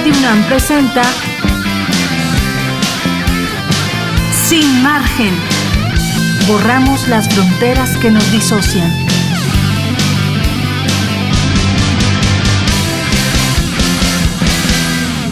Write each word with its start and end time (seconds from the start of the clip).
Radio 0.00 0.14
UNAM 0.18 0.42
presenta 0.44 1.02
Sin 4.48 4.82
margen. 4.82 5.34
Borramos 6.48 7.06
las 7.08 7.28
fronteras 7.28 7.98
que 7.98 8.10
nos 8.10 8.32
disocian. 8.32 8.90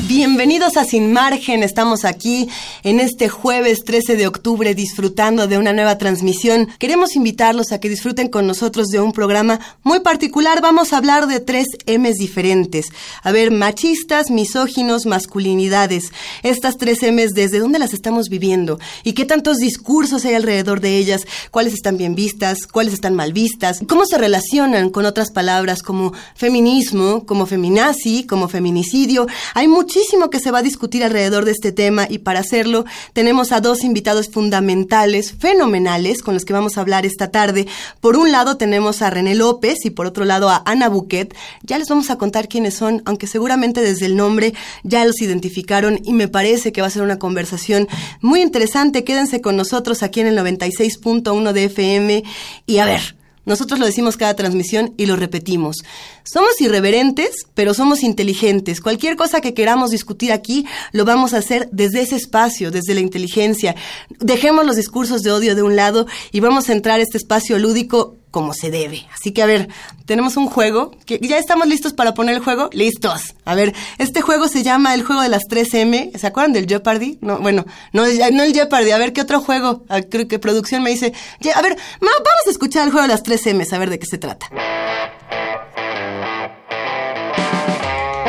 Bienvenidos 0.07 0.77
a 0.77 0.85
Sin 0.85 1.15
Margen, 1.15 1.63
estamos 1.63 2.05
aquí 2.05 2.51
en 2.83 3.01
este 3.01 3.29
jueves 3.29 3.85
13 3.85 4.17
de 4.17 4.27
octubre 4.27 4.75
disfrutando 4.75 5.47
de 5.47 5.59
una 5.59 5.73
nueva 5.73 5.99
transmisión. 5.99 6.69
Queremos 6.79 7.17
invitarlos 7.17 7.73
a 7.73 7.81
que 7.81 7.89
disfruten 7.89 8.29
con 8.29 8.47
nosotros 8.47 8.89
de 8.89 9.01
un 9.01 9.13
programa 9.13 9.61
muy 9.83 10.01
particular. 10.01 10.61
Vamos 10.61 10.93
a 10.93 10.99
hablar 10.99 11.27
de 11.27 11.41
tres 11.41 11.67
M's 11.87 12.17
diferentes. 12.17 12.87
A 13.23 13.33
ver, 13.33 13.51
machistas, 13.51 14.31
misóginos, 14.31 15.07
masculinidades. 15.07 16.13
Estas 16.43 16.77
tres 16.77 17.03
M's, 17.03 17.31
¿desde 17.35 17.59
dónde 17.59 17.79
las 17.79 17.95
estamos 17.95 18.29
viviendo? 18.29 18.79
¿Y 19.05 19.15
qué 19.15 19.25
tantos 19.25 19.59
discursos 19.59 20.25
hay 20.25 20.35
alrededor 20.35 20.81
de 20.81 20.99
ellas? 20.99 21.23
¿Cuáles 21.51 21.75
están 21.75 21.97
bien 21.97 22.15
vistas? 22.15 22.67
¿Cuáles 22.71 22.95
están 22.95 23.15
mal 23.15 23.33
vistas? 23.33 23.81
¿Cómo 23.89 24.05
se 24.07 24.19
relacionan 24.19 24.91
con 24.91 25.07
otras 25.07 25.31
palabras 25.31 25.83
como 25.83 26.13
feminismo, 26.35 27.25
como 27.27 27.47
feminazi, 27.47 28.25
como 28.25 28.49
feminicidio? 28.49 29.27
Hay 29.55 29.69
muchísimas 29.69 30.29
que 30.31 30.41
se 30.41 30.51
va 30.51 30.59
a 30.59 30.63
discutir 30.63 31.05
alrededor 31.05 31.45
de 31.45 31.53
este 31.53 31.73
tema 31.73 32.07
y 32.09 32.19
para 32.19 32.41
hacerlo 32.41 32.68
tenemos 33.13 33.53
a 33.53 33.61
dos 33.61 33.85
invitados 33.85 34.29
fundamentales, 34.29 35.33
fenomenales, 35.33 36.23
con 36.23 36.35
los 36.35 36.45
que 36.45 36.53
vamos 36.53 36.77
a 36.77 36.81
hablar 36.81 37.07
esta 37.07 37.31
tarde. 37.31 37.67
Por 38.01 38.17
un 38.17 38.33
lado 38.33 38.57
tenemos 38.57 39.03
a 39.03 39.11
René 39.11 39.35
López 39.35 39.85
y 39.85 39.91
por 39.91 40.07
otro 40.07 40.25
lado 40.25 40.49
a 40.49 40.63
Ana 40.65 40.89
Buquet. 40.89 41.35
Ya 41.63 41.79
les 41.79 41.89
vamos 41.89 42.11
a 42.11 42.17
contar 42.17 42.49
quiénes 42.49 42.75
son, 42.75 43.03
aunque 43.05 43.27
seguramente 43.27 43.81
desde 43.81 44.07
el 44.07 44.17
nombre 44.17 44.55
ya 44.83 45.05
los 45.05 45.21
identificaron 45.21 46.01
y 46.05 46.13
me 46.13 46.29
parece 46.29 46.73
que 46.73 46.81
va 46.81 46.87
a 46.87 46.91
ser 46.91 47.03
una 47.03 47.19
conversación 47.19 47.89
muy 48.21 48.41
interesante. 48.41 49.05
Quédense 49.05 49.41
con 49.41 49.57
nosotros 49.57 50.03
aquí 50.03 50.21
en 50.21 50.29
el 50.29 50.39
96.1 50.39 51.53
de 51.53 51.65
FM 51.65 52.25
y 52.67 52.79
a 52.79 52.85
ver, 52.85 53.18
nosotros 53.49 53.81
lo 53.81 53.87
decimos 53.87 54.17
cada 54.17 54.35
transmisión 54.35 54.95
y 54.97 55.07
lo 55.07 55.17
repetimos. 55.17 55.79
Somos 56.23 56.61
irreverentes, 56.61 57.47
pero 57.55 57.73
somos 57.73 58.03
inteligentes. 58.03 58.81
Cualquier 58.81 59.17
cosa 59.17 59.41
que 59.41 59.55
queramos 59.55 59.91
discutir 59.91 60.33
aquí, 60.33 60.67
lo 60.93 61.07
vamos 61.07 61.33
a 61.33 61.39
hacer 61.39 61.69
desde 61.73 62.03
ese 62.03 62.17
espacio, 62.17 62.71
desde 62.71 62.95
la 62.95 63.01
inteligencia. 63.01 63.75
Dejemos 64.21 64.67
los 64.67 64.77
discursos 64.77 65.23
de 65.23 65.33
odio 65.33 65.55
de 65.55 65.63
un 65.63 65.75
lado 65.75 66.07
y 66.31 66.41
vamos 66.41 66.69
a 66.69 66.75
entrar 66.75 67.01
a 67.01 67.03
este 67.03 67.17
espacio 67.17 67.59
lúdico 67.59 68.18
como 68.31 68.53
se 68.53 68.71
debe. 68.71 69.07
Así 69.15 69.33
que 69.33 69.43
a 69.43 69.47
ver, 69.47 69.69
tenemos 70.07 70.37
un 70.37 70.47
juego. 70.47 70.93
Que 71.07 71.19
¿Ya 71.21 71.39
estamos 71.39 71.67
listos 71.67 71.93
para 71.93 72.15
poner 72.15 72.35
el 72.35 72.43
juego? 72.43 72.69
Listos. 72.73 73.35
A 73.45 73.55
ver, 73.55 73.75
este 73.99 74.21
juego 74.21 74.49
se 74.49 74.63
llama 74.63 74.95
el 74.95 75.03
juego 75.03 75.23
de 75.23 75.29
las 75.29 75.43
3M. 75.49 76.17
¿Se 76.17 76.27
acuerdan 76.27 76.53
del 76.53 76.67
Jeopardy? 76.67 77.19
No, 77.21 77.39
bueno, 77.39 77.65
no, 77.93 78.05
el 78.05 78.53
Jeopardy. 78.53 78.91
A 78.91 78.99
ver, 78.99 79.13
¿qué 79.13 79.23
otro 79.23 79.41
juego? 79.41 79.85
Creo 80.11 80.29
que 80.29 80.39
producción 80.39 80.83
me 80.83 80.91
dice... 80.91 81.13
A 81.55 81.63
ver, 81.63 81.77
vamos 82.01 82.47
a 82.47 82.51
escuchar 82.51 82.85
el 82.85 82.93
juego 82.93 83.07
de 83.07 83.13
las 83.13 83.23
3M, 83.23 83.73
a 83.73 83.79
ver 83.79 83.91
de 83.91 83.99
qué 83.99 84.07
se 84.07 84.19
trata. 84.19 84.49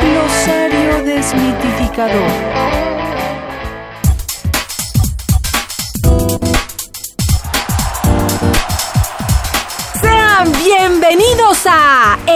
Glosario 0.00 1.04
desmitificador. 1.04 3.09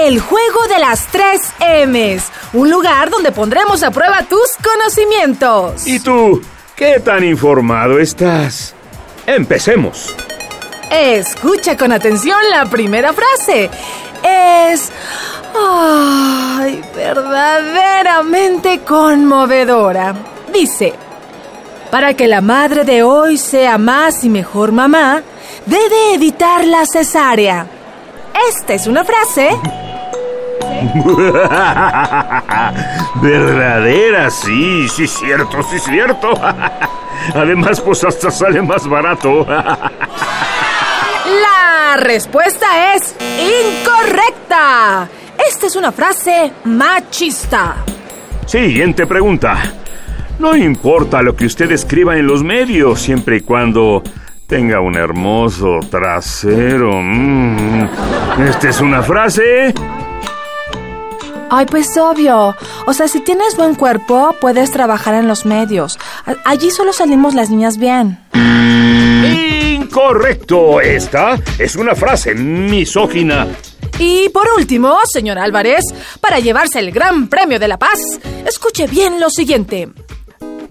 El 0.05 0.21
Juego 0.21 0.67
de 0.69 0.79
las 0.81 1.07
Tres 1.07 1.41
M's, 1.87 2.25
un 2.53 2.71
lugar 2.71 3.09
donde 3.09 3.33
pondremos 3.33 3.83
a 3.83 3.91
prueba 3.91 4.23
tus 4.25 4.51
conocimientos. 4.63 5.87
¿Y 5.87 5.99
tú? 5.99 6.43
¿Qué 6.77 7.01
tan 7.01 7.25
informado 7.25 7.99
estás? 7.99 8.75
Empecemos. 9.27 10.15
Escucha 10.91 11.79
con 11.79 11.91
atención 11.91 12.37
la 12.51 12.67
primera 12.67 13.15
frase. 13.15 13.71
Es... 14.23 14.93
¡Ay! 15.57 16.85
verdaderamente 16.95 18.81
conmovedora. 18.81 20.15
Dice, 20.53 20.93
para 21.91 22.13
que 22.13 22.29
la 22.29 22.43
madre 22.43 22.85
de 22.85 23.03
hoy 23.03 23.39
sea 23.39 23.79
más 23.79 24.23
y 24.23 24.29
mejor 24.29 24.71
mamá, 24.71 25.23
debe 25.65 26.13
evitar 26.13 26.67
la 26.67 26.85
cesárea. 26.85 27.67
Esta 28.51 28.75
es 28.75 28.87
una 28.87 29.03
frase. 29.03 29.49
Verdadera, 33.23 34.31
sí, 34.31 34.89
sí, 34.89 35.07
cierto, 35.07 35.63
sí, 35.63 35.79
cierto. 35.79 36.33
Además, 37.35 37.81
pues 37.81 38.05
hasta 38.05 38.31
sale 38.31 38.61
más 38.63 38.87
barato. 38.87 39.47
La 41.25 41.97
respuesta 41.97 42.95
es 42.95 43.15
incorrecta. 43.21 45.09
Esta 45.49 45.67
es 45.67 45.77
una 45.77 45.93
frase 45.93 46.53
machista. 46.65 47.77
Siguiente 48.47 49.07
pregunta. 49.07 49.59
No 50.39 50.57
importa 50.57 51.23
lo 51.23 51.37
que 51.37 51.47
usted 51.47 51.71
escriba 51.71 52.17
en 52.17 52.27
los 52.27 52.43
medios, 52.43 53.01
siempre 53.01 53.37
y 53.37 53.41
cuando 53.41 54.03
tenga 54.47 54.81
un 54.81 54.97
hermoso 54.97 55.81
trasero. 55.91 57.01
Mm. 57.01 57.89
¿Esta 58.47 58.69
es 58.69 58.81
una 58.81 59.03
frase? 59.03 59.73
Ay, 61.51 61.67
pues 61.67 61.97
obvio. 61.97 62.57
O 62.87 62.93
sea, 62.93 63.09
si 63.09 63.21
tienes 63.21 63.57
buen 63.57 63.75
cuerpo, 63.75 64.35
puedes 64.41 64.71
trabajar 64.71 65.15
en 65.15 65.29
los 65.29 65.45
medios. 65.45 65.99
Allí 66.45 66.71
solo 66.71 66.93
salimos 66.93 67.35
las 67.35 67.51
niñas 67.51 67.79
bien. 67.79 68.19
Incorrecto. 69.85 70.81
Esta 70.81 71.39
es 71.59 71.77
una 71.77 71.95
frase 71.95 72.35
misógina. 72.35 73.47
Y 73.99 74.29
por 74.31 74.49
último, 74.57 74.99
señor 75.13 75.39
Álvarez, 75.39 75.85
para 76.21 76.41
llevarse 76.41 76.81
el 76.81 76.91
Gran 76.91 77.29
Premio 77.29 77.61
de 77.61 77.69
la 77.69 77.79
Paz, 77.79 78.01
escuche 78.45 78.87
bien 78.89 79.21
lo 79.21 79.31
siguiente. 79.31 79.89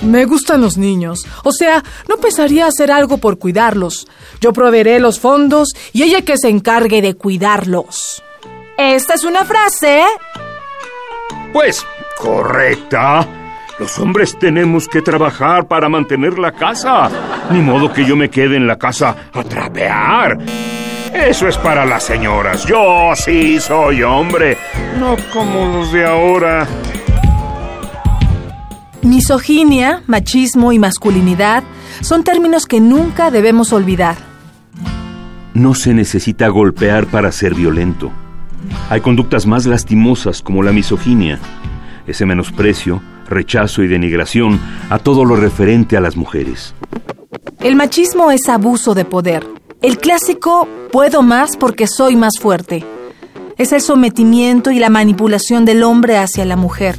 Me 0.01 0.25
gustan 0.25 0.59
los 0.62 0.78
niños. 0.78 1.25
O 1.45 1.53
sea, 1.53 1.81
no 2.09 2.17
pensaría 2.17 2.67
hacer 2.67 2.91
algo 2.91 3.19
por 3.19 3.39
cuidarlos. 3.39 4.07
Yo 4.41 4.51
proveeré 4.51 5.00
los 5.00 5.19
fondos 5.19 5.69
y 5.94 6.03
ella 6.03 6.23
que 6.23 6.38
se 6.38 6.50
encargue 6.50 7.01
de 7.01 7.13
cuidarlos. 7.13 8.22
Esta 8.78 9.13
es 9.13 9.23
una 9.23 9.45
frase. 9.45 10.03
Pues, 11.53 11.86
correcta. 12.18 13.25
Los 13.80 13.97
hombres 14.00 14.38
tenemos 14.38 14.88
que 14.88 15.02
trabajar 15.02 15.68
para 15.68 15.88
mantener 15.88 16.38
la 16.40 16.52
casa. 16.52 17.09
Ni 17.52 17.59
modo 17.59 17.94
que 17.94 18.06
yo 18.06 18.16
me 18.16 18.30
quede 18.30 18.56
en 18.56 18.68
la 18.68 18.78
casa 18.78 19.16
a 19.31 19.44
trapear. 19.44 20.38
Eso 21.13 21.47
es 21.47 21.58
para 21.58 21.86
las 21.86 22.03
señoras. 22.03 22.66
Yo 22.66 23.12
sí 23.16 23.59
soy 23.59 24.02
hombre. 24.02 24.58
No 25.00 25.16
como 25.31 25.66
los 25.78 25.92
de 25.92 26.06
ahora. 26.06 26.68
Misoginia, 29.03 30.02
machismo 30.08 30.72
y 30.72 30.80
masculinidad 30.80 31.63
son 32.02 32.24
términos 32.24 32.66
que 32.66 32.80
nunca 32.80 33.31
debemos 33.31 33.74
olvidar. 33.74 34.16
No 35.53 35.75
se 35.75 35.94
necesita 35.94 36.47
golpear 36.47 37.06
para 37.06 37.31
ser 37.31 37.53
violento. 37.53 38.12
Hay 38.90 39.01
conductas 39.01 39.46
más 39.46 39.66
lastimosas 39.66 40.41
como 40.41 40.63
la 40.63 40.72
misoginia, 40.72 41.40
ese 42.07 42.25
menosprecio, 42.25 43.01
rechazo 43.28 43.84
y 43.84 43.88
denigración 43.88 44.59
a 44.90 45.00
todo 45.00 45.25
lo 45.25 45.35
referente 45.35 45.97
a 45.97 46.01
las 46.01 46.16
mujeres. 46.16 46.74
El 47.59 47.75
machismo 47.75 48.31
es 48.31 48.50
abuso 48.50 48.94
de 48.94 49.06
poder. 49.06 49.46
El 49.81 49.97
clásico 49.97 50.68
puedo 50.91 51.24
más 51.24 51.57
porque 51.57 51.88
soy 51.88 52.16
más 52.16 52.34
fuerte. 52.40 52.85
Es 53.57 53.71
el 53.71 53.81
sometimiento 53.81 54.71
y 54.71 54.80
la 54.80 54.89
manipulación 54.89 55.65
del 55.65 55.83
hombre 55.83 56.18
hacia 56.18 56.45
la 56.45 56.56
mujer. 56.56 56.95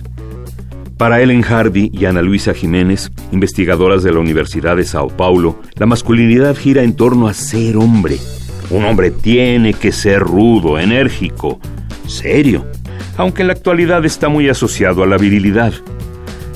Para 0.97 1.21
Ellen 1.21 1.43
Hardy 1.43 1.91
y 1.93 2.05
Ana 2.05 2.23
Luisa 2.23 2.55
Jiménez, 2.55 3.11
investigadoras 3.33 4.03
de 4.05 4.13
la 4.13 4.21
Universidad 4.21 4.77
de 4.77 4.85
Sao 4.85 5.09
Paulo, 5.09 5.59
la 5.75 5.87
masculinidad 5.87 6.57
gira 6.57 6.83
en 6.83 6.95
torno 6.95 7.27
a 7.27 7.35
ser 7.35 7.77
hombre. 7.77 8.19
Un 8.71 8.85
hombre 8.85 9.11
tiene 9.11 9.75
que 9.75 9.93
ser 9.93 10.21
rudo, 10.21 10.79
enérgico, 10.79 11.61
serio, 12.07 12.67
aunque 13.17 13.43
en 13.43 13.49
la 13.49 13.55
actualidad 13.55 14.05
está 14.05 14.29
muy 14.29 14.49
asociado 14.49 15.03
a 15.03 15.07
la 15.07 15.17
virilidad. 15.17 15.73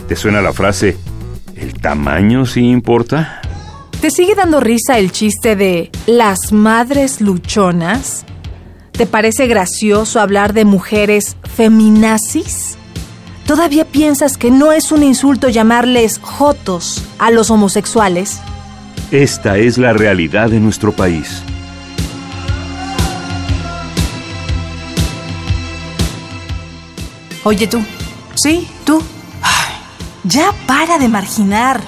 ¿Te 0.08 0.16
suena 0.16 0.40
la 0.40 0.52
frase, 0.52 0.96
el 1.54 1.74
tamaño 1.74 2.46
sí 2.46 2.60
importa? 2.60 3.42
¿Te 4.00 4.10
sigue 4.10 4.34
dando 4.34 4.60
risa 4.60 4.98
el 4.98 5.12
chiste 5.12 5.56
de 5.56 5.90
las 6.06 6.52
madres 6.52 7.20
luchonas? 7.20 8.24
¿Te 8.92 9.06
parece 9.06 9.46
gracioso 9.46 10.20
hablar 10.20 10.54
de 10.54 10.64
mujeres 10.64 11.36
feminazis? 11.54 12.76
¿Todavía 13.46 13.84
piensas 13.84 14.36
que 14.36 14.50
no 14.50 14.72
es 14.72 14.92
un 14.92 15.02
insulto 15.02 15.48
llamarles 15.48 16.20
jotos 16.22 17.02
a 17.18 17.30
los 17.30 17.50
homosexuales? 17.50 18.40
Esta 19.10 19.56
es 19.56 19.78
la 19.78 19.92
realidad 19.92 20.50
de 20.50 20.60
nuestro 20.60 20.92
país. 20.92 21.42
Oye 27.48 27.66
tú. 27.66 27.82
Sí, 28.34 28.68
tú. 28.84 29.02
Ay, 29.40 29.72
Ya 30.24 30.52
para 30.66 30.98
de 30.98 31.08
marginar. 31.08 31.80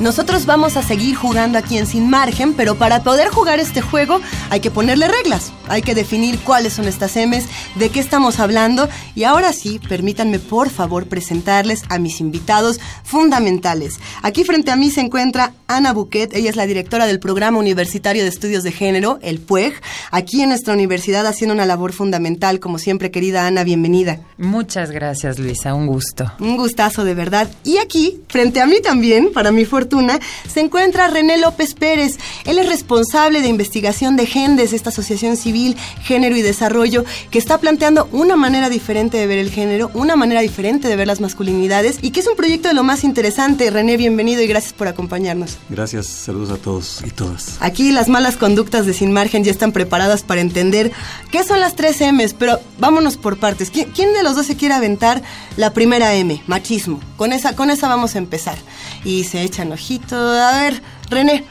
Nosotros 0.00 0.46
vamos 0.46 0.76
a 0.76 0.82
seguir 0.82 1.16
jugando 1.16 1.58
aquí 1.58 1.76
en 1.76 1.86
Sin 1.86 2.08
Margen, 2.08 2.54
pero 2.54 2.76
para 2.76 3.02
poder 3.02 3.30
jugar 3.30 3.58
este 3.58 3.80
juego 3.80 4.20
hay 4.48 4.60
que 4.60 4.70
ponerle 4.70 5.08
reglas. 5.08 5.52
Hay 5.66 5.82
que 5.82 5.96
definir 5.96 6.38
cuáles 6.38 6.74
son 6.74 6.86
estas 6.86 7.16
M's, 7.16 7.46
de 7.74 7.90
qué 7.90 7.98
estamos 7.98 8.38
hablando. 8.38 8.88
Y 9.16 9.24
ahora 9.24 9.52
sí, 9.52 9.80
permítanme 9.88 10.38
por 10.38 10.70
favor 10.70 11.06
presentarles 11.06 11.82
a 11.88 11.98
mis 11.98 12.20
invitados 12.20 12.78
fundamentales. 13.02 13.98
Aquí 14.22 14.44
frente 14.44 14.70
a 14.70 14.76
mí 14.76 14.90
se 14.92 15.00
encuentra 15.00 15.52
Ana 15.66 15.92
Buquet. 15.92 16.32
Ella 16.32 16.50
es 16.50 16.56
la 16.56 16.66
directora 16.66 17.06
del 17.06 17.18
Programa 17.18 17.58
Universitario 17.58 18.22
de 18.22 18.28
Estudios 18.28 18.62
de 18.62 18.70
Género, 18.72 19.18
el 19.20 19.40
PUEG, 19.40 19.74
aquí 20.12 20.42
en 20.42 20.50
nuestra 20.50 20.74
universidad 20.74 21.26
haciendo 21.26 21.54
una 21.54 21.66
labor 21.66 21.92
fundamental. 21.92 22.60
Como 22.60 22.78
siempre, 22.78 23.10
querida 23.10 23.48
Ana, 23.48 23.64
bienvenida. 23.64 24.20
Muchas 24.38 24.92
gracias, 24.92 25.40
Luisa. 25.40 25.74
Un 25.74 25.88
gusto. 25.88 26.32
Un 26.38 26.56
gustazo 26.56 27.04
de 27.04 27.14
verdad. 27.14 27.50
Y 27.64 27.78
aquí, 27.78 28.22
frente 28.28 28.60
a 28.60 28.66
mí 28.66 28.76
también, 28.80 29.32
para 29.34 29.50
mi 29.50 29.64
fortuna, 29.88 30.20
se 30.46 30.60
encuentra 30.60 31.08
René 31.08 31.38
López 31.38 31.72
Pérez. 31.72 32.18
Él 32.44 32.58
es 32.58 32.68
responsable 32.68 33.40
de 33.40 33.48
investigación 33.48 34.16
de 34.16 34.26
GENDES, 34.26 34.74
esta 34.74 34.90
asociación 34.90 35.38
civil 35.38 35.76
Género 36.02 36.36
y 36.36 36.42
Desarrollo, 36.42 37.06
que 37.30 37.38
está 37.38 37.58
planteando 37.58 38.06
una 38.12 38.36
manera 38.36 38.68
diferente 38.68 39.16
de 39.16 39.26
ver 39.26 39.38
el 39.38 39.50
género, 39.50 39.90
una 39.94 40.14
manera 40.14 40.42
diferente 40.42 40.88
de 40.88 40.96
ver 40.96 41.06
las 41.06 41.20
masculinidades 41.20 41.98
y 42.02 42.10
que 42.10 42.20
es 42.20 42.26
un 42.26 42.36
proyecto 42.36 42.68
de 42.68 42.74
lo 42.74 42.82
más 42.82 43.02
interesante. 43.02 43.70
René, 43.70 43.96
bienvenido 43.96 44.42
y 44.42 44.46
gracias 44.46 44.74
por 44.74 44.88
acompañarnos. 44.88 45.56
Gracias, 45.70 46.06
saludos 46.06 46.50
a 46.50 46.56
todos 46.58 47.02
y 47.06 47.10
todas. 47.10 47.56
Aquí 47.60 47.90
las 47.90 48.08
malas 48.08 48.36
conductas 48.36 48.84
de 48.84 48.92
Sin 48.92 49.12
Margen 49.12 49.42
ya 49.42 49.50
están 49.50 49.72
preparadas 49.72 50.22
para 50.22 50.42
entender 50.42 50.92
qué 51.30 51.44
son 51.44 51.60
las 51.60 51.76
tres 51.76 52.02
M's, 52.02 52.34
pero 52.34 52.60
vámonos 52.78 53.16
por 53.16 53.38
partes. 53.38 53.70
¿Quién, 53.70 54.12
de 54.12 54.22
los 54.22 54.36
dos 54.36 54.44
se 54.44 54.56
quiere 54.56 54.74
aventar 54.74 55.22
la 55.56 55.72
primera 55.72 56.14
M? 56.14 56.42
Machismo. 56.46 57.00
Con 57.16 57.32
esa, 57.32 57.56
con 57.56 57.70
esa 57.70 57.88
vamos 57.88 58.16
a 58.16 58.18
empezar. 58.18 58.58
Y 59.04 59.24
se 59.24 59.42
echan 59.42 59.70
A 60.12 60.60
ver, 60.60 60.82
René, 61.10 61.44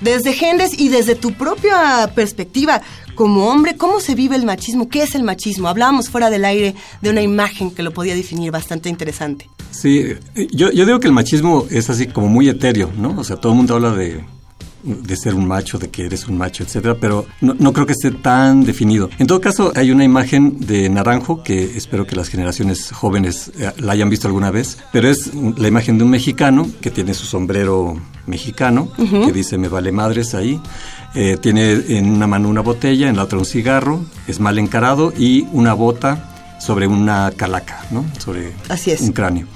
desde 0.00 0.32
Gendes 0.32 0.78
y 0.78 0.88
desde 0.88 1.14
tu 1.14 1.32
propia 1.32 2.10
perspectiva, 2.14 2.82
como 3.14 3.48
hombre, 3.48 3.76
¿cómo 3.76 4.00
se 4.00 4.14
vive 4.14 4.36
el 4.36 4.44
machismo? 4.44 4.88
¿Qué 4.88 5.02
es 5.02 5.14
el 5.14 5.22
machismo? 5.22 5.68
Hablábamos 5.68 6.08
fuera 6.08 6.30
del 6.30 6.44
aire 6.44 6.74
de 7.00 7.10
una 7.10 7.22
imagen 7.22 7.70
que 7.70 7.82
lo 7.82 7.92
podía 7.92 8.14
definir 8.14 8.50
bastante 8.50 8.88
interesante. 8.88 9.48
Sí, 9.70 10.14
yo, 10.52 10.70
yo 10.70 10.86
digo 10.86 11.00
que 11.00 11.08
el 11.08 11.12
machismo 11.12 11.66
es 11.70 11.90
así 11.90 12.06
como 12.06 12.28
muy 12.28 12.48
etéreo, 12.48 12.90
¿no? 12.96 13.18
O 13.18 13.24
sea, 13.24 13.36
todo 13.36 13.52
el 13.52 13.56
mundo 13.56 13.74
habla 13.74 13.90
de 13.90 14.24
de 14.82 15.16
ser 15.16 15.34
un 15.34 15.46
macho, 15.46 15.78
de 15.78 15.90
que 15.90 16.06
eres 16.06 16.26
un 16.28 16.36
macho, 16.36 16.64
etcétera, 16.64 16.96
pero 17.00 17.26
no, 17.40 17.72
creo 17.72 17.86
que 17.86 17.92
esté 17.92 18.10
tan 18.10 18.64
definido. 18.64 19.10
En 19.18 19.26
todo 19.26 19.40
caso, 19.40 19.72
hay 19.74 19.90
una 19.90 20.04
imagen 20.04 20.58
de 20.60 20.88
Naranjo 20.88 21.42
que 21.42 21.76
espero 21.76 22.06
que 22.06 22.16
las 22.16 22.28
generaciones 22.28 22.90
jóvenes 22.90 23.52
eh, 23.58 23.72
la 23.78 23.92
hayan 23.92 24.10
visto 24.10 24.26
alguna 24.26 24.50
vez, 24.50 24.78
pero 24.92 25.08
es 25.08 25.32
la 25.34 25.68
imagen 25.68 25.98
de 25.98 26.04
un 26.04 26.10
mexicano 26.10 26.68
que 26.80 26.90
tiene 26.90 27.14
su 27.14 27.26
sombrero 27.26 28.00
mexicano, 28.26 28.92
que 28.96 29.32
dice 29.32 29.58
me 29.58 29.68
vale 29.68 29.92
madres 29.92 30.34
ahí. 30.34 30.60
Eh, 31.14 31.36
tiene 31.40 31.72
en 31.72 32.10
una 32.10 32.26
mano 32.26 32.48
una 32.48 32.62
botella, 32.62 33.08
en 33.08 33.16
la 33.16 33.24
otra 33.24 33.38
un 33.38 33.44
cigarro, 33.44 34.04
es 34.26 34.40
mal 34.40 34.58
encarado 34.58 35.12
y 35.16 35.46
una 35.52 35.74
bota 35.74 36.58
sobre 36.58 36.86
una 36.86 37.32
calaca, 37.36 37.84
¿no? 37.90 38.04
Sobre 38.18 38.52
un 39.00 39.12
cráneo. 39.12 39.46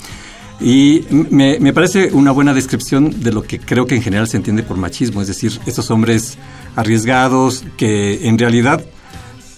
Y 0.61 1.05
me, 1.11 1.59
me, 1.61 1.73
parece 1.75 2.11
una 2.13 2.31
buena 2.31 2.55
descripción 2.55 3.23
de 3.23 3.31
lo 3.31 3.43
que 3.43 3.61
creo 3.61 3.87
que 3.87 3.95
en 3.95 4.03
general 4.03 4.27
se 4.27 4.39
entiende 4.39 4.63
por 4.63 4.79
machismo, 4.79 5.21
es 5.21 5.29
decir, 5.29 5.61
estos 5.67 5.91
hombres 5.91 6.39
arriesgados 6.77 7.65
que 7.77 8.27
en 8.27 8.39
realidad 8.39 8.83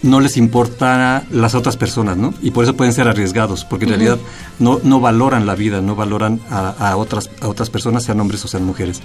no 0.02 0.20
les 0.20 0.36
importan 0.36 1.24
las 1.30 1.54
otras 1.54 1.76
personas, 1.76 2.16
¿no? 2.16 2.34
Y 2.40 2.50
por 2.52 2.64
eso 2.64 2.76
pueden 2.76 2.92
ser 2.92 3.08
arriesgados, 3.08 3.64
porque 3.64 3.84
en 3.84 3.90
realidad 3.90 4.18
no, 4.58 4.80
no 4.82 5.00
valoran 5.00 5.46
la 5.46 5.54
vida, 5.54 5.80
no 5.80 5.96
valoran 5.96 6.40
a, 6.50 6.96
otras, 6.96 7.30
a 7.40 7.48
otras 7.48 7.70
personas, 7.70 8.04
sean 8.04 8.20
hombres 8.20 8.44
o 8.44 8.48
sean 8.48 8.64
mujeres. 8.64 9.00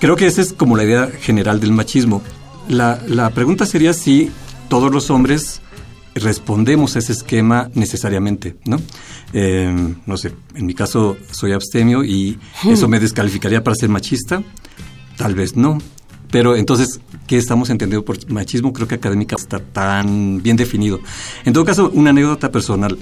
Creo 0.00 0.16
que 0.16 0.26
esa 0.26 0.42
es 0.42 0.52
como 0.52 0.76
la 0.76 0.84
idea 0.84 1.08
general 1.20 1.60
del 1.60 1.72
machismo. 1.72 2.22
La, 2.68 3.00
la 3.06 3.30
pregunta 3.30 3.66
sería 3.66 3.92
si 3.92 4.30
todos 4.68 4.90
los 4.90 5.10
hombres 5.10 5.60
respondemos 6.16 6.96
a 6.96 6.98
ese 6.98 7.12
esquema 7.12 7.70
necesariamente, 7.74 8.56
¿no? 8.64 8.80
Eh, 9.32 9.94
no 10.06 10.16
sé, 10.16 10.32
en 10.54 10.66
mi 10.66 10.74
caso 10.74 11.16
soy 11.30 11.52
abstemio 11.52 12.04
y 12.04 12.38
eso 12.68 12.88
me 12.88 13.00
descalificaría 13.00 13.62
para 13.62 13.74
ser 13.74 13.88
machista, 13.88 14.42
tal 15.16 15.34
vez 15.34 15.56
no. 15.56 15.78
Pero 16.30 16.56
entonces, 16.56 17.00
¿qué 17.26 17.36
estamos 17.36 17.70
entendiendo 17.70 18.04
por 18.04 18.30
machismo? 18.30 18.72
Creo 18.72 18.88
que 18.88 18.96
académica 18.96 19.36
está 19.36 19.60
tan 19.60 20.42
bien 20.42 20.56
definido. 20.56 21.00
En 21.44 21.52
todo 21.52 21.64
caso, 21.64 21.90
una 21.94 22.10
anécdota 22.10 22.50
personal. 22.50 22.98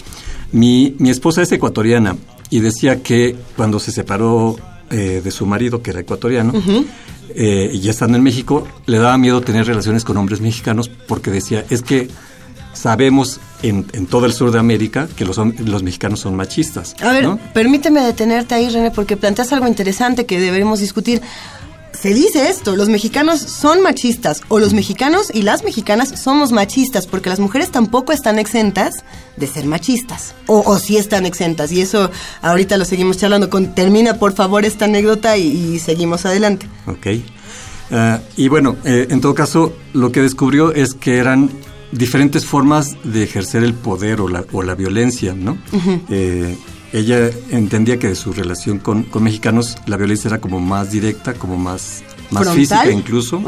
Mi, 0.53 0.95
mi 0.99 1.09
esposa 1.09 1.41
es 1.41 1.51
ecuatoriana 1.51 2.17
y 2.51 2.61
decía 2.61 3.03
que 3.03 3.35
cuando 3.57 3.81
se 3.81 3.93
separó 3.93 4.57
eh, 4.91 5.23
de 5.25 5.31
su 5.31 5.47
marido, 5.47 5.83
que 5.83 5.91
era 5.91 6.01
ecuatoriano, 6.01 6.53
eh, 7.31 7.71
y 7.73 7.81
ya 7.81 7.91
estando 7.91 8.19
en 8.19 8.23
México, 8.23 8.69
le 8.87 8.99
daba 8.99 9.17
miedo 9.17 9.41
tener 9.41 9.67
relaciones 9.67 10.05
con 10.05 10.17
hombres 10.19 10.41
mexicanos 10.41 10.91
porque 11.09 11.31
decía, 11.31 11.65
es 11.71 11.83
que 11.83 12.09
sabemos 12.75 13.41
en, 13.63 13.85
todo 14.07 14.27
el 14.27 14.33
sur 14.33 14.51
de 14.51 14.59
América 14.59 15.09
que 15.17 15.25
los, 15.25 15.39
los 15.39 15.83
mexicanos 15.83 16.21
son 16.21 16.37
machistas. 16.37 16.95
A 17.01 17.13
ver, 17.13 17.27
permíteme 17.53 18.01
detenerte 18.03 18.55
ahí, 18.55 18.69
René, 18.69 18.91
porque 18.91 19.17
planteas 19.17 19.53
algo 19.53 19.67
interesante 19.67 20.27
que 20.27 20.39
deberemos 20.39 20.81
discutir. 20.81 21.23
Se 21.93 22.13
dice 22.13 22.51
esto, 22.51 22.77
los 22.77 22.89
mexicanos 22.89 23.41
son 23.41 23.81
machistas, 23.81 24.43
o 24.49 24.59
los 24.59 24.75
mexicanos 24.75 25.31
y 25.33 25.43
las 25.43 25.65
mexicanas 25.65 26.21
somos 26.21 26.53
machistas, 26.53 27.07
porque 27.07 27.31
las 27.31 27.39
mujeres 27.39 27.71
tampoco 27.71 28.13
están 28.13 28.39
exentas 28.39 29.05
de 29.37 29.47
ser 29.47 29.65
machistas, 29.65 30.35
o, 30.47 30.61
o 30.67 30.79
sí 30.79 30.97
están 30.97 31.25
exentas, 31.25 31.73
y 31.73 31.81
eso 31.81 32.11
ahorita 32.43 32.77
lo 32.77 32.85
seguimos 32.85 33.17
charlando. 33.17 33.49
Con, 33.49 33.75
termina 33.75 34.19
por 34.19 34.35
favor 34.35 34.65
esta 34.65 34.85
anécdota 34.85 35.37
y, 35.39 35.79
seguimos 35.79 36.27
adelante. 36.27 36.67
Ok. 36.87 37.07
Ah, 37.91 38.21
y 38.37 38.49
bueno, 38.49 38.77
eh, 38.85 39.07
en 39.09 39.21
todo 39.21 39.35
caso, 39.35 39.73
lo 39.93 40.11
que 40.11 40.21
descubrió 40.21 40.75
es 40.75 40.95
que 40.95 41.19
eran 41.19 41.49
diferentes 41.93 42.45
formas 42.45 42.97
de 43.05 43.23
ejercer 43.23 43.63
el 43.63 43.75
poder 43.75 44.21
o 44.21 44.29
la, 44.29 44.45
o 44.53 44.63
la 44.63 44.75
violencia, 44.75 45.35
¿no? 45.35 45.59
Eh, 46.09 46.57
ella 46.93 47.31
entendía 47.51 47.99
que 47.99 48.09
de 48.09 48.15
su 48.15 48.33
relación 48.33 48.79
con, 48.79 49.07
mexicanos 49.21 49.77
la 49.87 49.97
violencia 49.97 50.29
era 50.29 50.41
como 50.41 50.61
más 50.61 50.93
directa, 50.93 51.35
como 51.35 51.57
más, 51.57 52.05
más 52.31 52.49
física 52.51 52.91
incluso. 52.91 53.43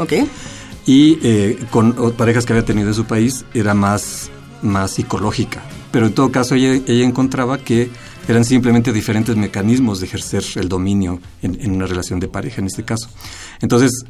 Y 0.85 1.19
eh, 1.21 1.57
con 1.71 1.93
parejas 2.13 2.45
que 2.45 2.53
había 2.53 2.65
tenido 2.65 2.89
en 2.89 2.93
su 2.93 3.05
país 3.05 3.45
era 3.53 3.73
más, 3.73 4.29
más 4.61 4.91
psicológica. 4.91 5.61
Pero 5.91 6.07
en 6.07 6.13
todo 6.13 6.31
caso 6.31 6.55
ella, 6.55 6.73
ella 6.87 7.05
encontraba 7.05 7.57
que 7.57 7.89
eran 8.27 8.43
simplemente 8.43 8.91
diferentes 8.91 9.35
mecanismos 9.37 10.01
de 10.01 10.07
ejercer 10.07 10.43
el 10.55 10.67
dominio 10.67 11.21
en, 11.41 11.57
en, 11.61 11.71
una 11.71 11.85
relación 11.85 12.19
de 12.19 12.27
pareja 12.27 12.59
en 12.59 12.67
este 12.67 12.83
caso. 12.83 13.09
Entonces, 13.61 14.05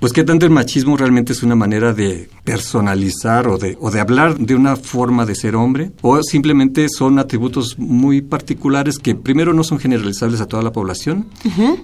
pues 0.00 0.14
qué 0.14 0.24
tanto 0.24 0.46
el 0.46 0.50
machismo 0.50 0.96
realmente 0.96 1.34
es 1.34 1.42
una 1.42 1.54
manera 1.54 1.92
de 1.92 2.30
personalizar 2.42 3.46
o 3.48 3.58
de, 3.58 3.76
o 3.80 3.90
de 3.90 4.00
hablar 4.00 4.38
de 4.38 4.54
una 4.54 4.76
forma 4.76 5.26
de 5.26 5.34
ser 5.34 5.54
hombre, 5.54 5.92
o 6.00 6.22
simplemente 6.22 6.86
son 6.88 7.18
atributos 7.18 7.78
muy 7.78 8.22
particulares 8.22 8.98
que 8.98 9.14
primero 9.14 9.52
no 9.52 9.62
son 9.62 9.78
generalizables 9.78 10.40
a 10.40 10.46
toda 10.46 10.62
la 10.62 10.72
población 10.72 11.26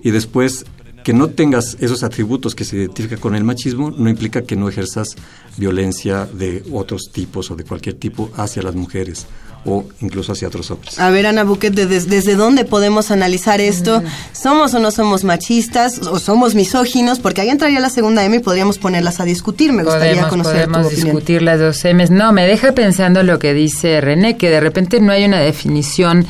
y 0.03 0.11
después 0.11 0.65
que 1.05 1.13
no 1.13 1.29
tengas 1.29 1.77
esos 1.79 2.03
atributos 2.03 2.55
que 2.55 2.65
se 2.65 2.77
identifican 2.77 3.21
con 3.21 3.35
el 3.37 3.45
machismo 3.45 3.93
no 3.93 4.11
implica 4.11 4.43
que 4.43 4.57
no 4.57 4.69
ejerzas 4.69 5.15
violencia 5.57 6.27
de 6.27 6.65
otros 6.73 7.11
tipos 7.13 7.51
o 7.51 7.55
de 7.55 7.65
cualquier 7.65 7.95
tipo 7.97 8.31
hacia 8.35 8.63
las 8.63 8.75
mujeres 8.75 9.27
o 9.67 9.85
incluso 10.01 10.33
hacia 10.33 10.49
otros 10.49 10.71
hombres. 10.71 10.99
A 10.99 11.11
ver, 11.11 11.27
Ana 11.27 11.45
Buquet, 11.45 11.75
¿desde, 11.75 12.35
dónde 12.35 12.65
podemos 12.65 13.11
analizar 13.11 13.61
esto? 13.61 14.03
¿Somos 14.33 14.73
o 14.75 14.79
no 14.79 14.91
somos 14.91 15.25
machistas 15.25 15.99
o 15.99 16.19
somos 16.19 16.55
misóginos? 16.55 17.19
Porque 17.19 17.41
ahí 17.41 17.49
entraría 17.49 17.81
la 17.81 17.91
segunda 17.91 18.25
M 18.25 18.37
y 18.37 18.39
podríamos 18.41 18.79
ponerlas 18.79 19.21
a 19.21 19.25
discutir. 19.25 19.73
Me 19.73 19.83
gustaría 19.83 20.29
conocer 20.29 20.69
podemos 20.69 20.91
discutir 20.91 21.43
las 21.43 21.61
dos 21.61 21.85
M's. 21.85 22.11
No, 22.11 22.33
me 22.33 22.47
deja 22.47 22.73
pensando 22.73 23.23
lo 23.23 23.39
que 23.39 23.55
dice 23.55 24.01
René, 24.01 24.37
que 24.37 24.51
de 24.51 24.61
repente 24.61 25.01
no 25.01 25.13
hay 25.13 25.25
una 25.25 25.41
definición 25.41 26.27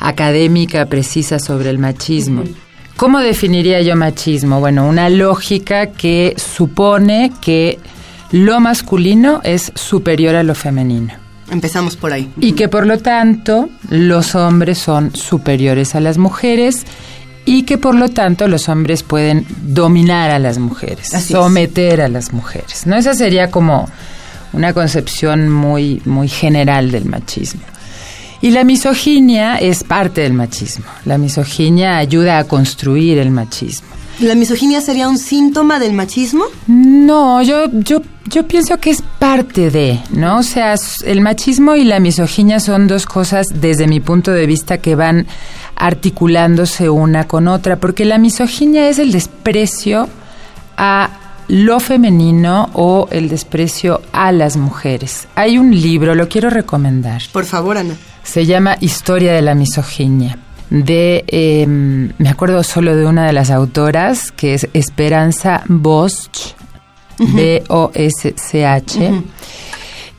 académica 0.00 0.86
precisa 0.86 1.38
sobre 1.38 1.70
el 1.70 1.78
machismo. 1.78 2.44
¿Cómo 2.96 3.20
definiría 3.20 3.80
yo 3.80 3.96
machismo? 3.96 4.60
Bueno, 4.60 4.86
una 4.86 5.08
lógica 5.08 5.86
que 5.86 6.34
supone 6.36 7.32
que 7.40 7.78
lo 8.32 8.60
masculino 8.60 9.40
es 9.42 9.72
superior 9.74 10.36
a 10.36 10.42
lo 10.42 10.54
femenino. 10.54 11.29
Empezamos 11.50 11.96
por 11.96 12.12
ahí. 12.12 12.30
Y 12.38 12.52
que 12.52 12.68
por 12.68 12.86
lo 12.86 12.98
tanto 12.98 13.68
los 13.88 14.34
hombres 14.34 14.78
son 14.78 15.14
superiores 15.14 15.94
a 15.94 16.00
las 16.00 16.18
mujeres 16.18 16.84
y 17.44 17.62
que 17.62 17.78
por 17.78 17.94
lo 17.94 18.08
tanto 18.08 18.46
los 18.48 18.68
hombres 18.68 19.02
pueden 19.02 19.46
dominar 19.62 20.30
a 20.30 20.38
las 20.38 20.58
mujeres, 20.58 21.08
someter 21.08 22.00
a 22.00 22.08
las 22.08 22.32
mujeres. 22.32 22.86
¿No? 22.86 22.96
Esa 22.96 23.14
sería 23.14 23.50
como 23.50 23.88
una 24.52 24.72
concepción 24.72 25.48
muy, 25.48 26.02
muy 26.04 26.28
general 26.28 26.90
del 26.90 27.06
machismo. 27.06 27.62
Y 28.42 28.50
la 28.52 28.64
misoginia 28.64 29.56
es 29.56 29.84
parte 29.84 30.22
del 30.22 30.32
machismo. 30.32 30.86
La 31.04 31.18
misoginia 31.18 31.98
ayuda 31.98 32.38
a 32.38 32.44
construir 32.44 33.18
el 33.18 33.30
machismo. 33.30 33.99
¿La 34.20 34.34
misoginia 34.34 34.82
sería 34.82 35.08
un 35.08 35.16
síntoma 35.16 35.78
del 35.78 35.94
machismo? 35.94 36.44
No, 36.66 37.40
yo, 37.40 37.70
yo, 37.72 38.02
yo 38.26 38.46
pienso 38.46 38.76
que 38.78 38.90
es 38.90 39.02
parte 39.18 39.70
de, 39.70 39.98
¿no? 40.10 40.38
O 40.38 40.42
sea, 40.42 40.74
el 41.06 41.22
machismo 41.22 41.74
y 41.74 41.84
la 41.84 42.00
misoginia 42.00 42.60
son 42.60 42.86
dos 42.86 43.06
cosas 43.06 43.46
desde 43.54 43.86
mi 43.86 44.00
punto 44.00 44.30
de 44.30 44.44
vista 44.44 44.76
que 44.76 44.94
van 44.94 45.26
articulándose 45.74 46.90
una 46.90 47.26
con 47.26 47.48
otra, 47.48 47.76
porque 47.76 48.04
la 48.04 48.18
misoginia 48.18 48.90
es 48.90 48.98
el 48.98 49.10
desprecio 49.10 50.06
a 50.76 51.08
lo 51.48 51.80
femenino 51.80 52.68
o 52.74 53.08
el 53.10 53.30
desprecio 53.30 54.02
a 54.12 54.32
las 54.32 54.58
mujeres. 54.58 55.28
Hay 55.34 55.56
un 55.56 55.70
libro, 55.70 56.14
lo 56.14 56.28
quiero 56.28 56.50
recomendar. 56.50 57.22
Por 57.32 57.46
favor, 57.46 57.78
Ana. 57.78 57.96
Se 58.22 58.44
llama 58.44 58.76
Historia 58.80 59.32
de 59.32 59.40
la 59.40 59.54
misoginia 59.54 60.36
de, 60.70 61.24
em, 61.26 62.12
me 62.18 62.28
acuerdo 62.28 62.62
solo 62.62 62.96
de 62.96 63.04
una 63.06 63.26
de 63.26 63.32
las 63.32 63.50
autoras, 63.50 64.32
que 64.32 64.54
es 64.54 64.68
Esperanza 64.72 65.62
Bosch, 65.66 66.54
B-O-S-C-H. 67.18 69.12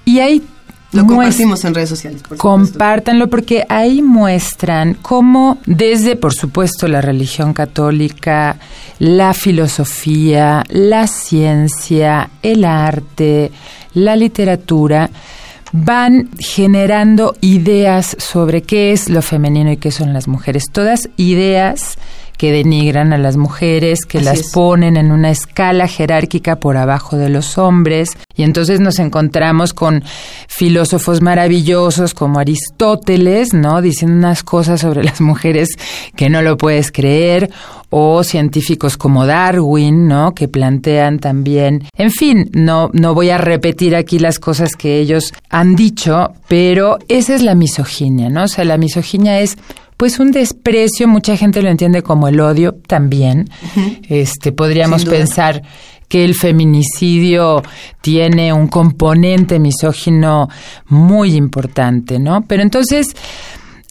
Y 0.05 0.19
ahí 0.19 0.43
lo 0.91 1.07
compartimos 1.07 1.63
en 1.63 1.73
redes 1.73 1.89
sociales. 1.89 2.21
compártanlo 2.37 3.29
porque 3.29 3.65
ahí 3.69 4.01
muestran 4.01 4.95
cómo 5.01 5.57
desde, 5.65 6.17
por 6.17 6.33
supuesto, 6.33 6.87
la 6.87 6.99
religión 6.99 7.53
católica, 7.53 8.57
la 8.99 9.33
filosofía, 9.33 10.63
la 10.67 11.07
ciencia, 11.07 12.29
el 12.43 12.65
arte, 12.65 13.51
la 13.93 14.17
literatura, 14.17 15.09
van 15.71 16.29
generando 16.39 17.35
ideas 17.41 18.15
sobre 18.19 18.61
qué 18.61 18.91
es 18.91 19.09
lo 19.09 19.21
femenino 19.21 19.71
y 19.71 19.77
qué 19.77 19.91
son 19.91 20.13
las 20.13 20.27
mujeres. 20.27 20.65
Todas 20.71 21.09
ideas 21.17 21.97
que 22.41 22.51
denigran 22.51 23.13
a 23.13 23.19
las 23.19 23.37
mujeres, 23.37 24.03
que 24.03 24.19
las 24.19 24.49
ponen 24.51 24.97
en 24.97 25.11
una 25.11 25.29
escala 25.29 25.87
jerárquica 25.87 26.55
por 26.55 26.75
abajo 26.75 27.15
de 27.15 27.29
los 27.29 27.59
hombres. 27.59 28.17
Y 28.35 28.41
entonces 28.41 28.79
nos 28.79 28.97
encontramos 28.97 29.73
con 29.75 30.03
filósofos 30.47 31.21
maravillosos 31.21 32.15
como 32.15 32.39
Aristóteles, 32.39 33.53
¿no? 33.53 33.79
Diciendo 33.83 34.17
unas 34.17 34.41
cosas 34.41 34.81
sobre 34.81 35.03
las 35.03 35.21
mujeres 35.21 35.69
que 36.15 36.31
no 36.31 36.41
lo 36.41 36.57
puedes 36.57 36.91
creer, 36.91 37.51
o 37.91 38.23
científicos 38.23 38.97
como 38.97 39.27
Darwin, 39.27 40.07
¿no? 40.07 40.33
Que 40.33 40.47
plantean 40.47 41.19
también, 41.19 41.83
en 41.95 42.09
fin, 42.09 42.49
no, 42.53 42.89
no 42.93 43.13
voy 43.13 43.29
a 43.29 43.37
repetir 43.37 43.95
aquí 43.95 44.17
las 44.17 44.39
cosas 44.39 44.71
que 44.75 44.97
ellos 44.97 45.31
han 45.51 45.75
dicho, 45.75 46.31
pero 46.47 46.97
esa 47.07 47.35
es 47.35 47.43
la 47.43 47.53
misoginia, 47.53 48.29
¿no? 48.29 48.45
O 48.45 48.47
sea, 48.47 48.65
la 48.65 48.77
misoginia 48.77 49.41
es 49.41 49.57
pues 50.01 50.17
un 50.17 50.31
desprecio, 50.31 51.07
mucha 51.07 51.37
gente 51.37 51.61
lo 51.61 51.69
entiende 51.69 52.01
como 52.01 52.27
el 52.27 52.39
odio 52.39 52.73
también. 52.87 53.51
Este 54.09 54.51
podríamos 54.51 55.05
pensar 55.05 55.61
que 56.07 56.25
el 56.25 56.33
feminicidio 56.33 57.61
tiene 58.01 58.51
un 58.51 58.67
componente 58.67 59.59
misógino 59.59 60.49
muy 60.87 61.35
importante, 61.35 62.17
¿no? 62.17 62.41
Pero 62.47 62.63
entonces 62.63 63.15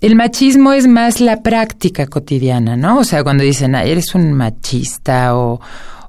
el 0.00 0.16
machismo 0.16 0.72
es 0.72 0.88
más 0.88 1.20
la 1.20 1.42
práctica 1.42 2.08
cotidiana, 2.08 2.76
¿no? 2.76 2.98
O 2.98 3.04
sea, 3.04 3.22
cuando 3.22 3.44
dicen, 3.44 3.76
Ay, 3.76 3.92
eres 3.92 4.12
un 4.16 4.32
machista 4.32 5.36
o, 5.36 5.60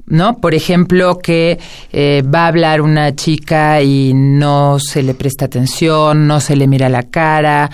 ¿no? 0.06 0.38
Por 0.38 0.54
ejemplo, 0.54 1.20
que 1.20 1.60
eh, 1.92 2.24
va 2.24 2.46
a 2.46 2.48
hablar 2.48 2.82
una 2.82 3.16
chica 3.16 3.82
y 3.82 4.14
no 4.14 4.78
se 4.80 5.04
le 5.04 5.14
presta 5.14 5.46
atención, 5.46 6.28
no 6.28 6.40
se 6.40 6.56
le 6.56 6.68
mira 6.68 6.90
la 6.90 7.04
cara 7.04 7.70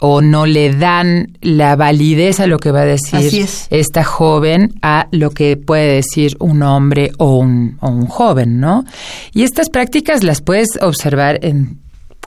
o 0.00 0.20
no 0.20 0.46
le 0.46 0.72
dan 0.74 1.36
la 1.40 1.74
validez 1.76 2.40
a 2.40 2.46
lo 2.46 2.58
que 2.58 2.70
va 2.70 2.82
a 2.82 2.84
decir 2.84 3.46
esta 3.70 4.04
joven 4.04 4.74
a 4.80 5.08
lo 5.10 5.30
que 5.30 5.56
puede 5.56 5.94
decir 5.94 6.36
un 6.38 6.62
hombre 6.62 7.10
o 7.18 7.38
un, 7.38 7.78
o 7.80 7.88
un 7.88 8.06
joven, 8.06 8.60
¿no? 8.60 8.84
Y 9.32 9.42
estas 9.42 9.68
prácticas 9.70 10.22
las 10.22 10.40
puedes 10.40 10.78
observar 10.80 11.40
en 11.42 11.78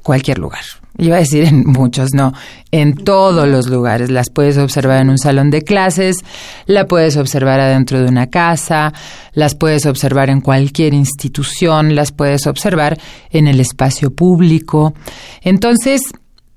cualquier 0.01 0.39
lugar. 0.39 0.61
Iba 0.97 1.15
a 1.15 1.19
decir 1.19 1.45
en 1.45 1.65
muchos, 1.65 2.13
no, 2.13 2.33
en 2.71 2.95
todos 2.95 3.47
los 3.47 3.67
lugares. 3.67 4.11
Las 4.11 4.29
puedes 4.29 4.57
observar 4.57 5.01
en 5.01 5.09
un 5.09 5.17
salón 5.17 5.49
de 5.49 5.61
clases, 5.61 6.17
la 6.65 6.85
puedes 6.85 7.17
observar 7.17 7.59
adentro 7.59 7.99
de 7.99 8.07
una 8.07 8.27
casa, 8.27 8.93
las 9.33 9.55
puedes 9.55 9.85
observar 9.85 10.29
en 10.29 10.41
cualquier 10.41 10.93
institución, 10.93 11.95
las 11.95 12.11
puedes 12.11 12.45
observar 12.45 12.99
en 13.29 13.47
el 13.47 13.59
espacio 13.59 14.13
público. 14.13 14.93
Entonces, 15.41 16.01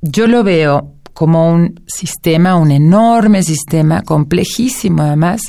yo 0.03 0.27
lo 0.27 0.43
veo 0.43 0.94
como 1.15 1.51
un 1.51 1.81
sistema, 1.87 2.57
un 2.57 2.73
enorme 2.73 3.43
sistema, 3.43 4.03
complejísimo 4.03 5.05
además, 5.05 5.41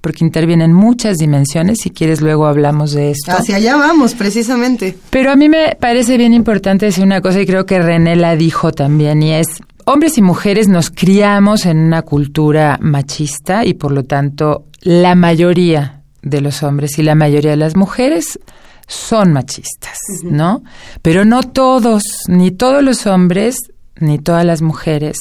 porque 0.00 0.24
intervienen 0.24 0.72
muchas 0.72 1.16
dimensiones. 1.16 1.78
Si 1.80 1.90
quieres, 1.90 2.20
luego 2.20 2.46
hablamos 2.46 2.92
de 2.92 3.10
esto. 3.10 3.32
Hacia 3.32 3.56
allá 3.56 3.76
vamos, 3.76 4.14
precisamente. 4.14 4.96
Pero 5.10 5.32
a 5.32 5.36
mí 5.36 5.48
me 5.48 5.76
parece 5.80 6.18
bien 6.18 6.34
importante 6.34 6.86
decir 6.86 7.02
una 7.02 7.22
cosa 7.22 7.40
y 7.40 7.46
creo 7.46 7.64
que 7.64 7.80
René 7.80 8.16
la 8.16 8.36
dijo 8.36 8.70
también, 8.70 9.22
y 9.22 9.32
es, 9.32 9.46
hombres 9.86 10.18
y 10.18 10.22
mujeres 10.22 10.68
nos 10.68 10.90
criamos 10.90 11.64
en 11.64 11.78
una 11.78 12.02
cultura 12.02 12.78
machista 12.80 13.64
y 13.64 13.74
por 13.74 13.92
lo 13.92 14.04
tanto 14.04 14.66
la 14.82 15.14
mayoría 15.14 16.02
de 16.22 16.42
los 16.42 16.62
hombres 16.62 16.98
y 16.98 17.02
la 17.02 17.14
mayoría 17.14 17.52
de 17.52 17.56
las 17.56 17.76
mujeres 17.76 18.38
son 18.86 19.32
machistas, 19.32 19.98
¿no? 20.22 20.62
Pero 21.00 21.24
no 21.24 21.42
todos, 21.42 22.02
ni 22.28 22.50
todos 22.50 22.82
los 22.82 23.06
hombres 23.06 23.56
ni 24.00 24.18
todas 24.18 24.44
las 24.44 24.62
mujeres 24.62 25.16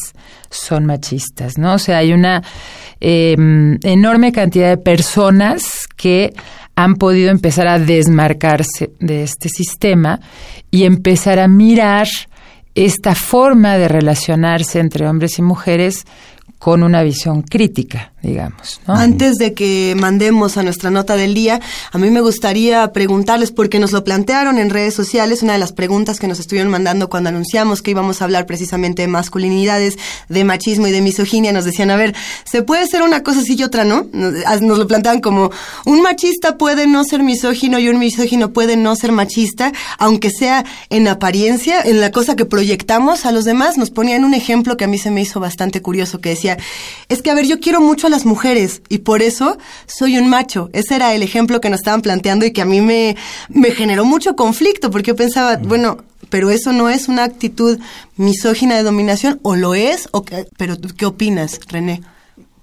son 0.50 0.86
machistas, 0.86 1.58
¿no? 1.58 1.74
O 1.74 1.80
sea, 1.80 1.98
hay 1.98 2.14
una 2.14 2.44
em, 3.00 3.80
enorme 3.84 4.32
cantidad 4.32 4.70
de 4.70 4.78
personas 4.78 5.88
que 5.96 6.34
han 6.76 6.96
podido 6.96 7.30
empezar 7.30 7.68
a 7.68 7.80
desmarcarse 7.80 8.92
de 9.00 9.24
este 9.24 9.50
sistema 9.50 10.20
y 10.72 10.86
empezar 10.86 11.40
a 11.40 11.48
mirar 11.48 12.08
esta 12.76 13.14
forma 13.14 13.78
de 13.78 13.88
relacionarse 13.88 14.80
entre 14.80 15.08
hombres 15.08 15.38
y 15.38 15.44
mujeres 15.44 16.06
con 16.58 16.82
una 16.82 17.04
visión 17.04 17.44
crítica, 17.44 18.13
digamos. 18.24 18.80
Antes 18.88 19.36
de 19.36 19.54
que 19.54 19.96
mandemos 20.00 20.58
a 20.58 20.64
nuestra 20.64 20.90
nota 20.90 21.18
del 21.18 21.34
día, 21.34 21.60
a 21.92 21.98
mí 21.98 22.10
me 22.10 22.22
gustaría 22.22 22.92
preguntarles, 22.94 23.52
porque 23.52 23.80
nos 23.80 23.92
lo 23.92 24.06
plantearon 24.06 24.58
en 24.58 24.70
redes 24.70 24.94
sociales, 24.94 25.44
una 25.44 25.54
de 25.54 25.60
las 25.60 25.74
preguntas 25.74 26.20
que 26.20 26.28
nos 26.28 26.40
estuvieron 26.40 26.72
mandando 26.72 27.10
cuando 27.10 27.30
anunciamos 27.30 27.82
que 27.82 27.92
íbamos 27.92 28.22
a 28.22 28.26
hablar 28.26 28.46
precisamente 28.46 29.02
de 29.02 29.10
masculinidades, 29.10 29.98
de 30.30 30.44
machismo 30.46 30.88
y 30.88 30.92
de 30.92 31.02
misoginia, 31.02 31.52
nos 31.52 31.66
decían, 31.66 31.92
a 31.92 31.98
ver, 31.98 32.16
¿se 32.46 32.64
puede 32.64 32.88
ser 32.88 33.04
una 33.04 33.24
cosa 33.24 33.42
así 33.42 33.56
y 33.58 33.64
otra 33.64 33.84
no? 33.84 34.08
Nos, 34.14 34.78
lo 34.78 34.88
planteaban 34.88 35.20
como, 35.20 35.52
un 35.86 36.02
machista 36.02 36.58
puede 36.58 36.88
no 36.88 37.04
ser 37.04 37.24
misógino 37.24 37.78
y 37.78 37.90
un 37.90 38.00
misógino 38.00 38.54
puede 38.54 38.78
no 38.78 38.96
ser 38.96 39.12
machista, 39.12 39.74
aunque 39.98 40.30
sea 40.32 40.64
en 40.90 41.10
apariencia, 41.10 41.82
en 41.82 42.00
la 42.00 42.12
cosa 42.12 42.38
que 42.38 42.46
proyectamos 42.46 43.26
a 43.26 43.34
los 43.34 43.44
demás. 43.44 43.78
Nos 43.78 43.90
ponían 43.90 44.24
un 44.24 44.34
ejemplo 44.34 44.78
que 44.78 44.86
a 44.86 44.88
mí 44.88 44.98
se 44.98 45.12
me 45.12 45.22
hizo 45.22 45.42
bastante 45.42 45.82
curioso, 45.82 46.22
que 46.22 46.30
decía, 46.30 46.58
es 47.10 47.22
que, 47.22 47.30
a 47.30 47.34
ver, 47.34 47.46
yo 47.46 47.60
quiero 47.60 47.82
mucho 47.82 48.08
a 48.08 48.13
las 48.14 48.26
mujeres 48.26 48.82
y 48.90 49.00
por 49.00 49.22
eso 49.22 49.58
soy 49.86 50.18
un 50.18 50.30
macho. 50.30 50.70
Ese 50.72 50.96
era 50.96 51.14
el 51.14 51.24
ejemplo 51.24 51.60
que 51.60 51.70
nos 51.70 51.80
estaban 51.80 52.02
planteando 52.02 52.46
y 52.46 52.52
que 52.52 52.62
a 52.62 52.66
mí 52.66 52.80
me, 52.80 53.18
me 53.50 53.72
generó 53.72 54.06
mucho 54.06 54.36
conflicto 54.36 54.90
porque 54.92 55.10
yo 55.10 55.16
pensaba, 55.16 55.58
bueno, 55.58 55.98
pero 56.30 56.50
eso 56.50 56.72
no 56.72 56.90
es 56.90 57.10
una 57.10 57.24
actitud 57.24 57.80
misógina 58.18 58.76
de 58.76 58.84
dominación, 58.84 59.40
o 59.44 59.56
lo 59.56 59.76
es, 59.76 60.08
o 60.12 60.24
pero 60.58 60.76
¿qué 60.98 61.06
opinas, 61.06 61.60
René? 61.68 62.02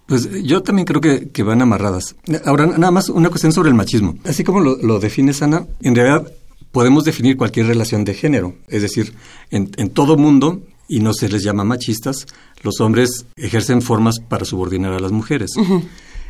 Pues 0.07 0.29
yo 0.43 0.63
también 0.63 0.87
creo 0.87 1.01
que, 1.01 1.43
van 1.45 1.63
amarradas. 1.63 2.17
Ahora, 2.45 2.67
nada 2.67 2.91
más 2.91 3.09
una 3.09 3.29
cuestión 3.29 3.53
sobre 3.53 3.69
el 3.69 3.77
machismo. 3.77 4.17
Así 4.25 4.43
como 4.43 4.59
lo, 4.59 4.77
lo 4.79 4.99
defines, 4.99 5.41
Ana, 5.43 5.67
en 5.83 5.95
realidad 5.95 6.33
podemos 6.73 7.05
definir 7.05 7.37
cualquier 7.37 7.67
relación 7.67 8.05
de 8.05 8.15
género. 8.15 8.55
Es 8.67 8.83
decir, 8.83 9.15
en, 9.51 9.71
en 9.77 9.91
todo 9.91 10.17
mundo 10.17 10.63
y 10.91 10.99
no 10.99 11.15
se 11.15 11.29
les 11.29 11.45
llama 11.45 11.63
machistas, 11.63 12.27
los 12.63 12.81
hombres 12.81 13.25
ejercen 13.37 13.81
formas 13.81 14.17
para 14.19 14.45
subordinar 14.45 14.93
a 14.93 14.99
las 14.99 15.13
mujeres. 15.13 15.53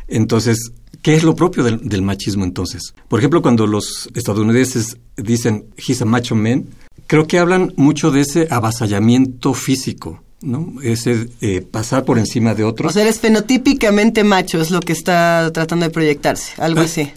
Entonces, 0.07 0.71
¿qué 1.01 1.15
es 1.15 1.23
lo 1.23 1.35
propio 1.35 1.63
del, 1.63 2.01
machismo 2.03 2.43
entonces? 2.43 2.93
Por 3.07 3.19
ejemplo, 3.19 3.41
cuando 3.41 3.65
los 3.65 4.07
estadounidenses 4.13 4.97
dicen 5.17 5.65
he's 5.75 6.01
a 6.03 6.05
macho 6.05 6.35
man, 6.35 6.67
creo 7.07 7.25
que 7.25 7.39
hablan 7.39 7.73
mucho 7.75 8.11
de 8.11 8.21
ese 8.21 8.47
avasallamiento 8.51 9.55
físico. 9.55 10.21
¿no? 10.41 10.75
Ese 10.81 11.29
eh, 11.41 11.61
pasar 11.61 12.05
por 12.05 12.19
encima 12.19 12.53
de 12.53 12.63
otros. 12.63 12.91
O 12.91 12.93
sea, 12.93 13.03
eres 13.03 13.19
fenotípicamente 13.19 14.23
macho, 14.23 14.61
es 14.61 14.69
lo 14.69 14.79
que 14.79 14.93
está 14.93 15.51
tratando 15.53 15.85
de 15.85 15.91
proyectarse, 15.91 16.53
algo 16.57 16.81
ah, 16.81 16.85
así. 16.85 17.11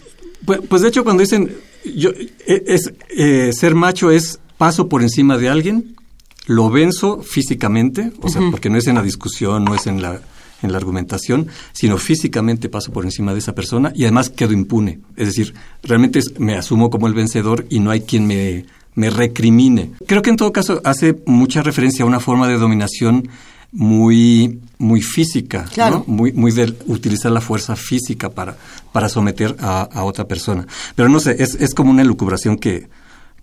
Pues, 0.45 0.61
pues, 0.67 0.81
de 0.83 0.89
hecho, 0.89 1.03
cuando 1.03 1.21
dicen 1.21 1.55
yo, 1.83 2.11
e, 2.11 2.63
es, 2.67 2.91
eh, 3.17 3.51
ser 3.53 3.73
macho 3.75 4.11
es 4.11 4.39
paso 4.57 4.87
por 4.89 5.01
encima 5.01 5.37
de 5.37 5.49
alguien, 5.49 5.95
lo 6.47 6.69
venzo 6.69 7.21
físicamente, 7.21 8.11
o 8.21 8.29
sea, 8.29 8.41
porque 8.51 8.69
no 8.69 8.77
es 8.77 8.87
en 8.87 8.95
la 8.95 9.01
discusión, 9.01 9.65
no 9.65 9.75
es 9.75 9.87
en 9.87 10.01
la, 10.01 10.21
en 10.61 10.71
la 10.71 10.77
argumentación, 10.77 11.47
sino 11.73 11.97
físicamente 11.97 12.69
paso 12.69 12.91
por 12.91 13.05
encima 13.05 13.33
de 13.33 13.39
esa 13.39 13.55
persona 13.55 13.91
y 13.95 14.03
además 14.03 14.29
quedo 14.29 14.53
impune. 14.53 14.99
Es 15.15 15.27
decir, 15.27 15.53
realmente 15.83 16.19
me 16.39 16.55
asumo 16.55 16.89
como 16.89 17.07
el 17.07 17.13
vencedor 17.13 17.65
y 17.69 17.79
no 17.79 17.91
hay 17.91 18.01
quien 18.01 18.27
me, 18.27 18.65
me 18.95 19.09
recrimine. 19.09 19.91
Creo 20.05 20.21
que 20.21 20.29
en 20.29 20.37
todo 20.37 20.53
caso 20.53 20.81
hace 20.83 21.17
mucha 21.25 21.63
referencia 21.63 22.03
a 22.03 22.07
una 22.07 22.19
forma 22.19 22.47
de 22.47 22.57
dominación 22.57 23.27
muy 23.71 24.61
muy 24.77 25.01
física, 25.01 25.65
muy, 26.05 26.33
muy 26.33 26.51
de 26.51 26.75
utilizar 26.87 27.31
la 27.31 27.41
fuerza 27.41 27.75
física 27.75 28.29
para, 28.29 28.57
para 28.91 29.09
someter 29.09 29.55
a, 29.59 30.03
otra 30.03 30.27
persona. 30.27 30.67
Pero 30.95 31.09
no 31.09 31.19
sé, 31.19 31.35
es, 31.39 31.55
es 31.55 31.73
como 31.73 31.91
una 31.91 32.01
elucubración 32.01 32.57
que, 32.57 32.87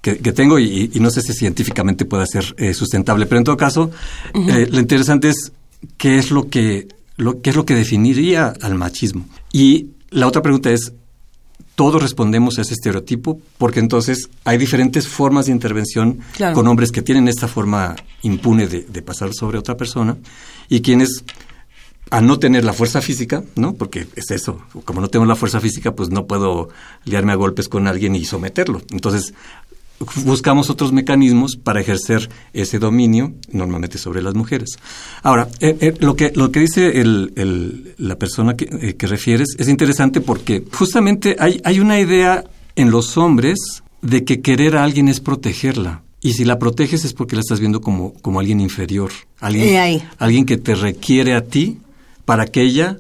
que, 0.03 0.33
tengo 0.33 0.59
y, 0.59 0.91
no 0.97 1.11
sé 1.11 1.23
si 1.23 1.33
científicamente 1.33 2.05
puede 2.05 2.27
ser 2.27 2.55
eh, 2.59 2.75
sustentable. 2.75 3.27
Pero 3.27 3.39
en 3.39 3.45
todo 3.45 3.57
caso, 3.57 3.91
eh, 4.35 4.67
lo 4.69 4.81
interesante 4.81 5.31
es 5.31 5.53
qué 5.97 6.19
es 6.19 6.33
lo 6.33 6.49
que, 6.49 6.89
lo, 7.17 7.41
qué 7.41 7.51
es 7.51 7.57
lo 7.57 7.65
que 7.65 7.75
definiría 7.75 8.53
al 8.61 8.75
machismo. 8.75 9.27
Y 9.53 9.91
la 10.11 10.27
otra 10.27 10.43
pregunta 10.43 10.71
es, 10.71 10.93
todos 11.77 12.03
respondemos 12.03 12.59
a 12.59 12.63
ese 12.63 12.75
estereotipo, 12.75 13.41
porque 13.59 13.81
entonces 13.81 14.29
hay 14.45 14.59
diferentes 14.59 15.07
formas 15.07 15.47
de 15.47 15.53
intervención 15.53 16.19
con 16.53 16.67
hombres 16.67 16.91
que 16.91 17.01
tienen 17.01 17.29
esta 17.29 17.49
forma 17.49 17.97
impune 18.23 18.67
de, 18.67 18.83
de, 18.83 19.03
pasar 19.03 19.33
sobre 19.33 19.59
otra 19.59 19.77
persona 19.77 20.19
y 20.69 20.83
quienes 20.83 21.25
a 22.13 22.21
no 22.21 22.39
tener 22.39 22.63
la 22.63 22.75
fuerza 22.75 23.01
física, 23.01 23.43
¿no? 23.57 23.73
Porque 23.73 24.07
es 24.17 24.31
eso, 24.31 24.61
como 24.85 25.01
no 25.01 25.09
tengo 25.09 25.25
la 25.25 25.35
fuerza 25.35 25.61
física, 25.61 25.95
pues 25.95 26.11
no 26.11 26.27
puedo 26.27 26.69
liarme 27.07 27.33
a 27.33 27.37
golpes 27.37 27.71
con 27.71 27.87
alguien 27.87 28.15
y 28.15 28.27
someterlo. 28.27 28.83
Entonces, 28.91 29.33
buscamos 30.25 30.71
otros 30.71 30.93
mecanismos 30.93 31.57
para 31.57 31.81
ejercer 31.81 32.29
ese 32.53 32.79
dominio, 32.79 33.33
normalmente 33.51 33.99
sobre 33.99 34.23
las 34.23 34.35
mujeres. 34.35 34.79
Ahora, 35.23 35.49
eh, 35.61 35.77
eh, 35.81 35.95
lo, 36.01 36.17
que, 36.17 36.33
lo 36.35 36.51
que 36.51 36.61
dice 36.61 37.01
el, 37.01 37.95
la 37.99 38.17
persona 38.17 38.57
que, 38.57 38.65
eh, 38.65 38.95
que, 38.97 39.07
refieres 39.07 39.57
es 39.59 39.69
interesante 39.69 40.21
porque 40.21 40.65
justamente 40.73 41.37
hay, 41.39 41.61
hay 41.65 41.81
una 41.81 42.01
idea 42.01 42.45
en 42.77 42.91
los 42.91 43.17
hombres 43.17 43.83
de 44.01 44.25
que 44.25 44.41
querer 44.41 44.77
a 44.77 44.85
alguien 44.85 45.09
es 45.09 45.21
protegerla. 45.21 46.03
Y 46.21 46.35
si 46.35 46.45
la 46.45 46.59
proteges 46.59 47.05
es 47.05 47.15
porque 47.15 47.35
la 47.35 47.41
estás 47.41 47.59
viendo 47.59 47.81
como, 47.81 48.15
como 48.15 48.39
alguien 48.39 48.61
inferior, 48.61 49.11
alguien, 49.41 50.03
alguien 50.19 50.45
que 50.47 50.57
te 50.57 50.77
requiere 50.77 51.35
a 51.35 51.45
ti 51.45 51.79
para 52.25 52.47
que 52.47 52.63
ella 52.63 52.99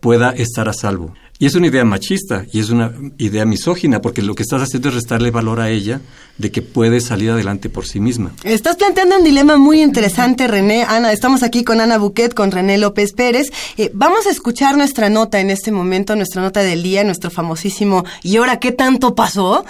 pueda 0.00 0.30
estar 0.30 0.68
a 0.68 0.72
salvo. 0.72 1.14
Y 1.38 1.46
es 1.46 1.54
una 1.54 1.66
idea 1.66 1.84
machista 1.84 2.44
y 2.52 2.60
es 2.60 2.70
una 2.70 2.92
idea 3.18 3.44
misógina, 3.44 4.00
porque 4.00 4.22
lo 4.22 4.34
que 4.34 4.44
estás 4.44 4.62
haciendo 4.62 4.88
es 4.88 4.94
restarle 4.94 5.30
valor 5.30 5.60
a 5.60 5.70
ella 5.70 6.00
de 6.38 6.50
que 6.50 6.62
puede 6.62 7.00
salir 7.00 7.30
adelante 7.30 7.68
por 7.68 7.86
sí 7.86 8.00
misma. 8.00 8.32
Estás 8.44 8.76
planteando 8.76 9.18
un 9.18 9.24
dilema 9.24 9.56
muy 9.56 9.82
interesante, 9.82 10.46
René. 10.46 10.84
Ana, 10.84 11.12
estamos 11.12 11.42
aquí 11.42 11.64
con 11.64 11.80
Ana 11.80 11.98
Buquet, 11.98 12.34
con 12.34 12.50
René 12.50 12.78
López 12.78 13.12
Pérez. 13.12 13.48
Eh, 13.76 13.90
vamos 13.94 14.26
a 14.26 14.30
escuchar 14.30 14.76
nuestra 14.76 15.10
nota 15.10 15.40
en 15.40 15.50
este 15.50 15.72
momento, 15.72 16.16
nuestra 16.16 16.40
nota 16.42 16.60
del 16.60 16.82
día, 16.82 17.04
nuestro 17.04 17.30
famosísimo 17.30 18.04
¿Y 18.22 18.36
ahora 18.36 18.58
qué 18.58 18.72
tanto 18.72 19.14
pasó? 19.14 19.64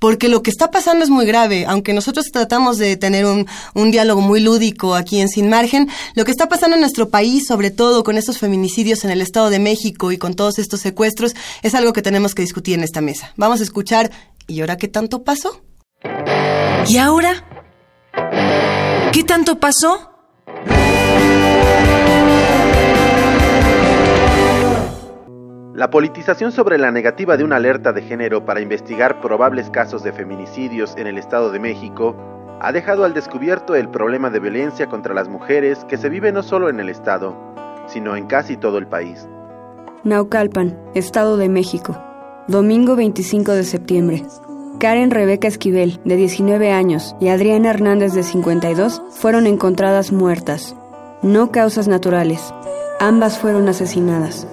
porque 0.00 0.28
lo 0.28 0.42
que 0.42 0.50
está 0.50 0.70
pasando 0.70 1.04
es 1.04 1.10
muy 1.10 1.26
grave. 1.26 1.66
Aunque 1.68 1.92
nosotros 1.92 2.26
tratamos 2.32 2.78
de 2.78 2.96
tener 2.96 3.26
un, 3.26 3.46
un, 3.74 3.90
diálogo 3.90 4.22
muy 4.22 4.40
lúdico 4.40 4.94
aquí 4.94 5.20
en 5.20 5.28
Sin 5.28 5.48
Margen, 5.48 5.88
lo 6.14 6.24
que 6.24 6.30
está 6.30 6.48
pasando 6.48 6.74
en 6.74 6.80
nuestro 6.80 7.10
país, 7.10 7.46
sobre 7.46 7.70
todo 7.70 8.02
con 8.02 8.16
estos 8.16 8.38
feminicidios 8.38 9.04
en 9.04 9.10
el 9.10 9.20
Estado 9.20 9.50
de 9.50 9.58
México 9.58 10.10
y 10.10 10.16
con 10.16 10.34
todos 10.34 10.58
estos 10.58 10.80
secuestros, 10.80 11.09
es 11.62 11.74
algo 11.74 11.92
que 11.92 12.02
tenemos 12.02 12.34
que 12.34 12.42
discutir 12.42 12.74
en 12.74 12.84
esta 12.84 13.00
mesa. 13.00 13.32
Vamos 13.36 13.60
a 13.60 13.62
escuchar, 13.62 14.10
¿y 14.46 14.60
ahora 14.60 14.76
qué 14.76 14.88
tanto 14.88 15.24
pasó? 15.24 15.62
¿Y 16.86 16.96
ahora? 16.98 17.44
¿Qué 19.12 19.24
tanto 19.24 19.58
pasó? 19.58 20.10
La 25.74 25.90
politización 25.90 26.52
sobre 26.52 26.76
la 26.76 26.90
negativa 26.90 27.36
de 27.36 27.44
una 27.44 27.56
alerta 27.56 27.92
de 27.92 28.02
género 28.02 28.44
para 28.44 28.60
investigar 28.60 29.20
probables 29.20 29.70
casos 29.70 30.02
de 30.02 30.12
feminicidios 30.12 30.94
en 30.96 31.06
el 31.06 31.16
Estado 31.16 31.50
de 31.50 31.58
México 31.58 32.14
ha 32.60 32.72
dejado 32.72 33.04
al 33.04 33.14
descubierto 33.14 33.74
el 33.74 33.88
problema 33.88 34.28
de 34.28 34.40
violencia 34.40 34.88
contra 34.88 35.14
las 35.14 35.28
mujeres 35.28 35.84
que 35.86 35.96
se 35.96 36.10
vive 36.10 36.32
no 36.32 36.42
solo 36.42 36.68
en 36.68 36.80
el 36.80 36.90
Estado, 36.90 37.34
sino 37.86 38.14
en 38.14 38.26
casi 38.26 38.58
todo 38.58 38.76
el 38.76 38.86
país. 38.86 39.26
Naucalpan, 40.02 40.78
Estado 40.94 41.36
de 41.36 41.50
México, 41.50 41.94
domingo 42.48 42.96
25 42.96 43.52
de 43.52 43.64
septiembre. 43.64 44.24
Karen 44.78 45.10
Rebeca 45.10 45.46
Esquivel, 45.46 46.00
de 46.06 46.16
19 46.16 46.70
años, 46.72 47.14
y 47.20 47.28
Adriana 47.28 47.68
Hernández, 47.68 48.14
de 48.14 48.22
52, 48.22 49.02
fueron 49.10 49.46
encontradas 49.46 50.10
muertas. 50.10 50.74
No 51.20 51.52
causas 51.52 51.86
naturales. 51.86 52.54
Ambas 52.98 53.38
fueron 53.38 53.68
asesinadas. 53.68 54.46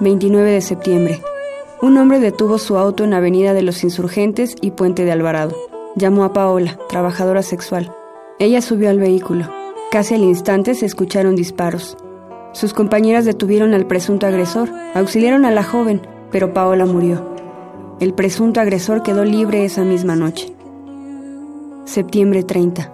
29 0.00 0.50
de 0.50 0.60
septiembre. 0.60 1.22
Un 1.80 1.98
hombre 1.98 2.18
detuvo 2.18 2.58
su 2.58 2.76
auto 2.78 3.04
en 3.04 3.14
Avenida 3.14 3.54
de 3.54 3.62
los 3.62 3.84
Insurgentes 3.84 4.56
y 4.60 4.72
Puente 4.72 5.04
de 5.04 5.12
Alvarado. 5.12 5.56
Llamó 5.94 6.24
a 6.24 6.32
Paola, 6.32 6.80
trabajadora 6.88 7.44
sexual. 7.44 7.94
Ella 8.40 8.60
subió 8.60 8.90
al 8.90 8.98
vehículo. 8.98 9.48
Casi 9.92 10.14
al 10.14 10.22
instante 10.22 10.74
se 10.74 10.86
escucharon 10.86 11.36
disparos. 11.36 11.96
Sus 12.52 12.74
compañeras 12.74 13.24
detuvieron 13.24 13.72
al 13.72 13.86
presunto 13.86 14.26
agresor, 14.26 14.68
auxiliaron 14.94 15.44
a 15.44 15.50
la 15.50 15.64
joven, 15.64 16.02
pero 16.30 16.52
Paola 16.52 16.84
murió. 16.84 17.32
El 17.98 18.14
presunto 18.14 18.60
agresor 18.60 19.02
quedó 19.02 19.24
libre 19.24 19.64
esa 19.64 19.84
misma 19.84 20.16
noche. 20.16 20.52
Septiembre 21.84 22.42
30. 22.42 22.92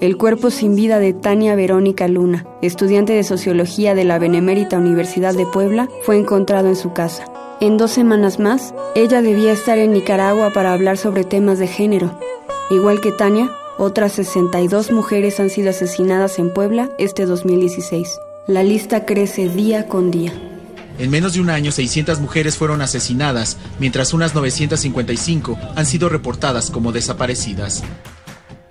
El 0.00 0.16
cuerpo 0.16 0.50
sin 0.50 0.76
vida 0.76 0.98
de 0.98 1.12
Tania 1.12 1.56
Verónica 1.56 2.06
Luna, 2.06 2.46
estudiante 2.62 3.14
de 3.14 3.24
Sociología 3.24 3.94
de 3.94 4.04
la 4.04 4.18
Benemérita 4.18 4.78
Universidad 4.78 5.34
de 5.34 5.46
Puebla, 5.46 5.88
fue 6.02 6.18
encontrado 6.18 6.68
en 6.68 6.76
su 6.76 6.92
casa. 6.92 7.24
En 7.60 7.76
dos 7.78 7.90
semanas 7.90 8.38
más, 8.38 8.74
ella 8.94 9.22
debía 9.22 9.52
estar 9.52 9.78
en 9.78 9.92
Nicaragua 9.92 10.50
para 10.54 10.72
hablar 10.72 10.98
sobre 10.98 11.24
temas 11.24 11.58
de 11.58 11.66
género. 11.66 12.18
Igual 12.70 13.00
que 13.00 13.10
Tania, 13.10 13.50
otras 13.78 14.12
62 14.12 14.92
mujeres 14.92 15.40
han 15.40 15.50
sido 15.50 15.70
asesinadas 15.70 16.38
en 16.38 16.52
Puebla 16.52 16.90
este 16.98 17.26
2016. 17.26 18.20
La 18.48 18.62
lista 18.62 19.04
crece 19.04 19.50
día 19.50 19.88
con 19.88 20.10
día. 20.10 20.32
En 20.98 21.10
menos 21.10 21.34
de 21.34 21.42
un 21.42 21.50
año, 21.50 21.70
600 21.70 22.18
mujeres 22.18 22.56
fueron 22.56 22.80
asesinadas, 22.80 23.58
mientras 23.78 24.14
unas 24.14 24.34
955 24.34 25.58
han 25.76 25.84
sido 25.84 26.08
reportadas 26.08 26.70
como 26.70 26.90
desaparecidas. 26.90 27.84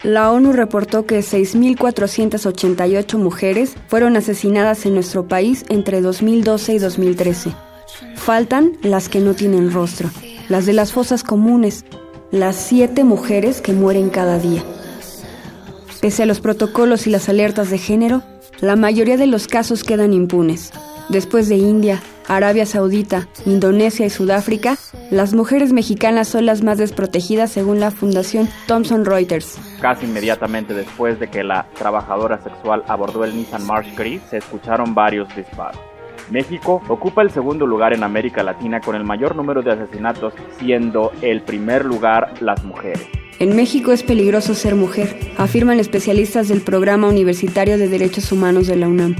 La 0.01 0.31
ONU 0.31 0.51
reportó 0.51 1.05
que 1.05 1.19
6.488 1.19 3.19
mujeres 3.19 3.75
fueron 3.87 4.17
asesinadas 4.17 4.83
en 4.87 4.95
nuestro 4.95 5.27
país 5.27 5.63
entre 5.69 6.01
2012 6.01 6.73
y 6.73 6.79
2013. 6.79 7.53
Faltan 8.15 8.71
las 8.81 9.09
que 9.09 9.19
no 9.19 9.35
tienen 9.35 9.71
rostro, 9.71 10.09
las 10.49 10.65
de 10.65 10.73
las 10.73 10.91
fosas 10.91 11.23
comunes, 11.23 11.85
las 12.31 12.55
siete 12.55 13.03
mujeres 13.03 13.61
que 13.61 13.73
mueren 13.73 14.09
cada 14.09 14.39
día. 14.39 14.63
Pese 16.01 16.23
a 16.23 16.25
los 16.25 16.39
protocolos 16.39 17.05
y 17.05 17.11
las 17.11 17.29
alertas 17.29 17.69
de 17.69 17.77
género, 17.77 18.23
la 18.61 18.75
mayoría 18.75 19.17
de 19.17 19.27
los 19.27 19.47
casos 19.47 19.83
quedan 19.83 20.13
impunes. 20.13 20.71
Después 21.09 21.47
de 21.47 21.55
India, 21.55 22.01
Arabia 22.27 22.65
Saudita, 22.65 23.27
Indonesia 23.45 24.05
y 24.05 24.09
Sudáfrica, 24.09 24.77
las 25.09 25.33
mujeres 25.33 25.71
mexicanas 25.71 26.27
son 26.27 26.45
las 26.45 26.63
más 26.63 26.77
desprotegidas 26.77 27.51
según 27.51 27.79
la 27.79 27.91
Fundación 27.91 28.49
Thomson 28.67 29.05
Reuters. 29.05 29.57
Casi 29.79 30.05
inmediatamente 30.05 30.73
después 30.73 31.19
de 31.19 31.29
que 31.29 31.43
la 31.43 31.67
trabajadora 31.77 32.43
sexual 32.43 32.83
abordó 32.87 33.23
el 33.23 33.35
Nissan 33.35 33.65
March 33.65 33.87
Gris, 33.95 34.21
se 34.29 34.37
escucharon 34.37 34.93
varios 34.93 35.33
disparos. 35.35 35.79
México 36.29 36.81
ocupa 36.89 37.21
el 37.21 37.31
segundo 37.31 37.65
lugar 37.65 37.93
en 37.93 38.03
América 38.03 38.43
Latina 38.43 38.81
con 38.81 38.95
el 38.95 39.05
mayor 39.05 39.35
número 39.35 39.61
de 39.61 39.71
asesinatos, 39.71 40.33
siendo 40.59 41.13
el 41.21 41.41
primer 41.41 41.85
lugar 41.85 42.33
las 42.41 42.63
mujeres. 42.65 43.07
En 43.39 43.55
México 43.55 43.91
es 43.91 44.01
peligroso 44.01 44.55
ser 44.55 44.73
mujer, 44.73 45.15
afirman 45.37 45.79
especialistas 45.79 46.47
del 46.47 46.61
Programa 46.61 47.07
Universitario 47.07 47.77
de 47.77 47.87
Derechos 47.87 48.31
Humanos 48.31 48.65
de 48.65 48.77
la 48.77 48.87
UNAM. 48.87 49.15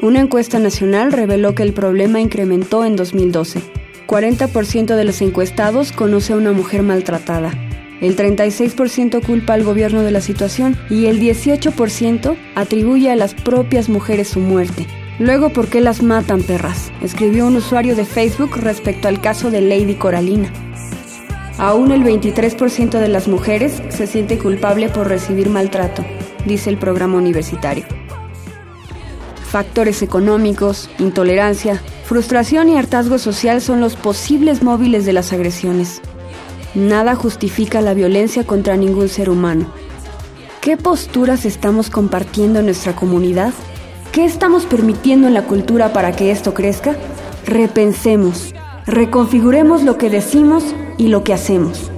Una 0.00 0.20
encuesta 0.20 0.60
nacional 0.60 1.10
reveló 1.10 1.52
que 1.52 1.64
el 1.64 1.72
problema 1.72 2.20
incrementó 2.20 2.84
en 2.84 2.94
2012. 2.94 3.60
40% 4.06 4.94
de 4.94 5.04
los 5.04 5.20
encuestados 5.22 5.90
conoce 5.90 6.34
a 6.34 6.36
una 6.36 6.52
mujer 6.52 6.84
maltratada. 6.84 7.52
El 8.00 8.16
36% 8.16 9.24
culpa 9.24 9.54
al 9.54 9.64
gobierno 9.64 10.02
de 10.02 10.12
la 10.12 10.20
situación 10.20 10.76
y 10.88 11.06
el 11.06 11.20
18% 11.20 12.36
atribuye 12.54 13.10
a 13.10 13.16
las 13.16 13.34
propias 13.34 13.88
mujeres 13.88 14.28
su 14.28 14.38
muerte. 14.38 14.86
Luego, 15.18 15.50
¿por 15.50 15.66
qué 15.66 15.80
las 15.80 16.02
matan 16.02 16.42
perras? 16.42 16.92
Escribió 17.02 17.46
un 17.46 17.56
usuario 17.56 17.96
de 17.96 18.04
Facebook 18.04 18.56
respecto 18.56 19.08
al 19.08 19.20
caso 19.20 19.50
de 19.50 19.62
Lady 19.62 19.94
Coralina. 19.94 20.52
Aún 21.62 21.92
el 21.92 22.02
23% 22.02 22.98
de 22.98 23.06
las 23.06 23.28
mujeres 23.28 23.84
se 23.88 24.08
siente 24.08 24.36
culpable 24.36 24.88
por 24.88 25.06
recibir 25.06 25.48
maltrato, 25.48 26.04
dice 26.44 26.70
el 26.70 26.76
programa 26.76 27.18
universitario. 27.18 27.84
Factores 29.48 30.02
económicos, 30.02 30.90
intolerancia, 30.98 31.80
frustración 32.04 32.68
y 32.68 32.76
hartazgo 32.76 33.16
social 33.16 33.60
son 33.60 33.80
los 33.80 33.94
posibles 33.94 34.64
móviles 34.64 35.06
de 35.06 35.12
las 35.12 35.32
agresiones. 35.32 36.00
Nada 36.74 37.14
justifica 37.14 37.80
la 37.80 37.94
violencia 37.94 38.42
contra 38.42 38.76
ningún 38.76 39.08
ser 39.08 39.30
humano. 39.30 39.72
¿Qué 40.60 40.76
posturas 40.76 41.44
estamos 41.44 41.90
compartiendo 41.90 42.58
en 42.58 42.64
nuestra 42.64 42.96
comunidad? 42.96 43.52
¿Qué 44.10 44.24
estamos 44.24 44.64
permitiendo 44.66 45.28
en 45.28 45.34
la 45.34 45.44
cultura 45.44 45.92
para 45.92 46.10
que 46.10 46.32
esto 46.32 46.54
crezca? 46.54 46.96
Repensemos, 47.46 48.52
reconfiguremos 48.86 49.82
lo 49.82 49.98
que 49.98 50.10
decimos 50.10 50.64
y 50.98 51.08
lo 51.08 51.24
que 51.24 51.34
hacemos. 51.34 51.90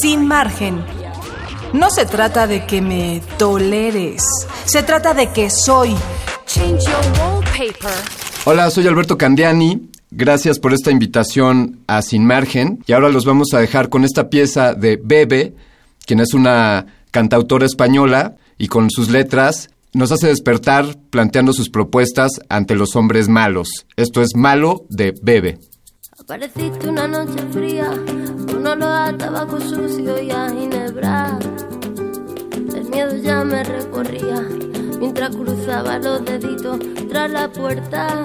Sin 0.00 0.26
margen. 0.26 0.84
No 1.72 1.90
se 1.90 2.04
trata 2.04 2.46
de 2.46 2.66
que 2.66 2.80
me 2.80 3.22
toleres. 3.38 4.22
Se 4.64 4.82
trata 4.82 5.14
de 5.14 5.30
que 5.30 5.50
soy. 5.50 5.94
Change 6.46 6.84
your 6.84 7.20
wallpaper. 7.20 7.90
Hola, 8.44 8.70
soy 8.70 8.86
Alberto 8.88 9.16
Candiani. 9.16 9.89
Gracias 10.12 10.58
por 10.58 10.72
esta 10.72 10.90
invitación 10.90 11.80
a 11.86 12.02
Sin 12.02 12.26
Margen. 12.26 12.82
Y 12.86 12.92
ahora 12.92 13.08
los 13.10 13.24
vamos 13.24 13.54
a 13.54 13.60
dejar 13.60 13.88
con 13.88 14.04
esta 14.04 14.28
pieza 14.28 14.74
de 14.74 15.00
Bebe, 15.02 15.54
quien 16.04 16.20
es 16.20 16.34
una 16.34 16.86
cantautora 17.12 17.66
española 17.66 18.36
y 18.58 18.68
con 18.68 18.90
sus 18.90 19.10
letras 19.10 19.70
nos 19.92 20.12
hace 20.12 20.28
despertar 20.28 20.96
planteando 21.10 21.52
sus 21.52 21.70
propuestas 21.70 22.30
ante 22.48 22.74
los 22.74 22.94
hombres 22.96 23.28
malos. 23.28 23.68
Esto 23.96 24.22
es 24.22 24.30
Malo 24.36 24.84
de 24.88 25.14
Bebe. 25.22 25.58
Apareciste 26.18 26.88
una 26.88 27.08
noche 27.08 27.42
fría, 27.50 27.90
con 28.46 28.66
olor 28.66 28.82
a 28.82 29.16
tabaco 29.16 29.60
sucio 29.60 30.22
y 30.22 30.30
a 30.30 30.50
ginebra. 30.50 31.38
El 32.74 32.88
miedo 32.90 33.16
ya 33.16 33.42
me 33.42 33.64
recorría 33.64 34.46
mientras 35.00 35.34
cruzaba 35.34 35.98
los 35.98 36.24
deditos 36.24 36.78
tras 37.08 37.30
la 37.30 37.50
puerta. 37.50 38.24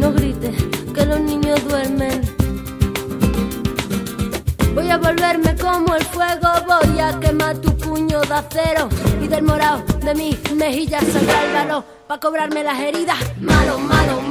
no 0.00 0.12
grites 0.12 0.54
que 0.94 1.06
los 1.06 1.20
niños 1.20 1.62
duermen. 1.68 2.22
Voy 4.74 4.90
a 4.90 4.98
volverme 4.98 5.56
como 5.56 5.94
el 5.94 6.04
fuego, 6.04 6.48
voy 6.66 7.00
a 7.00 7.18
quemar 7.18 7.56
tu 7.58 7.76
puño 7.76 8.20
de 8.20 8.34
acero 8.34 8.88
y 9.22 9.28
del 9.28 9.42
morado 9.42 9.82
de 10.04 10.14
mis 10.14 10.52
mejillas 10.52 11.04
saldrá 11.04 11.44
el 11.44 11.82
para 12.06 12.20
cobrarme 12.20 12.62
las 12.62 12.78
heridas. 12.78 13.18
Malo, 13.40 13.78
malo, 13.78 14.20
malo 14.20 14.25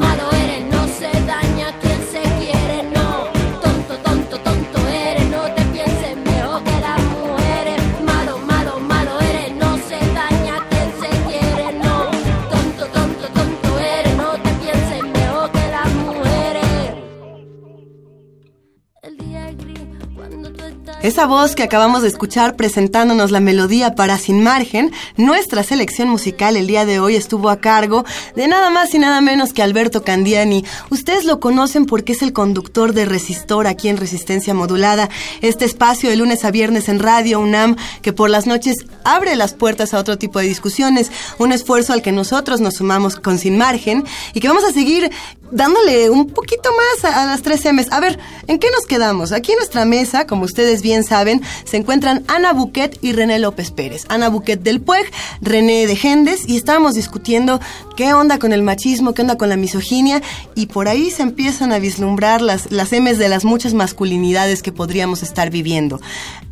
Esa 21.05 21.27
voz 21.27 21.53
que 21.53 21.61
acabamos 21.61 22.01
de 22.01 22.07
escuchar 22.07 22.55
presentándonos 22.55 23.29
la 23.29 23.39
melodía 23.39 23.93
para 23.93 24.17
Sin 24.17 24.41
Margen, 24.41 24.91
nuestra 25.17 25.61
selección 25.61 26.09
musical 26.09 26.57
el 26.57 26.65
día 26.65 26.83
de 26.83 26.99
hoy 26.99 27.15
estuvo 27.15 27.51
a 27.51 27.59
cargo 27.59 28.05
de 28.35 28.47
nada 28.47 28.71
más 28.71 28.91
y 28.95 28.97
nada 28.97 29.21
menos 29.21 29.53
que 29.53 29.61
Alberto 29.61 30.03
Candiani. 30.03 30.65
Ustedes 30.89 31.25
lo 31.25 31.39
conocen 31.39 31.85
porque 31.85 32.13
es 32.13 32.23
el 32.23 32.33
conductor 32.33 32.93
de 32.93 33.05
Resistor 33.05 33.67
aquí 33.67 33.87
en 33.87 33.97
Resistencia 33.97 34.55
Modulada, 34.55 35.07
este 35.41 35.65
espacio 35.65 36.09
de 36.09 36.15
lunes 36.15 36.43
a 36.43 36.49
viernes 36.49 36.89
en 36.89 36.97
Radio 36.97 37.39
UNAM 37.39 37.75
que 38.01 38.11
por 38.11 38.31
las 38.31 38.47
noches 38.47 38.77
abre 39.03 39.35
las 39.35 39.53
puertas 39.53 39.93
a 39.93 39.99
otro 39.99 40.17
tipo 40.17 40.39
de 40.39 40.47
discusiones, 40.47 41.11
un 41.37 41.51
esfuerzo 41.51 41.93
al 41.93 42.01
que 42.01 42.13
nosotros 42.13 42.61
nos 42.61 42.77
sumamos 42.77 43.17
con 43.17 43.37
Sin 43.37 43.59
Margen 43.59 44.05
y 44.33 44.39
que 44.39 44.47
vamos 44.47 44.63
a 44.63 44.73
seguir 44.73 45.11
dándole 45.51 46.09
un 46.09 46.29
poquito 46.29 46.69
más 46.71 47.13
a, 47.13 47.25
las 47.25 47.41
3 47.41 47.73
M's. 47.73 47.91
A 47.91 47.99
ver, 47.99 48.19
¿en 48.47 48.59
qué 48.59 48.67
nos 48.71 48.85
quedamos? 48.85 49.31
Aquí 49.31 49.51
en 49.51 49.57
nuestra 49.57 49.85
mesa, 49.85 50.27
como 50.27 50.45
ustedes 50.45 50.81
bien 50.81 51.03
saben, 51.03 51.41
se 51.65 51.77
encuentran 51.77 52.23
Ana 52.27 52.53
Buquet 52.53 52.97
y 53.01 53.13
René 53.13 53.39
López 53.39 53.71
Pérez. 53.71 54.05
Ana 54.09 54.29
Buquet 54.29 54.61
del 54.61 54.81
PUEG, 54.81 55.05
René 55.41 55.87
de 55.87 55.95
Gendes, 55.95 56.47
y 56.47 56.57
estábamos 56.57 56.95
discutiendo 56.95 57.59
qué 57.95 58.13
onda 58.13 58.39
con 58.39 58.53
el 58.53 58.63
machismo, 58.63 59.13
qué 59.13 59.21
onda 59.21 59.37
con 59.37 59.49
la 59.49 59.57
misoginia, 59.57 60.21
y 60.55 60.67
por 60.67 60.87
ahí 60.87 61.11
se 61.11 61.23
empiezan 61.23 61.71
a 61.71 61.79
vislumbrar 61.79 62.41
las, 62.41 62.71
las 62.71 62.91
M's 62.91 63.17
de 63.17 63.29
las 63.29 63.45
muchas 63.45 63.73
masculinidades 63.73 64.61
que 64.61 64.71
podríamos 64.71 65.23
estar 65.23 65.49
viviendo. 65.49 66.01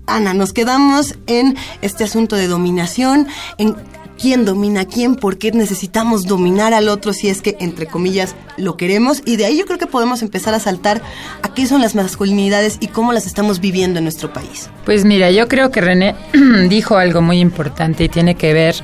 Ana, 0.06 0.34
nos 0.34 0.52
quedamos 0.52 1.16
en 1.28 1.56
este 1.82 2.04
asunto 2.04 2.36
de 2.36 2.48
dominación, 2.48 3.28
en 3.58 3.76
quién 4.24 4.46
domina 4.46 4.82
a 4.82 4.86
quién, 4.86 5.18
por 5.18 5.38
qué 5.38 5.52
necesitamos 5.52 6.26
dominar 6.26 6.74
al 6.74 6.88
otro 6.88 7.12
si 7.12 7.28
es 7.28 7.42
que, 7.42 7.58
entre 7.60 7.88
comillas, 7.88 8.38
lo 8.56 8.78
queremos. 8.78 9.22
Y 9.26 9.36
de 9.36 9.44
ahí 9.44 9.58
yo 9.58 9.66
creo 9.66 9.78
que 9.78 9.86
podemos 9.86 10.22
empezar 10.22 10.54
a 10.54 10.62
saltar 10.62 11.02
a 11.42 11.54
qué 11.54 11.68
son 11.68 11.82
las 11.82 11.94
masculinidades 11.94 12.78
y 12.80 12.88
cómo 12.88 13.12
las 13.12 13.26
estamos 13.26 13.60
viviendo 13.60 13.98
en 13.98 14.06
nuestro 14.06 14.32
país. 14.32 14.70
Pues 14.86 15.04
mira, 15.04 15.30
yo 15.30 15.50
creo 15.50 15.72
que 15.72 15.82
René 15.82 16.16
dijo 16.70 16.96
algo 16.96 17.22
muy 17.22 17.42
importante 17.42 18.06
y 18.06 18.08
tiene 18.08 18.36
que 18.36 18.54
ver 18.54 18.76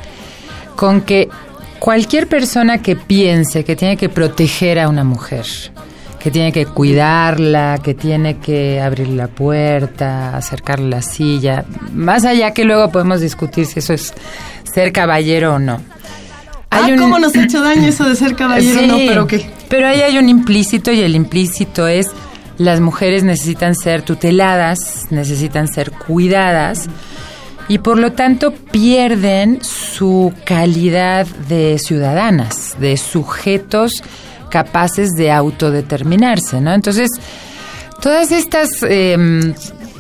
con 0.76 1.00
que 1.00 1.30
cualquier 1.80 2.28
persona 2.28 2.82
que 2.82 2.98
piense 2.98 3.64
que 3.64 3.78
tiene 3.78 3.96
que 3.96 4.10
proteger 4.10 4.78
a 4.78 4.90
una 4.90 5.06
mujer, 5.06 5.46
que 6.20 6.32
tiene 6.32 6.52
que 6.52 6.66
cuidarla, 6.66 7.80
que 7.82 7.94
tiene 7.94 8.38
que 8.38 8.82
abrir 8.82 9.08
la 9.10 9.28
puerta, 9.28 10.36
acercarle 10.36 10.90
la 10.90 11.02
silla, 11.02 11.66
más 11.94 12.26
allá 12.26 12.52
que 12.52 12.66
luego 12.66 12.92
podemos 12.92 13.22
discutir 13.22 13.66
si 13.66 13.80
eso 13.80 13.94
es 13.94 14.14
ser 14.72 14.92
caballero 14.92 15.56
o 15.56 15.60
no. 15.60 15.82
ah, 16.70 16.88
¿cómo 16.98 17.20
nos 17.20 17.36
ha 17.36 17.44
hecho 17.44 17.62
daño 17.62 17.88
eso 17.88 18.04
de 18.04 18.16
ser 18.16 18.36
caballero? 18.36 18.80
Sí, 18.80 18.88
no, 18.88 18.98
pero 18.98 19.28
qué. 19.28 19.50
Pero 19.70 19.88
ahí 19.88 20.02
hay 20.02 20.18
un 20.18 20.30
implícito 20.30 20.92
y 20.92 21.00
el 21.02 21.16
implícito 21.16 21.88
es 21.88 22.12
las 22.58 22.82
mujeres 22.82 23.24
necesitan 23.24 23.74
ser 23.74 24.02
tuteladas, 24.02 25.08
necesitan 25.12 25.70
ser 25.70 25.92
cuidadas 25.92 26.90
y 27.70 27.78
por 27.78 27.98
lo 27.98 28.12
tanto 28.12 28.52
pierden 28.52 29.60
su 29.62 30.34
calidad 30.44 31.26
de 31.48 31.80
ciudadanas, 31.80 32.76
de 32.80 32.98
sujetos 32.98 34.04
capaces 34.50 35.12
de 35.12 35.32
autodeterminarse, 35.32 36.62
¿no? 36.62 36.74
Entonces, 36.74 37.10
todas 38.02 38.32
estas 38.32 38.70
eh, 38.84 39.54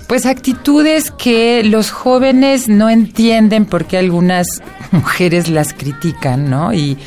pues 0.07 0.25
actitudes 0.25 1.11
que 1.11 1.63
los 1.63 1.91
jóvenes 1.91 2.67
no 2.67 2.89
entienden 2.89 3.65
porque 3.65 3.97
algunas 3.97 4.47
mujeres 4.91 5.49
las 5.49 5.73
critican, 5.73 6.49
¿no? 6.49 6.73
Y, 6.73 6.97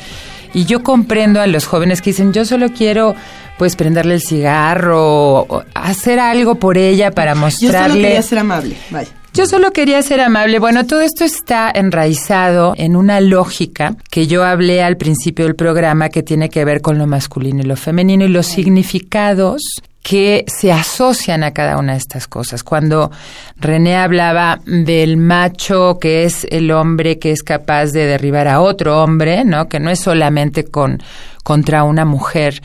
y 0.53 0.65
yo 0.65 0.83
comprendo 0.83 1.41
a 1.41 1.47
los 1.47 1.65
jóvenes 1.65 2.01
que 2.01 2.11
dicen, 2.11 2.31
yo 2.31 2.45
solo 2.45 2.69
quiero 2.69 3.15
pues 3.57 3.75
prenderle 3.75 4.15
el 4.15 4.21
cigarro, 4.21 5.41
o 5.41 5.63
hacer 5.73 6.19
algo 6.19 6.55
por 6.55 6.77
ella 6.77 7.11
para 7.11 7.35
mostrarle... 7.35 7.77
Yo 7.77 7.93
solo 7.93 8.01
quería 8.01 8.21
ser 8.21 8.39
amable, 8.39 8.77
vaya. 8.89 9.11
Yo 9.35 9.47
solo 9.47 9.71
quería 9.71 9.99
ser 10.03 10.21
amable. 10.21 10.59
Bueno, 10.59 10.85
todo 10.85 11.01
esto 11.01 11.23
está 11.23 11.71
enraizado 11.73 12.75
en 12.77 12.95
una 12.95 13.19
lógica 13.19 13.95
que 14.11 14.27
yo 14.27 14.43
hablé 14.43 14.83
al 14.83 14.95
principio 14.95 15.45
del 15.45 15.55
programa 15.55 16.09
que 16.09 16.21
tiene 16.21 16.49
que 16.49 16.63
ver 16.63 16.81
con 16.81 16.99
lo 16.99 17.07
masculino 17.07 17.61
y 17.61 17.65
lo 17.65 17.75
femenino 17.75 18.25
y 18.25 18.27
los 18.27 18.45
significados 18.45 19.63
que 20.03 20.45
se 20.47 20.71
asocian 20.71 21.43
a 21.43 21.51
cada 21.51 21.79
una 21.79 21.93
de 21.93 21.97
estas 21.97 22.27
cosas. 22.27 22.61
Cuando 22.61 23.09
René 23.57 23.95
hablaba 23.95 24.59
del 24.65 25.17
macho, 25.17 25.97
que 25.99 26.25
es 26.25 26.45
el 26.51 26.69
hombre 26.69 27.17
que 27.17 27.31
es 27.31 27.41
capaz 27.41 27.87
de 27.87 28.05
derribar 28.05 28.47
a 28.47 28.61
otro 28.61 29.01
hombre, 29.01 29.45
¿no? 29.45 29.67
Que 29.67 29.79
no 29.79 29.89
es 29.89 29.99
solamente 29.99 30.65
con 30.65 31.01
contra 31.43 31.83
una 31.83 32.05
mujer, 32.05 32.61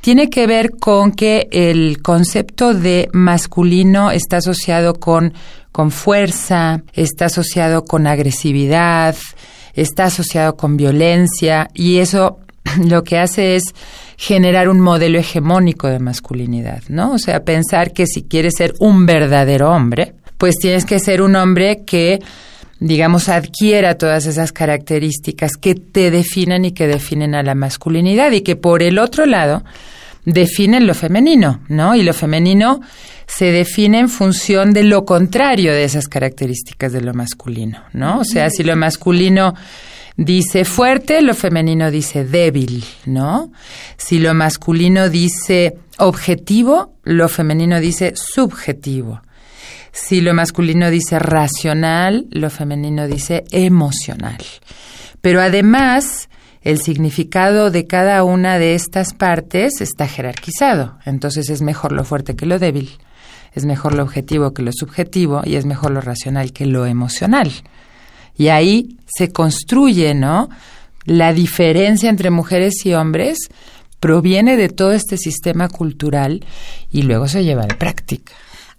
tiene 0.00 0.30
que 0.30 0.46
ver 0.46 0.72
con 0.78 1.12
que 1.12 1.48
el 1.50 2.00
concepto 2.00 2.74
de 2.74 3.08
masculino 3.12 4.10
está 4.12 4.38
asociado 4.38 4.94
con 4.94 5.34
con 5.72 5.90
fuerza, 5.90 6.82
está 6.92 7.26
asociado 7.26 7.84
con 7.84 8.06
agresividad, 8.06 9.16
está 9.74 10.04
asociado 10.04 10.56
con 10.56 10.76
violencia 10.76 11.68
y 11.74 11.98
eso 11.98 12.40
lo 12.84 13.04
que 13.04 13.18
hace 13.18 13.56
es 13.56 13.64
generar 14.16 14.68
un 14.68 14.80
modelo 14.80 15.18
hegemónico 15.18 15.88
de 15.88 15.98
masculinidad, 15.98 16.82
¿no? 16.88 17.12
O 17.12 17.18
sea, 17.18 17.44
pensar 17.44 17.92
que 17.92 18.06
si 18.06 18.22
quieres 18.22 18.54
ser 18.56 18.74
un 18.78 19.06
verdadero 19.06 19.70
hombre, 19.70 20.14
pues 20.36 20.56
tienes 20.56 20.84
que 20.84 20.98
ser 20.98 21.22
un 21.22 21.36
hombre 21.36 21.84
que 21.86 22.20
digamos, 22.80 23.28
adquiera 23.28 23.98
todas 23.98 24.24
esas 24.24 24.52
características 24.52 25.52
que 25.60 25.74
te 25.74 26.10
definen 26.10 26.64
y 26.64 26.72
que 26.72 26.86
definen 26.86 27.34
a 27.34 27.42
la 27.42 27.54
masculinidad 27.54 28.32
y 28.32 28.40
que 28.40 28.56
por 28.56 28.82
el 28.82 28.98
otro 28.98 29.26
lado 29.26 29.62
definen 30.24 30.86
lo 30.86 30.94
femenino, 30.94 31.60
¿no? 31.68 31.94
Y 31.94 32.02
lo 32.02 32.12
femenino 32.12 32.80
se 33.26 33.46
define 33.46 34.00
en 34.00 34.08
función 34.08 34.72
de 34.72 34.84
lo 34.84 35.04
contrario 35.04 35.72
de 35.72 35.84
esas 35.84 36.08
características 36.08 36.92
de 36.92 37.00
lo 37.00 37.14
masculino, 37.14 37.84
¿no? 37.92 38.20
O 38.20 38.24
sea, 38.24 38.50
si 38.50 38.64
lo 38.64 38.76
masculino 38.76 39.54
dice 40.16 40.64
fuerte, 40.64 41.22
lo 41.22 41.34
femenino 41.34 41.90
dice 41.90 42.24
débil, 42.24 42.84
¿no? 43.06 43.52
Si 43.96 44.18
lo 44.18 44.34
masculino 44.34 45.08
dice 45.08 45.76
objetivo, 45.98 46.94
lo 47.04 47.28
femenino 47.28 47.80
dice 47.80 48.12
subjetivo. 48.14 49.22
Si 49.92 50.20
lo 50.20 50.34
masculino 50.34 50.90
dice 50.90 51.18
racional, 51.18 52.26
lo 52.30 52.50
femenino 52.50 53.06
dice 53.06 53.44
emocional. 53.50 54.38
Pero 55.20 55.40
además, 55.40 56.28
el 56.62 56.80
significado 56.80 57.70
de 57.70 57.86
cada 57.86 58.22
una 58.24 58.58
de 58.58 58.74
estas 58.74 59.14
partes 59.14 59.80
está 59.80 60.06
jerarquizado. 60.06 60.98
Entonces 61.06 61.48
es 61.50 61.62
mejor 61.62 61.92
lo 61.92 62.04
fuerte 62.04 62.36
que 62.36 62.46
lo 62.46 62.58
débil, 62.58 62.90
es 63.54 63.64
mejor 63.64 63.94
lo 63.94 64.02
objetivo 64.02 64.52
que 64.52 64.62
lo 64.62 64.72
subjetivo 64.72 65.42
y 65.44 65.56
es 65.56 65.64
mejor 65.64 65.92
lo 65.92 66.00
racional 66.00 66.52
que 66.52 66.66
lo 66.66 66.86
emocional. 66.86 67.50
Y 68.36 68.48
ahí 68.48 68.96
se 69.06 69.32
construye, 69.32 70.14
¿no? 70.14 70.48
La 71.04 71.32
diferencia 71.32 72.10
entre 72.10 72.30
mujeres 72.30 72.74
y 72.84 72.94
hombres 72.94 73.38
proviene 73.98 74.56
de 74.56 74.68
todo 74.68 74.92
este 74.92 75.16
sistema 75.16 75.68
cultural 75.68 76.44
y 76.90 77.02
luego 77.02 77.28
se 77.28 77.44
lleva 77.44 77.62
a 77.62 77.68
la 77.68 77.78
práctica. 77.78 78.32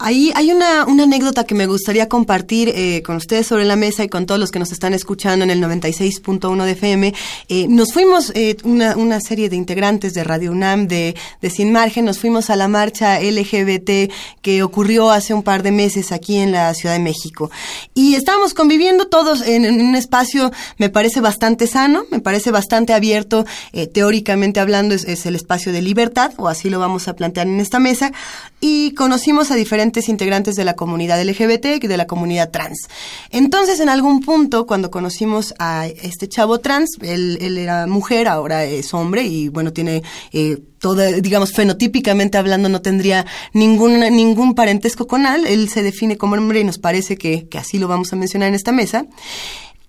Ahí 0.04 0.32
hay 0.34 0.52
una, 0.52 0.86
una 0.86 1.04
anécdota 1.04 1.44
que 1.44 1.54
me 1.54 1.68
gustaría 1.68 2.10
compartir 2.10 2.70
eh, 2.70 3.04
con 3.06 3.18
ustedes 3.18 3.46
sobre 3.46 3.66
la 3.66 3.76
mesa 3.76 4.04
y 4.04 4.10
con 4.10 4.26
todos 4.26 4.40
los 4.40 4.50
que 4.50 4.58
nos 4.58 4.72
están 4.72 4.96
escuchando 4.96 5.44
en 5.44 5.52
el 5.52 5.62
96.1 5.62 6.64
de 6.64 6.72
FM. 6.72 7.14
Eh, 7.50 7.68
nos 7.70 7.94
fuimos, 7.94 8.32
eh, 8.34 8.58
una, 8.64 8.98
una 8.98 9.22
serie 9.22 9.48
de 9.48 9.58
integrantes 9.58 10.16
de 10.16 10.24
Radio 10.24 10.54
UNAM 10.54 10.88
de, 10.88 11.16
de 11.40 11.50
Sin 11.52 11.72
Margen, 11.72 12.06
nos 12.06 12.18
fuimos 12.18 12.50
a 12.50 12.56
la 12.56 12.68
marcha 12.68 13.20
LGBT 13.20 14.12
que 14.42 14.64
ocurrió 14.64 15.12
hace 15.12 15.36
un 15.36 15.44
par 15.44 15.62
de 15.62 15.72
meses 15.72 16.12
aquí 16.12 16.38
en 16.38 16.52
la 16.52 16.74
Ciudad 16.74 16.96
de 16.96 17.02
México. 17.02 17.52
Y 17.94 18.16
estábamos 18.16 18.56
conviviendo 18.56 19.06
todos 19.06 19.42
en, 19.42 19.66
un 19.82 19.96
espacio, 19.96 20.52
me 20.78 20.90
parece 20.90 21.22
bastante 21.22 21.68
sano, 21.68 22.06
me 22.10 22.20
parece 22.20 22.50
bastante 22.50 22.94
abierto, 22.94 23.46
teóricamente 23.94 24.60
hablando 24.60 24.96
es, 24.96 25.04
es 25.04 25.28
el 25.28 25.36
espacio 25.36 25.72
de 25.72 25.84
libertad, 25.84 26.34
o 26.38 26.48
así 26.48 26.72
lo 26.72 26.80
vamos 26.80 27.08
a 27.08 27.16
plantear 27.16 27.46
en 27.46 27.60
esta 27.60 27.78
mesa, 27.78 28.12
y 28.60 28.94
conocimos 28.96 29.52
a 29.52 29.56
diferentes 29.56 29.91
integrantes 30.10 30.56
de 30.56 30.66
la 30.66 30.76
comunidad 30.76 31.22
LGBT 31.22 31.84
y 31.84 31.88
de 31.88 31.98
la 31.98 32.08
comunidad 32.08 32.52
trans. 32.52 32.88
Entonces, 33.30 33.80
en 33.80 33.90
algún 33.90 34.22
punto, 34.22 34.66
cuando 34.66 34.92
conocimos 34.92 35.54
a 35.60 35.88
este 35.88 36.28
chavo 36.28 36.60
trans, 36.60 36.98
él, 37.02 37.38
era 37.58 37.88
mujer, 37.88 38.28
ahora 38.28 38.66
es 38.66 38.94
hombre 38.94 39.24
y 39.24 39.50
bueno, 39.50 39.74
tiene 39.74 40.04
eh, 40.32 40.58
todo, 40.80 41.02
digamos, 41.22 41.52
fenotípicamente 41.52 42.38
hablando, 42.38 42.70
no 42.70 42.82
tendría 42.82 43.26
ningún, 43.54 44.00
ningún 44.00 44.56
parentesco 44.56 45.08
con 45.08 45.26
él. 45.26 45.46
Él 45.46 45.70
se 45.70 45.84
define 45.84 46.18
como 46.18 46.36
hombre 46.36 46.62
y 46.62 46.64
nos 46.64 46.80
parece 46.80 47.18
que, 47.18 47.48
que 47.48 47.58
así 47.58 47.78
lo 47.78 47.88
vamos 47.88 48.12
a 48.14 48.16
mencionar 48.16 48.50
en 48.50 48.56
esta 48.56 48.72
mesa. 48.72 49.06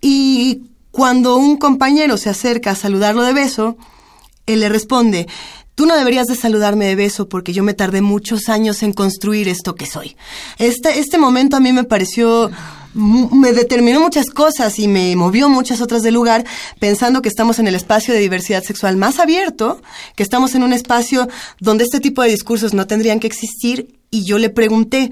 Y 0.00 0.64
cuando 0.90 1.36
un 1.36 1.56
compañero 1.56 2.16
se 2.18 2.28
acerca 2.28 2.72
a 2.72 2.74
saludarlo 2.74 3.22
de 3.22 3.32
beso, 3.32 3.76
él 4.46 4.60
le 4.60 4.68
responde, 4.68 5.26
Tú 5.74 5.86
no 5.86 5.96
deberías 5.96 6.26
de 6.26 6.36
saludarme 6.36 6.86
de 6.86 6.96
beso 6.96 7.28
porque 7.28 7.52
yo 7.52 7.62
me 7.62 7.74
tardé 7.74 8.02
muchos 8.02 8.48
años 8.48 8.82
en 8.82 8.92
construir 8.92 9.48
esto 9.48 9.74
que 9.74 9.86
soy. 9.86 10.16
Este, 10.58 10.98
este 10.98 11.18
momento 11.18 11.56
a 11.56 11.60
mí 11.60 11.72
me 11.72 11.84
pareció 11.84 12.50
me 12.94 13.52
determinó 13.52 14.00
muchas 14.00 14.28
cosas 14.30 14.78
y 14.78 14.86
me 14.86 15.16
movió 15.16 15.48
muchas 15.48 15.80
otras 15.80 16.02
del 16.02 16.14
lugar, 16.14 16.44
pensando 16.78 17.22
que 17.22 17.28
estamos 17.28 17.58
en 17.58 17.66
el 17.66 17.74
espacio 17.74 18.12
de 18.12 18.20
diversidad 18.20 18.62
sexual 18.62 18.96
más 18.96 19.18
abierto, 19.18 19.80
que 20.14 20.22
estamos 20.22 20.54
en 20.54 20.62
un 20.62 20.72
espacio 20.72 21.28
donde 21.58 21.84
este 21.84 22.00
tipo 22.00 22.22
de 22.22 22.28
discursos 22.28 22.74
no 22.74 22.86
tendrían 22.86 23.20
que 23.20 23.26
existir. 23.26 23.98
Y 24.10 24.24
yo 24.24 24.38
le 24.38 24.50
pregunté, 24.50 25.10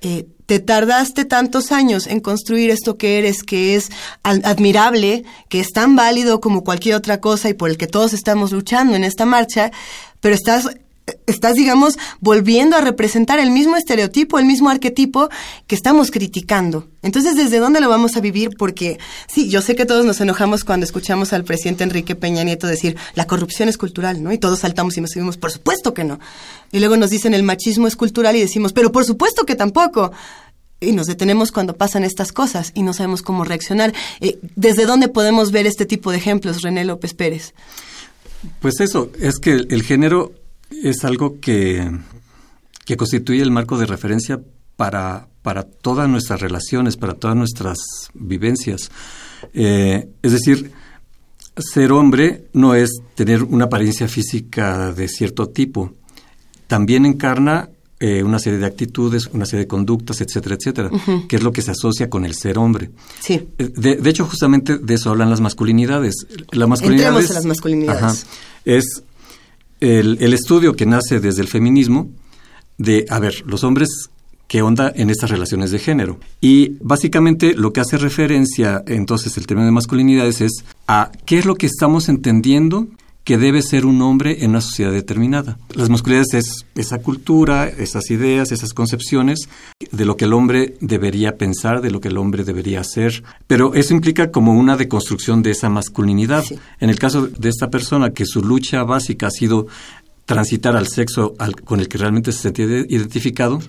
eh, 0.00 0.26
te 0.48 0.60
tardaste 0.60 1.26
tantos 1.26 1.72
años 1.72 2.06
en 2.06 2.20
construir 2.20 2.70
esto 2.70 2.96
que 2.96 3.18
eres, 3.18 3.42
que 3.42 3.74
es 3.74 3.90
admirable, 4.22 5.24
que 5.50 5.60
es 5.60 5.72
tan 5.72 5.94
válido 5.94 6.40
como 6.40 6.64
cualquier 6.64 6.94
otra 6.94 7.20
cosa 7.20 7.50
y 7.50 7.54
por 7.54 7.68
el 7.68 7.76
que 7.76 7.86
todos 7.86 8.14
estamos 8.14 8.50
luchando 8.50 8.96
en 8.96 9.04
esta 9.04 9.26
marcha, 9.26 9.72
pero 10.22 10.34
estás 10.34 10.70
estás, 11.26 11.54
digamos, 11.54 11.98
volviendo 12.20 12.76
a 12.76 12.80
representar 12.80 13.38
el 13.38 13.50
mismo 13.50 13.76
estereotipo, 13.76 14.38
el 14.38 14.44
mismo 14.44 14.70
arquetipo 14.70 15.28
que 15.66 15.74
estamos 15.74 16.10
criticando. 16.10 16.88
Entonces, 17.02 17.36
¿desde 17.36 17.58
dónde 17.58 17.80
lo 17.80 17.88
vamos 17.88 18.16
a 18.16 18.20
vivir? 18.20 18.50
Porque, 18.58 18.98
sí, 19.28 19.48
yo 19.48 19.62
sé 19.62 19.76
que 19.76 19.86
todos 19.86 20.04
nos 20.04 20.20
enojamos 20.20 20.64
cuando 20.64 20.84
escuchamos 20.84 21.32
al 21.32 21.44
presidente 21.44 21.84
Enrique 21.84 22.16
Peña 22.16 22.42
Nieto 22.44 22.66
decir, 22.66 22.96
la 23.14 23.26
corrupción 23.26 23.68
es 23.68 23.78
cultural, 23.78 24.22
¿no? 24.22 24.32
Y 24.32 24.38
todos 24.38 24.60
saltamos 24.60 24.96
y 24.96 25.00
nos 25.00 25.10
decimos, 25.10 25.36
por 25.36 25.50
supuesto 25.50 25.94
que 25.94 26.04
no. 26.04 26.18
Y 26.72 26.80
luego 26.80 26.96
nos 26.96 27.10
dicen, 27.10 27.34
el 27.34 27.42
machismo 27.42 27.86
es 27.86 27.96
cultural 27.96 28.36
y 28.36 28.40
decimos, 28.40 28.72
pero 28.72 28.92
por 28.92 29.04
supuesto 29.04 29.46
que 29.46 29.54
tampoco 29.54 30.12
y 30.80 30.92
nos 30.92 31.06
detenemos 31.06 31.50
cuando 31.50 31.76
pasan 31.76 32.04
estas 32.04 32.32
cosas 32.32 32.72
y 32.74 32.82
no 32.82 32.92
sabemos 32.92 33.22
cómo 33.22 33.44
reaccionar. 33.44 33.92
Eh, 34.20 34.38
¿Desde 34.54 34.86
dónde 34.86 35.08
podemos 35.08 35.50
ver 35.50 35.66
este 35.66 35.86
tipo 35.86 36.10
de 36.10 36.18
ejemplos, 36.18 36.62
René 36.62 36.84
López 36.84 37.14
Pérez? 37.14 37.54
Pues 38.60 38.80
eso, 38.80 39.10
es 39.20 39.38
que 39.38 39.52
el 39.52 39.82
género 39.82 40.32
es 40.70 41.04
algo 41.04 41.40
que, 41.40 41.90
que 42.84 42.96
constituye 42.96 43.42
el 43.42 43.50
marco 43.50 43.78
de 43.78 43.86
referencia 43.86 44.40
para, 44.76 45.28
para 45.42 45.64
todas 45.64 46.08
nuestras 46.08 46.40
relaciones, 46.40 46.96
para 46.96 47.14
todas 47.14 47.36
nuestras 47.36 47.78
vivencias. 48.14 48.90
Eh, 49.54 50.08
es 50.22 50.32
decir, 50.32 50.72
ser 51.56 51.92
hombre 51.92 52.44
no 52.52 52.74
es 52.74 53.00
tener 53.14 53.42
una 53.42 53.66
apariencia 53.66 54.08
física 54.08 54.92
de 54.92 55.08
cierto 55.08 55.48
tipo. 55.48 55.92
También 56.66 57.06
encarna 57.06 57.70
eh, 58.00 58.22
una 58.22 58.38
serie 58.38 58.60
de 58.60 58.66
actitudes, 58.66 59.26
una 59.32 59.44
serie 59.44 59.64
de 59.64 59.68
conductas, 59.68 60.20
etcétera, 60.20 60.54
etcétera, 60.54 60.90
que 61.28 61.34
es 61.34 61.42
lo 61.42 61.52
que 61.52 61.62
se 61.62 61.72
asocia 61.72 62.08
con 62.08 62.24
el 62.24 62.34
ser 62.34 62.56
hombre. 62.56 62.90
Sí. 63.18 63.48
Eh, 63.58 63.72
de, 63.74 64.10
hecho, 64.10 64.24
justamente 64.24 64.78
de 64.78 64.94
eso 64.94 65.10
hablan 65.10 65.30
las 65.30 65.40
masculinidades. 65.40 66.14
La 66.52 66.68
masculinidad 66.68 67.08
Entremos 67.08 67.30
a 67.32 67.34
las 67.34 67.46
masculinidades. 67.46 68.26
es 68.64 69.02
el, 69.80 70.32
estudio 70.32 70.74
que 70.74 70.86
nace 70.86 71.20
desde 71.20 71.42
el 71.42 71.48
feminismo 71.48 72.10
de, 72.78 73.06
a 73.08 73.18
ver, 73.18 73.42
los 73.46 73.64
hombres 73.64 74.10
qué 74.46 74.62
onda 74.62 74.90
en 74.94 75.10
estas 75.10 75.30
relaciones 75.30 75.70
de 75.70 75.78
género. 75.78 76.18
Y 76.40 76.78
básicamente 76.80 77.54
lo 77.54 77.72
que 77.72 77.80
hace 77.80 77.98
referencia 77.98 78.82
entonces 78.86 79.36
el 79.36 79.46
término 79.46 79.66
de 79.66 79.72
masculinidades 79.72 80.40
es 80.40 80.64
a 80.86 81.12
qué 81.26 81.38
es 81.38 81.44
lo 81.44 81.54
que 81.54 81.66
estamos 81.66 82.08
entendiendo 82.08 82.88
que 83.28 83.36
debe 83.36 83.60
ser 83.60 83.84
un 83.84 84.00
hombre 84.00 84.42
en 84.42 84.52
una 84.52 84.62
sociedad 84.62 84.90
determinada. 84.90 85.58
Las 85.74 85.90
masculinidades 85.90 86.32
es 86.32 86.64
esa 86.74 87.02
cultura, 87.02 87.68
esas 87.68 88.10
ideas, 88.10 88.52
esas 88.52 88.72
concepciones 88.72 89.50
de 89.92 90.06
lo 90.06 90.16
que 90.16 90.24
el 90.24 90.32
hombre 90.32 90.76
debería 90.80 91.36
pensar, 91.36 91.82
de 91.82 91.90
lo 91.90 92.00
que 92.00 92.08
el 92.08 92.16
hombre 92.16 92.42
debería 92.42 92.80
hacer, 92.80 93.22
pero 93.46 93.74
eso 93.74 93.92
implica 93.92 94.30
como 94.30 94.54
una 94.54 94.78
deconstrucción 94.78 95.42
de 95.42 95.50
esa 95.50 95.68
masculinidad. 95.68 96.42
En 96.80 96.88
el 96.88 96.98
caso 96.98 97.26
de 97.26 97.50
esta 97.50 97.68
persona 97.68 98.14
que 98.14 98.24
su 98.24 98.40
lucha 98.40 98.82
básica 98.82 99.26
ha 99.26 99.30
sido 99.30 99.66
transitar 100.24 100.74
al 100.74 100.88
sexo 100.88 101.34
con 101.66 101.80
el 101.80 101.88
que 101.88 101.98
realmente 101.98 102.32
se 102.32 102.38
sentía 102.38 102.64
identificado, 102.88 103.60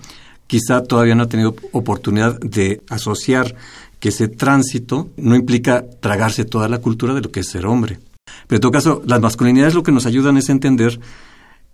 quizá 0.46 0.82
todavía 0.84 1.14
no 1.14 1.24
ha 1.24 1.28
tenido 1.28 1.54
oportunidad 1.72 2.40
de 2.40 2.80
asociar 2.88 3.54
que 3.98 4.08
ese 4.08 4.28
tránsito 4.28 5.10
no 5.18 5.36
implica 5.36 5.84
tragarse 6.00 6.46
toda 6.46 6.66
la 6.70 6.78
cultura 6.78 7.12
de 7.12 7.20
lo 7.20 7.30
que 7.30 7.40
es 7.40 7.48
ser 7.48 7.66
hombre. 7.66 7.98
Pero 8.50 8.56
en 8.56 8.62
todo 8.62 8.72
caso, 8.72 9.02
las 9.06 9.20
masculinidades 9.20 9.74
lo 9.74 9.84
que 9.84 9.92
nos 9.92 10.06
ayudan 10.06 10.36
es 10.36 10.48
entender 10.48 10.98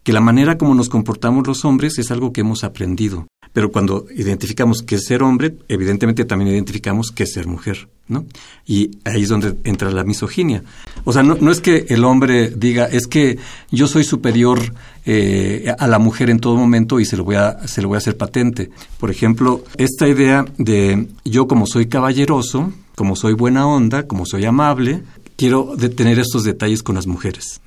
que 0.03 0.12
la 0.12 0.21
manera 0.21 0.59
como 0.59 0.75
nos 0.75 0.91
comportamos 0.91 1.47
los 1.47 1.65
hombres 1.65 1.99
es 1.99 2.11
algo 2.11 2.35
que 2.35 2.43
hemos 2.43 2.65
aprendido. 2.65 3.27
Pero 3.55 3.73
cuando 3.73 4.05
identificamos 4.15 4.83
que 4.83 4.97
es 4.97 5.07
ser 5.07 5.23
hombre, 5.23 5.57
evidentemente 5.69 6.27
también 6.27 6.51
identificamos 6.51 7.12
que 7.12 7.23
es 7.23 7.33
ser 7.33 7.47
mujer, 7.47 7.89
¿no? 8.09 8.27
Y 8.67 8.99
ahí 9.07 9.23
es 9.23 9.31
donde 9.31 9.57
entra 9.65 9.91
la 9.91 10.05
misoginia. 10.05 10.65
O 11.05 11.15
sea, 11.15 11.23
no, 11.23 11.51
es 11.51 11.62
que 11.62 11.87
el 11.89 12.05
hombre 12.05 12.51
diga, 12.51 12.85
es 12.85 13.07
que 13.07 13.39
yo 13.71 13.89
soy 13.89 14.05
superior 14.05 14.61
eh, 15.07 15.73
a 15.79 15.87
la 15.87 15.99
mujer 15.99 16.29
en 16.29 16.41
todo 16.41 16.57
momento 16.57 17.01
y 17.01 17.07
se 17.07 17.17
lo, 17.17 17.25
voy 17.25 17.37
a, 17.37 17.67
se 17.67 17.81
lo 17.81 17.89
voy 17.89 17.95
a 17.95 17.99
hacer 17.99 18.19
patente. 18.19 18.69
Por 19.01 19.11
ejemplo, 19.11 19.65
esta 19.79 20.07
idea 20.07 20.45
de 20.59 21.09
yo 21.25 21.49
como 21.49 21.67
soy 21.67 21.87
caballeroso, 21.87 22.71
como 22.97 23.15
soy 23.15 23.35
buena 23.35 23.67
onda, 23.67 24.07
como 24.07 24.25
soy 24.27 24.45
amable, 24.47 25.03
quiero 25.37 25.75
detener 25.77 26.18
estos 26.18 26.44
detalles 26.44 26.83
con 26.83 26.94
las 26.94 27.07
mujeres. 27.07 27.61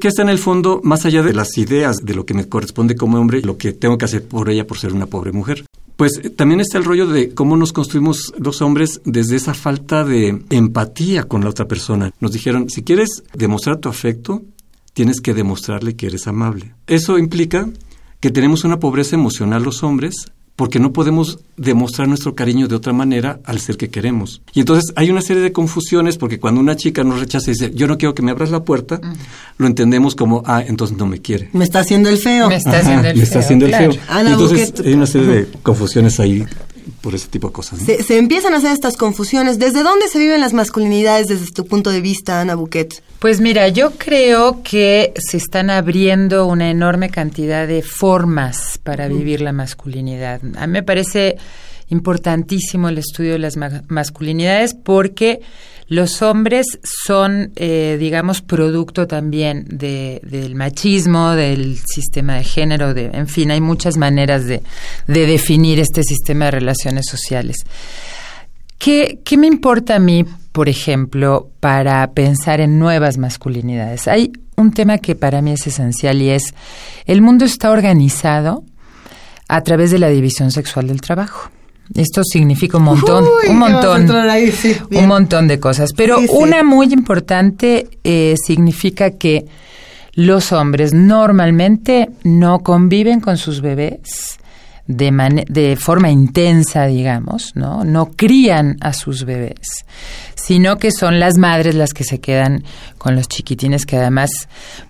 ¿Qué 0.00 0.08
está 0.08 0.22
en 0.22 0.28
el 0.28 0.38
fondo, 0.38 0.80
más 0.84 1.06
allá 1.06 1.22
de 1.22 1.32
las 1.32 1.56
ideas 1.56 1.98
de 2.04 2.14
lo 2.14 2.26
que 2.26 2.34
me 2.34 2.48
corresponde 2.48 2.96
como 2.96 3.18
hombre 3.18 3.42
lo 3.42 3.56
que 3.56 3.72
tengo 3.72 3.96
que 3.96 4.04
hacer 4.04 4.26
por 4.26 4.50
ella 4.50 4.66
por 4.66 4.78
ser 4.78 4.92
una 4.92 5.06
pobre 5.06 5.32
mujer? 5.32 5.64
Pues 5.96 6.20
eh, 6.22 6.30
también 6.30 6.60
está 6.60 6.78
el 6.78 6.84
rollo 6.84 7.06
de 7.06 7.32
cómo 7.32 7.56
nos 7.56 7.72
construimos 7.72 8.34
los 8.38 8.60
hombres 8.60 9.00
desde 9.04 9.36
esa 9.36 9.54
falta 9.54 10.04
de 10.04 10.42
empatía 10.50 11.24
con 11.24 11.42
la 11.42 11.50
otra 11.50 11.66
persona. 11.66 12.12
Nos 12.20 12.32
dijeron, 12.32 12.68
si 12.68 12.82
quieres 12.82 13.22
demostrar 13.32 13.78
tu 13.78 13.88
afecto, 13.88 14.42
tienes 14.92 15.20
que 15.20 15.34
demostrarle 15.34 15.96
que 15.96 16.06
eres 16.06 16.26
amable. 16.26 16.74
Eso 16.86 17.16
implica 17.16 17.68
que 18.20 18.30
tenemos 18.30 18.64
una 18.64 18.80
pobreza 18.80 19.16
emocional 19.16 19.62
los 19.62 19.82
hombres 19.82 20.32
porque 20.56 20.78
no 20.78 20.92
podemos 20.92 21.38
demostrar 21.56 22.06
nuestro 22.06 22.34
cariño 22.34 22.68
de 22.68 22.76
otra 22.76 22.92
manera 22.92 23.40
al 23.44 23.60
ser 23.60 23.76
que 23.76 23.90
queremos. 23.90 24.40
Y 24.52 24.60
entonces 24.60 24.92
hay 24.96 25.10
una 25.10 25.20
serie 25.20 25.42
de 25.42 25.52
confusiones 25.52 26.16
porque 26.16 26.38
cuando 26.38 26.60
una 26.60 26.76
chica 26.76 27.02
nos 27.02 27.20
rechaza 27.20 27.50
y 27.50 27.54
dice, 27.54 27.72
yo 27.74 27.86
no 27.86 27.98
quiero 27.98 28.14
que 28.14 28.22
me 28.22 28.30
abras 28.30 28.50
la 28.50 28.64
puerta, 28.64 29.00
lo 29.58 29.66
entendemos 29.66 30.14
como, 30.14 30.42
ah, 30.46 30.62
entonces 30.66 30.96
no 30.96 31.06
me 31.06 31.20
quiere. 31.20 31.50
Me 31.52 31.64
está 31.64 31.80
haciendo 31.80 32.08
el 32.08 32.18
feo. 32.18 32.48
Me 32.48 32.56
está 32.56 32.78
haciendo 32.78 33.08
el 33.08 33.16
me 33.16 33.22
está 33.22 33.32
feo. 33.34 33.42
haciendo 33.42 33.66
el 33.66 33.74
feo. 33.74 33.92
entonces 34.26 34.74
hay 34.84 34.94
una 34.94 35.06
serie 35.06 35.26
de 35.28 35.48
confusiones 35.62 36.20
ahí 36.20 36.44
por 37.00 37.14
ese 37.14 37.28
tipo 37.28 37.48
de 37.48 37.52
cosas. 37.52 37.80
¿no? 37.80 37.86
Se, 37.86 38.02
se 38.02 38.18
empiezan 38.18 38.54
a 38.54 38.58
hacer 38.58 38.72
estas 38.72 38.96
confusiones. 38.96 39.58
¿Desde 39.58 39.82
dónde 39.82 40.08
se 40.08 40.18
viven 40.18 40.40
las 40.40 40.52
masculinidades 40.52 41.26
desde 41.28 41.50
tu 41.52 41.64
punto 41.66 41.90
de 41.90 42.00
vista, 42.00 42.40
Ana 42.40 42.54
Buquet? 42.54 43.02
Pues 43.18 43.40
mira, 43.40 43.68
yo 43.68 43.92
creo 43.92 44.62
que 44.62 45.12
se 45.16 45.36
están 45.38 45.70
abriendo 45.70 46.46
una 46.46 46.70
enorme 46.70 47.08
cantidad 47.10 47.66
de 47.66 47.82
formas 47.82 48.78
para 48.82 49.08
vivir 49.08 49.40
la 49.40 49.52
masculinidad. 49.52 50.40
A 50.56 50.66
mí 50.66 50.72
me 50.72 50.82
parece 50.82 51.36
importantísimo 51.88 52.88
el 52.88 52.98
estudio 52.98 53.32
de 53.32 53.38
las 53.38 53.56
ma- 53.56 53.82
masculinidades 53.88 54.74
porque 54.74 55.40
los 55.88 56.22
hombres 56.22 56.66
son, 56.82 57.52
eh, 57.56 57.96
digamos, 58.00 58.40
producto 58.40 59.06
también 59.06 59.66
de, 59.68 60.20
del 60.24 60.54
machismo, 60.54 61.30
del 61.32 61.78
sistema 61.78 62.36
de 62.36 62.44
género, 62.44 62.94
de, 62.94 63.06
en 63.06 63.28
fin, 63.28 63.50
hay 63.50 63.60
muchas 63.60 63.96
maneras 63.96 64.46
de, 64.46 64.62
de 65.06 65.26
definir 65.26 65.78
este 65.80 66.02
sistema 66.02 66.46
de 66.46 66.50
relaciones 66.52 67.06
sociales. 67.06 67.64
¿Qué, 68.78 69.20
¿Qué 69.24 69.36
me 69.36 69.46
importa 69.46 69.96
a 69.96 69.98
mí, 69.98 70.24
por 70.52 70.68
ejemplo, 70.68 71.50
para 71.60 72.10
pensar 72.12 72.60
en 72.60 72.78
nuevas 72.78 73.18
masculinidades? 73.18 74.08
Hay 74.08 74.32
un 74.56 74.72
tema 74.72 74.98
que 74.98 75.14
para 75.14 75.42
mí 75.42 75.52
es 75.52 75.66
esencial 75.66 76.20
y 76.22 76.30
es, 76.30 76.54
el 77.06 77.22
mundo 77.22 77.44
está 77.44 77.70
organizado 77.70 78.64
a 79.48 79.62
través 79.62 79.90
de 79.90 79.98
la 79.98 80.08
división 80.08 80.50
sexual 80.50 80.88
del 80.88 81.00
trabajo. 81.00 81.50
Esto 81.94 82.22
significa 82.24 82.78
un 82.78 82.84
montón, 82.84 83.24
Uy, 83.24 83.50
un 83.50 83.58
montón, 83.58 84.10
ahí, 84.30 84.50
sí, 84.50 84.74
un 84.92 85.06
montón 85.06 85.46
de 85.48 85.60
cosas. 85.60 85.92
Pero 85.94 86.18
Sí, 86.18 86.26
sí. 86.28 86.32
una 86.34 86.62
muy 86.64 86.92
importante 86.92 87.88
eh, 88.04 88.36
significa 88.42 89.10
que 89.10 89.44
los 90.14 90.52
hombres 90.52 90.94
normalmente 90.94 92.08
no 92.22 92.60
conviven 92.60 93.20
con 93.20 93.36
sus 93.36 93.60
bebés 93.60 94.38
de, 94.86 95.10
mane- 95.10 95.44
de 95.48 95.76
forma 95.76 96.10
intensa, 96.10 96.86
digamos, 96.86 97.52
¿no? 97.54 97.84
No 97.84 98.10
crían 98.16 98.76
a 98.80 98.92
sus 98.92 99.24
bebés, 99.24 99.84
sino 100.36 100.76
que 100.78 100.90
son 100.92 101.20
las 101.20 101.38
madres 101.38 101.74
las 101.74 101.92
que 101.92 102.04
se 102.04 102.20
quedan 102.20 102.64
con 102.98 103.16
los 103.16 103.28
chiquitines, 103.28 103.86
que 103.86 103.96
además, 103.98 104.30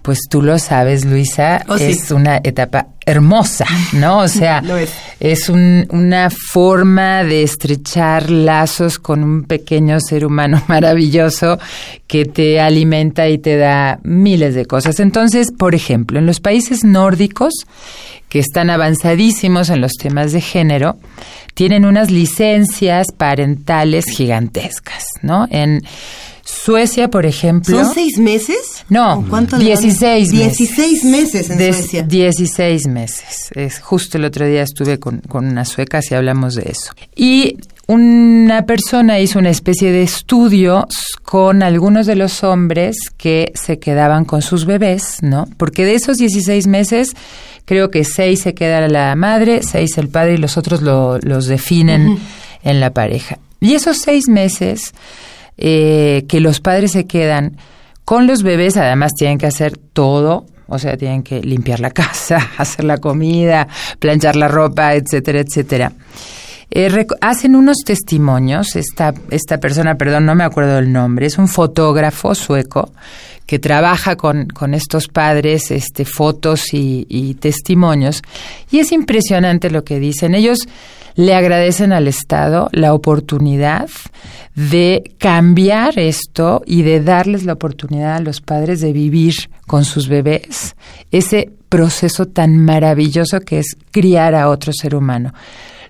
pues 0.03 0.21
tú 0.31 0.43
lo 0.43 0.59
sabes, 0.59 1.05
Luisa, 1.05 1.65
Oh, 1.69 1.79
sí. 1.79 1.85
es 1.85 2.11
una 2.11 2.37
etapa 2.43 2.87
hermosa, 3.07 3.67
¿no? 3.93 4.19
O 4.21 4.29
sea, 4.29 4.59
es. 4.81 4.91
es 5.21 5.49
un- 5.49 5.87
una 5.91 6.31
forma 6.31 7.23
de 7.25 7.43
estrechar 7.43 8.31
lazos 8.31 8.99
con 8.99 9.23
un 9.23 9.45
pequeño 9.45 9.99
ser 10.01 10.25
humano 10.25 10.63
maravilloso 10.69 11.59
que 12.07 12.25
te 12.25 12.61
alimenta 12.61 13.29
y 13.29 13.39
te 13.39 13.57
da 13.57 13.99
miles 14.05 14.55
de 14.55 14.67
cosas. 14.67 15.01
Entonces, 15.01 15.49
por 15.57 15.75
ejemplo, 15.75 16.19
en 16.19 16.27
los 16.27 16.41
países 16.41 16.85
nórdicos, 16.85 17.53
que 18.29 18.39
están 18.41 18.69
avanzadísimos 18.71 19.71
en 19.71 19.81
los 19.81 19.93
temas 19.93 20.33
de 20.33 20.41
género, 20.41 20.97
tienen 21.55 21.85
unas 21.85 22.11
licencias 22.11 23.07
parentales 23.17 24.05
gigantescas, 24.07 25.05
¿no? 25.23 25.47
En 25.51 25.83
Suecia, 26.45 27.09
por 27.09 27.25
ejemplo... 27.27 27.83
¿Son 27.85 27.95
seis 27.95 28.19
meses? 28.19 28.85
No, 28.89 29.21
¿O 29.21 29.25
cuánto 29.29 29.57
le 29.57 29.65
dan? 29.71 29.81
16 29.83 30.33
meses. 30.33 30.59
16 30.59 31.05
meses 31.05 31.51
en 31.51 31.59
De- 31.59 31.73
Suecia. 31.73 32.03
16 32.03 32.87
meses. 32.89 33.51
Es, 33.55 33.79
justo 33.81 34.19
el 34.19 34.25
otro 34.27 34.47
día 34.47 34.63
estuve 34.63 34.99
con, 34.99 35.21
con 35.21 35.47
unas 35.47 35.69
suecas 35.71 36.11
y 36.11 36.15
hablamos 36.15 36.55
de 36.55 36.71
eso. 36.71 36.93
Y 37.17 37.57
una 37.87 38.65
persona 38.67 39.21
hizo 39.21 39.39
una 39.39 39.51
especie 39.51 39.91
de 39.93 40.03
estudio 40.03 40.87
con 41.23 41.63
algunos 41.63 42.07
de 42.07 42.17
los 42.17 42.43
hombres 42.45 42.97
que 43.17 43.53
se 43.55 43.79
quedaban 43.79 44.25
con 44.25 44.43
sus 44.43 44.65
bebés, 44.67 45.19
¿no? 45.23 45.47
Porque 45.59 45.85
de 45.85 45.95
esos 45.95 46.17
16 46.19 46.67
meses, 46.67 47.15
creo 47.65 47.91
que 47.91 48.05
6 48.05 48.41
se 48.41 48.55
queda 48.55 48.87
la 48.89 49.15
madre, 49.17 49.63
6 49.63 49.99
el 49.99 50.09
padre 50.09 50.35
y 50.35 50.37
los 50.39 50.57
otros 50.57 50.83
lo- 50.83 51.19
los 51.19 51.47
definen 51.47 52.19
en 52.63 52.81
la 52.81 52.91
pareja. 52.91 53.39
Y 53.61 53.75
esos 53.75 53.99
seis 53.99 54.29
meses 54.29 54.93
eh, 55.57 56.25
que 56.29 56.41
los 56.41 56.61
padres 56.61 56.93
se 56.93 57.07
quedan 57.07 57.57
con 58.05 58.27
los 58.27 58.43
bebés, 58.43 58.77
además 58.77 59.13
tienen 59.17 59.39
que 59.39 59.47
hacer 59.47 59.79
todo, 59.79 60.47
o 60.67 60.79
sea, 60.79 60.97
tienen 60.97 61.23
que 61.23 61.41
limpiar 61.41 61.81
la 61.81 61.91
casa, 62.03 62.51
hacer 62.59 62.85
la 62.85 62.99
comida, 62.99 63.69
planchar 63.99 64.37
la 64.37 64.49
ropa, 64.49 64.95
etcétera, 64.95 65.41
etcétera. 65.41 65.93
Eh, 66.71 67.07
hacen 67.21 67.55
unos 67.57 67.79
testimonios, 67.85 68.75
esta, 68.75 69.15
esta 69.31 69.59
persona, 69.59 69.95
perdón, 69.97 70.27
no 70.27 70.35
me 70.35 70.45
acuerdo 70.45 70.75
del 70.77 70.93
nombre, 70.93 71.27
es 71.27 71.39
un 71.39 71.47
fotógrafo 71.49 72.35
sueco 72.35 72.93
que 73.47 73.59
trabaja 73.59 74.17
con, 74.17 74.47
con 74.47 74.75
estos 74.75 75.09
padres, 75.09 75.71
este, 75.71 76.05
fotos 76.05 76.73
y, 76.73 77.07
y 77.09 77.35
testimonios, 77.35 78.23
y 78.71 78.79
es 78.79 78.93
impresionante 78.93 79.71
lo 79.71 79.85
que 79.85 80.01
dicen. 80.01 80.35
Ellos 80.35 80.67
le 81.17 81.35
agradecen 81.35 81.93
al 81.93 82.09
Estado 82.09 82.69
la 82.73 82.95
oportunidad 82.95 83.89
de 84.55 85.15
cambiar 85.19 85.99
esto 85.99 86.63
y 86.67 86.83
de 86.83 87.01
darles 87.01 87.45
la 87.45 87.55
oportunidad 87.55 88.17
a 88.17 88.21
los 88.21 88.41
padres 88.41 88.81
de 88.81 88.93
vivir 88.93 89.35
con 89.67 89.85
sus 89.85 90.09
bebés 90.09 90.77
ese 91.11 91.51
proceso 91.69 92.27
tan 92.27 92.57
maravilloso 92.65 93.41
que 93.41 93.59
es 93.59 93.77
criar 93.91 94.35
a 94.35 94.49
otro 94.49 94.73
ser 94.73 94.95
humano. 94.95 95.33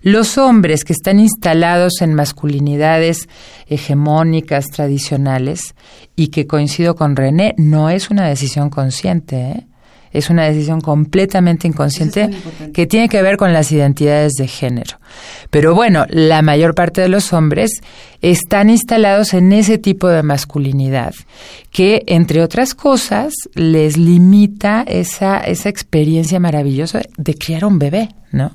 Los 0.04 0.36
hombres 0.36 0.84
que 0.84 0.92
están 0.92 1.18
instalados 1.18 2.02
en 2.02 2.12
masculinidades 2.12 3.26
hegemónicas, 3.66 4.66
tradicionales, 4.66 5.74
y 6.14 6.28
que 6.28 6.46
coincido 6.46 6.94
con 6.94 7.16
René, 7.16 7.54
no 7.56 7.88
es 7.88 8.10
una 8.10 8.28
decisión 8.28 8.68
consciente, 8.68 9.36
¿eh? 9.36 9.66
es 10.12 10.28
una 10.28 10.44
decisión 10.44 10.82
completamente 10.82 11.66
inconsciente 11.66 12.28
que 12.74 12.86
tiene 12.86 13.08
que 13.08 13.22
ver 13.22 13.38
con 13.38 13.54
las 13.54 13.72
identidades 13.72 14.34
de 14.34 14.46
género. 14.46 14.98
Pero 15.48 15.74
bueno, 15.74 16.04
la 16.10 16.42
mayor 16.42 16.74
parte 16.74 17.00
de 17.00 17.08
los 17.08 17.32
hombres 17.32 17.70
están 18.20 18.68
instalados 18.68 19.32
en 19.32 19.54
ese 19.54 19.78
tipo 19.78 20.08
de 20.08 20.22
masculinidad 20.22 21.14
que, 21.70 22.02
entre 22.08 22.42
otras 22.42 22.74
cosas, 22.74 23.32
les 23.54 23.96
limita 23.96 24.84
esa, 24.86 25.38
esa 25.38 25.70
experiencia 25.70 26.38
maravillosa 26.38 27.00
de 27.16 27.34
criar 27.36 27.64
un 27.64 27.78
bebé, 27.78 28.10
¿no? 28.32 28.52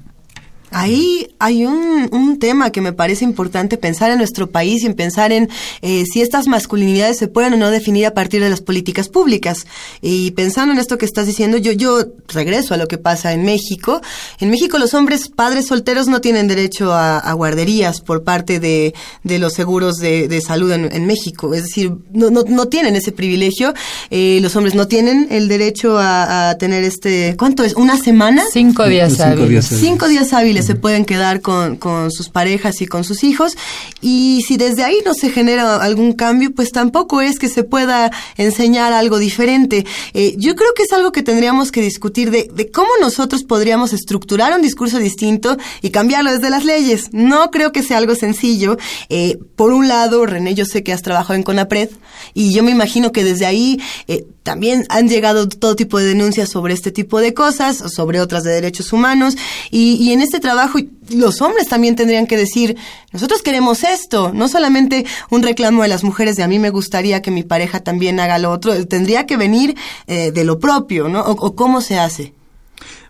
Ahí 0.72 1.28
hay 1.40 1.66
un, 1.66 2.10
un 2.12 2.40
tema 2.40 2.72
que 2.72 2.82
me 2.82 2.94
parece 2.94 3.26
importante 3.26 3.78
pensar 3.78 4.12
en 4.12 4.18
nuestro 4.18 4.50
país 4.50 4.84
y 4.84 4.86
en 4.86 4.94
pensar 4.94 5.32
en 5.32 5.50
eh, 5.82 6.04
si 6.12 6.22
estas 6.22 6.48
masculinidades 6.48 7.18
se 7.18 7.28
pueden 7.28 7.54
o 7.54 7.58
no 7.58 7.72
definir 7.72 8.06
a 8.06 8.14
partir 8.14 8.42
de 8.42 8.50
las 8.50 8.62
políticas 8.62 9.10
públicas. 9.10 9.66
Y 10.02 10.32
pensando 10.32 10.74
en 10.74 10.80
esto 10.80 10.98
que 10.98 11.06
estás 11.06 11.28
diciendo, 11.28 11.58
yo, 11.58 11.72
yo 11.72 12.06
regreso 12.28 12.74
a 12.74 12.78
lo 12.78 12.88
que 12.88 12.98
pasa 12.98 13.34
en 13.34 13.44
México. 13.44 14.02
En 14.40 14.50
México 14.50 14.78
los 14.78 14.94
hombres 14.94 15.30
padres 15.30 15.68
solteros 15.68 16.08
no 16.08 16.22
tienen 16.22 16.48
derecho 16.48 16.94
a, 16.94 17.18
a 17.18 17.34
guarderías 17.34 18.02
por 18.02 18.24
parte 18.24 18.60
de, 18.60 18.94
de 19.24 19.40
los 19.40 19.54
seguros 19.54 19.98
de, 19.98 20.28
de 20.28 20.42
salud 20.42 20.72
en, 20.72 20.92
en 20.92 21.06
México. 21.06 21.54
Es 21.54 21.64
decir, 21.64 21.94
no, 22.12 22.30
no, 22.30 22.44
no 22.48 22.68
tienen 22.68 22.96
ese 22.96 23.12
privilegio. 23.12 23.74
Eh, 24.10 24.40
los 24.42 24.56
hombres 24.56 24.76
no 24.76 24.88
tienen 24.88 25.28
el 25.32 25.48
derecho 25.48 25.98
a, 25.98 26.50
a 26.50 26.58
tener 26.58 26.84
este, 26.84 27.36
¿cuánto 27.38 27.64
es? 27.64 27.76
¿Una 27.76 27.98
semana? 27.98 28.44
Cinco 28.52 28.86
días 28.86 29.14
Cinco 29.14 29.24
días 29.24 29.40
hábiles. 29.40 29.66
Cinco 29.66 30.08
días 30.08 30.34
hábiles 30.34 30.59
se 30.64 30.76
pueden 30.76 31.06
quedar 31.06 31.42
con, 31.42 31.78
con 31.78 32.12
sus 32.12 32.30
parejas 32.30 32.82
y 32.82 32.88
con 32.88 33.04
sus 33.04 33.24
hijos. 33.24 33.58
Y 34.02 34.42
si 34.48 34.58
desde 34.58 34.84
ahí 34.84 35.00
no 35.06 35.14
se 35.14 35.30
genera 35.30 35.78
algún 35.78 36.14
cambio, 36.14 36.52
pues 36.54 36.72
tampoco 36.72 37.22
es 37.22 37.40
que 37.40 37.50
se 37.50 37.64
pueda 37.64 38.12
enseñar 38.38 38.94
algo 38.94 39.20
diferente. 39.20 39.86
Eh, 40.14 40.36
yo 40.38 40.56
creo 40.56 40.74
que 40.76 40.84
es 40.84 40.94
algo 40.94 41.12
que 41.12 41.24
tendríamos 41.24 41.72
que 41.72 41.82
discutir 41.82 42.32
de, 42.32 42.50
de 42.54 42.70
cómo 42.72 42.90
nosotros 43.02 43.44
podríamos 43.44 43.94
estructurar 43.94 44.54
un 44.54 44.62
discurso 44.62 45.00
distinto 45.00 45.58
y 45.82 45.90
cambiarlo 45.90 46.32
desde 46.32 46.50
las 46.50 46.66
leyes. 46.66 47.10
No 47.12 47.52
creo 47.52 47.72
que 47.72 47.84
sea 47.84 47.98
algo 47.98 48.16
sencillo. 48.16 48.78
Eh, 49.10 49.38
por 49.56 49.74
un 49.74 49.88
lado, 49.88 50.26
René, 50.26 50.56
yo 50.56 50.66
sé 50.66 50.84
que 50.84 50.94
has 50.94 51.02
trabajado 51.02 51.36
en 51.36 51.44
CONAPRED 51.44 51.90
y 52.34 52.54
yo 52.54 52.64
me 52.64 52.72
imagino 52.72 53.12
que 53.12 53.24
desde 53.24 53.46
ahí 53.46 53.82
eh, 54.08 54.26
también 54.50 54.84
han 54.90 55.08
llegado 55.08 55.48
todo 55.48 55.76
tipo 55.76 56.00
de 56.00 56.08
denuncias 56.08 56.50
sobre 56.50 56.74
este 56.74 56.90
tipo 56.92 57.20
de 57.20 57.36
cosas, 57.36 57.78
sobre 57.94 58.20
otras 58.20 58.44
de 58.44 58.50
derechos 58.50 58.92
humanos, 58.92 59.36
y, 59.70 59.94
y 60.02 60.12
en 60.12 60.22
este 60.22 60.40
trabajo 60.40 60.80
los 61.12 61.40
hombres 61.44 61.68
también 61.68 61.96
tendrían 61.96 62.26
que 62.26 62.36
decir, 62.36 62.76
nosotros 63.14 63.44
queremos 63.44 63.84
esto, 63.84 64.32
no 64.34 64.48
solamente 64.48 65.06
un 65.30 65.44
reclamo 65.44 65.84
de 65.84 65.90
las 65.90 66.04
mujeres 66.04 66.36
de 66.36 66.42
a 66.42 66.48
mí 66.48 66.58
me 66.58 66.72
gustaría 66.72 67.22
que 67.22 67.30
mi 67.30 67.44
pareja 67.44 67.82
también 67.82 68.20
haga 68.20 68.40
lo 68.40 68.50
otro, 68.50 68.88
tendría 68.88 69.28
que 69.28 69.38
venir 69.38 69.76
eh, 70.08 70.32
de 70.32 70.44
lo 70.44 70.58
propio, 70.58 71.10
¿no? 71.10 71.22
O, 71.22 71.34
o 71.34 71.56
cómo 71.56 71.82
se 71.82 72.00
hace. 72.00 72.34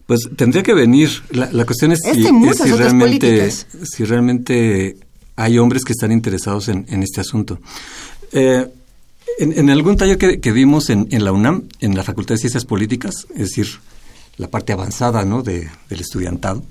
Pues 0.07 0.27
tendría 0.35 0.61
que 0.61 0.73
venir. 0.73 1.09
La, 1.31 1.49
la 1.53 1.65
cuestión 1.65 1.93
es 1.93 2.01
Es 2.03 2.17
si, 2.17 2.25
otras 2.25 2.79
realmente, 2.79 3.27
políticas. 3.27 3.67
si 3.89 4.03
realmente 4.03 4.97
hay 5.37 5.57
hombres 5.57 5.85
que 5.85 5.93
están 5.93 6.11
interesados 6.11 6.67
en, 6.67 6.85
en 6.89 7.01
este 7.01 7.21
asunto. 7.21 7.59
Eh, 8.33 8.67
en, 9.37 9.57
en 9.57 9.69
algún 9.69 9.95
taller 9.97 10.17
que, 10.17 10.39
que 10.39 10.53
dimos 10.53 10.89
en, 10.89 11.07
en 11.11 11.23
la 11.23 11.31
UNAM, 11.31 11.63
en 11.79 11.95
la 11.95 12.03
Facultad 12.03 12.35
de 12.35 12.39
Ciencias 12.39 12.65
Políticas, 12.65 13.27
es 13.33 13.39
decir, 13.49 13.67
la 14.37 14.49
parte 14.49 14.73
avanzada 14.73 15.23
¿no? 15.25 15.43
de, 15.43 15.69
del 15.89 15.99
estudiantado, 15.99 16.63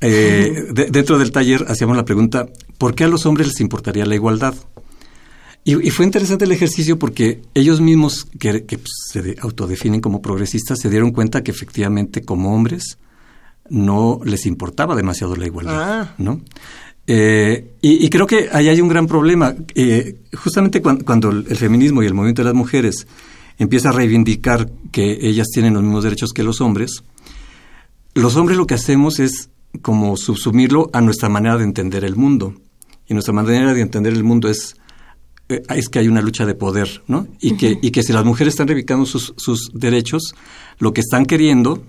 eh, 0.00 0.66
de- 0.72 0.86
dentro 0.90 1.18
del 1.18 1.32
taller 1.32 1.64
hacíamos 1.68 1.96
la 1.96 2.04
pregunta, 2.04 2.48
¿por 2.78 2.94
qué 2.94 3.04
a 3.04 3.08
los 3.08 3.24
hombres 3.26 3.48
les 3.48 3.60
importaría 3.60 4.04
la 4.06 4.14
igualdad? 4.14 4.54
Y, 5.64 5.86
y 5.86 5.90
fue 5.90 6.04
interesante 6.04 6.44
el 6.44 6.52
ejercicio 6.52 6.98
porque 6.98 7.42
ellos 7.54 7.80
mismos, 7.80 8.26
que, 8.38 8.64
que, 8.66 8.78
pues, 8.78 8.92
se 9.10 9.22
de- 9.22 9.36
autodefinen 9.40 10.00
como 10.00 10.22
progresistas, 10.22 10.78
se 10.80 10.90
dieron 10.90 11.12
cuenta 11.12 11.42
que 11.42 11.50
efectivamente 11.50 12.22
como 12.22 12.54
hombres 12.54 12.98
no 13.68 14.20
les 14.24 14.46
importaba 14.46 14.94
demasiado 14.94 15.34
la 15.34 15.46
igualdad, 15.46 16.00
Ah. 16.02 16.14
¿no? 16.18 16.40
Eh, 17.06 17.76
y, 17.82 18.08
creo 18.10 18.26
que 18.26 18.48
ahí 18.52 18.68
hay 18.68 18.80
un 18.80 18.88
gran 18.88 19.06
problema. 19.06 19.54
Eh, 19.74 20.16
justamente 20.36 20.82
cuando, 20.82 21.30
el 21.30 21.56
feminismo 21.56 22.02
y 22.02 22.06
el 22.06 22.14
movimiento 22.14 22.42
de 22.42 22.46
las 22.46 22.54
mujeres 22.54 23.06
empieza 23.58 23.90
a 23.90 23.92
reivindicar 23.92 24.70
que 24.90 25.18
ellas 25.22 25.46
tienen 25.52 25.74
los 25.74 25.82
mismos 25.82 26.04
derechos 26.04 26.32
que 26.32 26.42
los 26.42 26.60
hombres, 26.60 27.02
los 28.14 28.36
hombres 28.36 28.58
lo 28.58 28.66
que 28.66 28.74
hacemos 28.74 29.20
es 29.20 29.50
como 29.82 30.16
subsumirlo 30.16 30.90
a 30.92 31.00
nuestra 31.00 31.28
manera 31.28 31.56
de 31.56 31.64
entender 31.64 32.04
el 32.04 32.16
mundo. 32.16 32.54
Y 33.08 33.14
nuestra 33.14 33.32
manera 33.32 33.72
de 33.72 33.80
entender 33.80 34.12
el 34.12 34.24
mundo 34.24 34.48
es, 34.48 34.76
eh, 35.48 35.62
es 35.68 35.88
que 35.88 36.00
hay 36.00 36.08
una 36.08 36.22
lucha 36.22 36.44
de 36.44 36.54
poder, 36.54 37.02
¿no? 37.06 37.28
Y, 37.40 37.56
que, 37.56 37.78
y 37.80 37.92
que 37.92 38.02
si 38.02 38.12
las 38.12 38.24
mujeres 38.24 38.54
están 38.54 38.66
reivindicando 38.66 39.06
sus, 39.06 39.32
sus 39.36 39.70
derechos, 39.72 40.34
lo 40.78 40.92
que 40.92 41.02
están 41.02 41.24
queriendo 41.24 41.84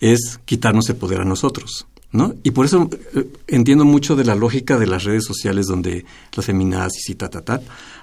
es 0.00 0.40
quitarnos 0.46 0.88
el 0.88 0.96
poder 0.96 1.20
a 1.20 1.24
nosotros. 1.24 1.86
¿No? 2.12 2.34
Y 2.42 2.52
por 2.52 2.64
eso 2.64 2.88
eh, 3.14 3.30
entiendo 3.46 3.84
mucho 3.84 4.16
de 4.16 4.24
la 4.24 4.34
lógica 4.34 4.78
de 4.78 4.86
las 4.86 5.04
redes 5.04 5.24
sociales 5.24 5.66
donde 5.66 6.04
las 6.34 6.46
feminazis 6.46 7.08
y 7.10 7.14
ta, 7.14 7.28
ta, 7.28 7.42
ta, 7.42 7.60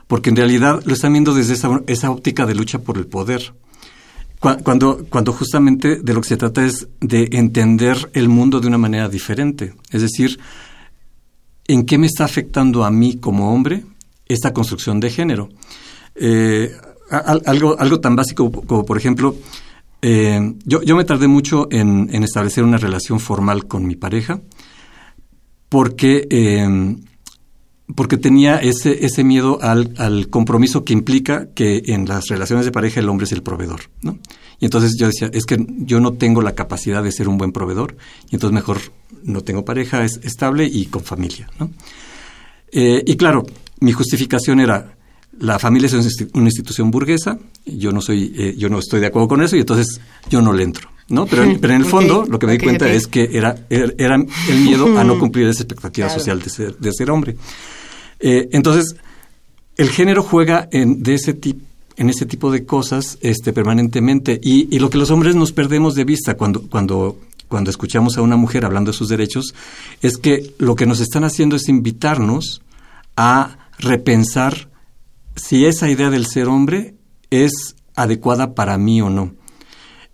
porque 0.07 0.29
en 0.29 0.35
realidad 0.35 0.81
lo 0.85 0.93
están 0.93 1.13
viendo 1.13 1.33
desde 1.33 1.53
esa, 1.53 1.81
esa 1.87 2.11
óptica 2.11 2.45
de 2.45 2.55
lucha 2.55 2.79
por 2.79 2.97
el 2.97 3.07
poder. 3.07 3.53
Cuando, 4.63 5.05
cuando 5.09 5.33
justamente 5.33 5.95
de 5.95 6.13
lo 6.13 6.21
que 6.21 6.27
se 6.27 6.37
trata 6.37 6.63
es 6.63 6.87
de 7.01 7.29
entender 7.31 8.11
el 8.13 8.29
mundo 8.29 8.59
de 8.59 8.67
una 8.67 8.77
manera 8.77 9.09
diferente. 9.09 9.73
Es 9.89 10.03
decir, 10.03 10.39
¿en 11.67 11.83
qué 11.85 11.97
me 11.97 12.05
está 12.05 12.25
afectando 12.25 12.83
a 12.83 12.91
mí 12.91 13.15
como 13.15 13.51
hombre 13.51 13.85
esta 14.27 14.53
construcción 14.53 14.99
de 14.99 15.09
género? 15.09 15.49
Eh, 16.13 16.71
algo, 17.09 17.79
algo 17.79 17.99
tan 17.99 18.15
básico 18.15 18.51
como, 18.51 18.85
por 18.85 18.97
ejemplo, 18.99 19.35
eh, 20.07 20.53
yo, 20.65 20.95
me 20.95 21.03
tardé 21.03 21.27
mucho 21.27 21.67
en, 21.71 22.13
establecer 22.23 22.63
una 22.63 22.77
relación 22.77 23.19
formal 23.19 23.65
con 23.65 23.87
mi 23.87 23.95
pareja 23.95 24.39
porque, 25.67 26.27
eh, 26.29 26.95
porque 27.95 28.17
tenía 28.17 28.57
ese, 28.57 29.03
ese 29.03 29.23
miedo 29.23 29.57
al, 29.63 29.95
al, 29.97 30.29
compromiso 30.29 30.85
que 30.85 30.93
implica 30.93 31.47
que 31.55 31.81
en 31.87 32.07
las 32.07 32.27
relaciones 32.27 32.65
de 32.65 32.71
pareja 32.71 32.99
el 32.99 33.09
hombre 33.09 33.23
es 33.23 33.31
el 33.31 33.41
proveedor. 33.41 33.81
¿no? 34.03 34.19
Y 34.59 34.65
entonces 34.65 34.95
yo 34.95 35.07
decía, 35.07 35.31
es 35.33 35.47
que 35.47 35.57
yo 35.69 35.99
no 35.99 36.13
tengo 36.13 36.43
la 36.43 36.53
capacidad 36.53 37.01
de 37.01 37.11
ser 37.11 37.27
un 37.27 37.39
buen 37.39 37.51
proveedor 37.51 37.97
y 38.29 38.35
entonces 38.35 38.53
mejor 38.53 38.77
no 39.23 39.41
tengo 39.41 39.65
pareja 39.65 40.05
es, 40.05 40.19
estable 40.23 40.65
y 40.65 40.85
con 40.85 41.03
familia. 41.03 41.49
¿no? 41.59 41.71
Eh, 42.71 43.03
y 43.07 43.17
claro, 43.17 43.43
mi 43.79 43.91
justificación 43.91 44.59
era, 44.59 44.94
la 45.39 45.59
familia 45.59 45.87
es 45.87 45.93
una 46.33 46.45
institución 46.45 46.91
burguesa, 46.91 47.37
yo 47.65 47.91
no 47.91 48.01
soy, 48.01 48.33
eh, 48.37 48.55
yo 48.57 48.69
no 48.69 48.79
estoy 48.79 48.99
de 48.99 49.07
acuerdo 49.07 49.27
con 49.27 49.41
eso 49.41 49.55
y 49.55 49.59
entonces 49.59 49.99
yo 50.29 50.41
no 50.41 50.53
le 50.53 50.63
entro. 50.63 50.89
¿no? 51.07 51.25
Pero, 51.27 51.43
en, 51.43 51.59
pero 51.59 51.73
en 51.73 51.81
el 51.81 51.85
fondo 51.89 52.25
lo 52.27 52.39
que 52.39 52.47
me 52.47 52.53
di 52.53 52.59
cuenta 52.59 52.89
es 52.89 53.07
que 53.07 53.29
era, 53.31 53.55
era, 53.69 54.15
el 54.15 54.59
miedo 54.59 54.97
a 54.97 55.03
no 55.03 55.19
cumplir 55.19 55.47
esa 55.47 55.63
expectativa 55.63 56.09
social 56.09 56.41
de 56.41 56.49
ser, 56.49 56.77
de 56.77 56.91
ser 56.93 57.11
hombre. 57.11 57.35
Eh, 58.19 58.49
entonces, 58.51 58.95
el 59.77 59.89
género 59.89 60.23
juega 60.23 60.67
en, 60.71 61.03
de 61.03 61.15
ese 61.15 61.33
tipo 61.33 61.61
en 61.97 62.09
ese 62.09 62.25
tipo 62.25 62.51
de 62.51 62.65
cosas 62.65 63.17
este, 63.21 63.53
permanentemente. 63.53 64.37
Y, 64.43 64.67
y, 64.75 64.79
lo 64.79 64.89
que 64.89 64.97
los 64.97 65.11
hombres 65.11 65.33
nos 65.33 65.53
perdemos 65.53 65.95
de 65.95 66.03
vista 66.03 66.35
cuando, 66.35 66.67
cuando, 66.67 67.17
cuando 67.47 67.69
escuchamos 67.69 68.17
a 68.17 68.21
una 68.21 68.35
mujer 68.35 68.65
hablando 68.65 68.91
de 68.91 68.97
sus 68.97 69.07
derechos 69.07 69.53
es 70.01 70.17
que 70.17 70.53
lo 70.57 70.75
que 70.75 70.85
nos 70.85 70.99
están 70.99 71.23
haciendo 71.23 71.55
es 71.55 71.69
invitarnos 71.69 72.61
a 73.15 73.69
repensar 73.79 74.67
si 75.35 75.65
esa 75.65 75.89
idea 75.89 76.09
del 76.09 76.25
ser 76.25 76.47
hombre 76.47 76.95
es 77.29 77.75
adecuada 77.95 78.55
para 78.55 78.77
mí 78.77 79.01
o 79.01 79.09
no. 79.09 79.33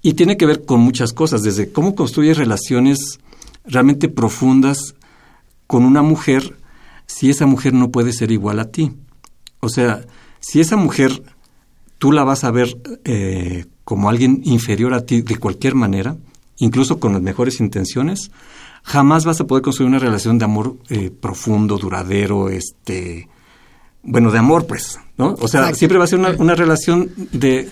Y 0.02 0.14
tiene 0.14 0.38
que 0.38 0.46
ver 0.46 0.66
con 0.66 0.80
muchas 0.80 1.14
cosas, 1.14 1.44
desde 1.44 1.72
cómo 1.72 1.96
construyes 1.96 2.38
relaciones 2.38 3.20
realmente 3.66 4.10
profundas 4.10 4.96
con 5.68 5.86
una 5.86 6.02
mujer 6.02 6.58
si 7.06 7.30
esa 7.30 7.46
mujer 7.46 7.74
no 7.74 7.92
puede 7.92 8.14
ser 8.14 8.32
igual 8.32 8.60
a 8.60 8.72
ti. 8.72 8.94
O 9.60 9.70
sea, 9.70 10.06
si 10.40 10.60
esa 10.60 10.76
mujer 10.76 11.24
tú 11.98 12.12
la 12.12 12.24
vas 12.24 12.44
a 12.44 12.52
ver 12.52 12.76
eh, 13.04 13.66
como 13.84 14.10
alguien 14.10 14.42
inferior 14.44 14.94
a 14.94 15.06
ti 15.06 15.22
de 15.22 15.38
cualquier 15.38 15.76
manera, 15.76 16.18
incluso 16.58 17.00
con 17.00 17.14
las 17.14 17.22
mejores 17.22 17.60
intenciones, 17.60 18.32
jamás 18.84 19.26
vas 19.26 19.40
a 19.40 19.46
poder 19.46 19.62
construir 19.62 19.90
una 19.90 20.00
relación 20.00 20.40
de 20.40 20.46
amor 20.46 20.78
eh, 20.90 21.12
profundo, 21.12 21.78
duradero, 21.78 22.50
este, 22.50 23.30
bueno, 24.04 24.32
de 24.32 24.40
amor, 24.40 24.66
pues, 24.66 25.00
¿no? 25.22 25.36
O 25.40 25.48
sea, 25.48 25.72
siempre 25.76 26.00
va 26.00 26.06
a 26.06 26.08
ser 26.08 26.18
una, 26.20 26.56
relación 26.56 27.12
de, 27.32 27.70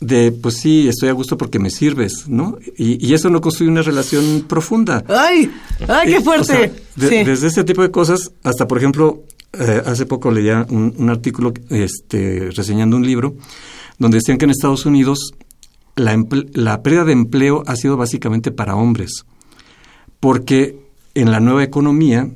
de, 0.00 0.32
pues 0.32 0.56
sí, 0.56 0.88
estoy 0.88 1.10
a 1.10 1.12
gusto 1.12 1.38
porque 1.38 1.60
me 1.60 1.70
sirves, 1.70 2.26
¿no? 2.26 2.58
Y, 2.76 3.14
eso 3.14 3.30
no 3.30 3.40
construye 3.40 3.70
una 3.70 3.82
relación 3.82 4.46
profunda. 4.48 5.04
¡Ay! 5.08 5.48
¡Ay, 5.86 6.08
qué 6.08 6.16
eh, 6.16 6.20
fuerte! 6.20 6.72
Desde 6.96 7.46
este 7.46 7.62
tipo 7.62 7.82
de 7.82 7.92
cosas, 7.92 8.32
hasta, 8.42 8.66
por 8.66 8.78
ejemplo, 8.78 9.22
eh, 9.52 9.80
hace 9.86 10.06
poco 10.06 10.32
leía 10.32 10.66
un, 10.70 11.08
artículo 11.08 11.52
este, 11.70 12.50
reseñando 12.50 12.96
un 12.96 13.06
libro 13.06 13.36
donde 13.98 14.16
decían 14.16 14.38
que 14.38 14.46
en 14.46 14.50
Estados 14.50 14.84
Unidos 14.84 15.34
la, 15.94 16.20
la 16.54 16.82
pérdida 16.82 17.04
de 17.04 17.12
empleo 17.12 17.62
ha 17.66 17.76
sido 17.76 17.96
básicamente 17.96 18.50
para 18.50 18.74
hombres, 18.74 19.24
porque 20.18 20.80
en 21.14 21.30
la 21.30 21.38
nueva 21.38 21.62
economía 21.62 22.28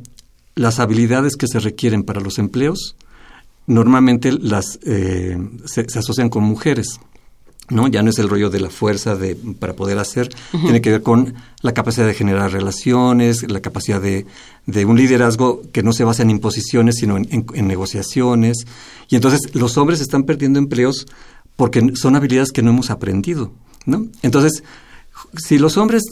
las 0.55 0.78
habilidades 0.78 1.34
que 1.34 1.49
se 1.49 1.59
requieren 1.59 2.05
para 2.05 2.20
los 2.20 2.38
empleos 2.38 2.94
normalmente 3.66 4.32
las 4.32 4.78
eh, 4.84 5.36
se, 5.64 5.86
asocian 5.98 6.28
con 6.28 6.44
mujeres. 6.44 7.00
¿no? 7.68 7.88
Ya 7.88 8.02
no 8.02 8.10
es 8.10 8.18
el 8.20 8.28
rollo 8.28 8.48
de 8.48 8.60
la 8.60 8.70
fuerza 8.70 9.16
de, 9.16 9.34
para 9.34 9.74
poder 9.74 9.98
hacer, 9.98 10.28
tiene 10.52 10.80
que 10.80 10.90
ver 10.90 11.02
con 11.02 11.34
la 11.62 11.74
capacidad 11.74 12.06
de 12.06 12.14
generar 12.14 12.52
relaciones, 12.52 13.50
la 13.50 13.60
capacidad 13.60 14.00
de, 14.00 14.24
de 14.66 14.84
un 14.84 14.96
liderazgo 14.96 15.62
que 15.72 15.82
no 15.82 15.92
se 15.92 16.04
basa 16.04 16.22
en 16.22 16.30
imposiciones, 16.30 16.96
sino 16.96 17.16
en, 17.16 17.44
en, 17.52 17.66
negociaciones. 17.66 18.66
Y 19.08 19.16
entonces 19.16 19.52
los 19.54 19.76
hombres 19.78 20.00
están 20.00 20.22
perdiendo 20.22 20.60
empleos 20.60 21.06
porque 21.56 21.90
son 21.94 22.14
habilidades 22.14 22.52
que 22.52 22.62
no 22.62 22.70
hemos 22.70 22.90
aprendido, 22.90 23.52
¿no? 23.84 24.06
Entonces, 24.22 24.62
si 25.36 25.58
los 25.58 25.76
hombres 25.76 26.02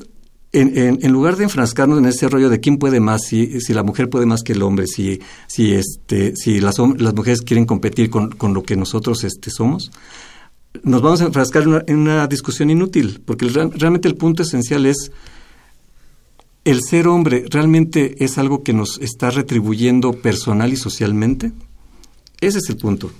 en, 0.55 0.98
en, 1.02 1.12
lugar 1.12 1.36
de 1.36 1.44
enfrascarnos 1.44 1.98
en 1.98 2.07
ese 2.07 2.28
rollo 2.28 2.48
de 2.48 2.61
quién 2.61 2.78
puede 2.78 3.00
más, 3.00 3.22
si, 3.26 3.61
si 3.61 3.74
la 3.74 3.82
mujer 3.82 4.09
puede 4.09 4.24
más 4.24 4.42
que 4.42 4.52
el 4.52 4.62
hombre, 4.62 4.86
si, 4.86 5.20
si, 5.48 5.74
este, 5.74 6.34
si 6.36 6.61
las, 6.61 6.78
mujeres 6.78 7.42
quieren 7.42 7.66
competir 7.66 8.09
con, 8.09 8.30
con, 8.30 8.55
lo 8.55 8.62
que 8.62 8.76
nosotros 8.76 9.24
este, 9.24 9.50
somos, 9.50 9.90
nos 10.82 11.02
vamos 11.02 11.20
a 11.20 11.26
enfrascar 11.26 11.64
en 11.86 11.98
una, 11.98 12.26
discusión 12.26 12.70
inútil, 12.70 13.20
porque 13.24 13.48
realmente 13.48 14.09
el 14.09 14.16
punto 14.16 14.42
esencial 14.42 14.86
es 14.86 15.12
el 16.64 16.82
ser 16.82 17.09
hombre 17.09 17.44
realmente 17.50 18.24
es 18.24 18.38
algo 18.38 18.62
que 18.62 18.72
nos 18.72 18.98
está 18.98 19.30
retribuyendo 19.30 20.14
personal 20.14 20.72
y 20.72 20.76
socialmente. 20.76 21.52
Ese 22.40 22.59
es 22.59 22.70
el 22.70 22.78
punto. 22.78 23.11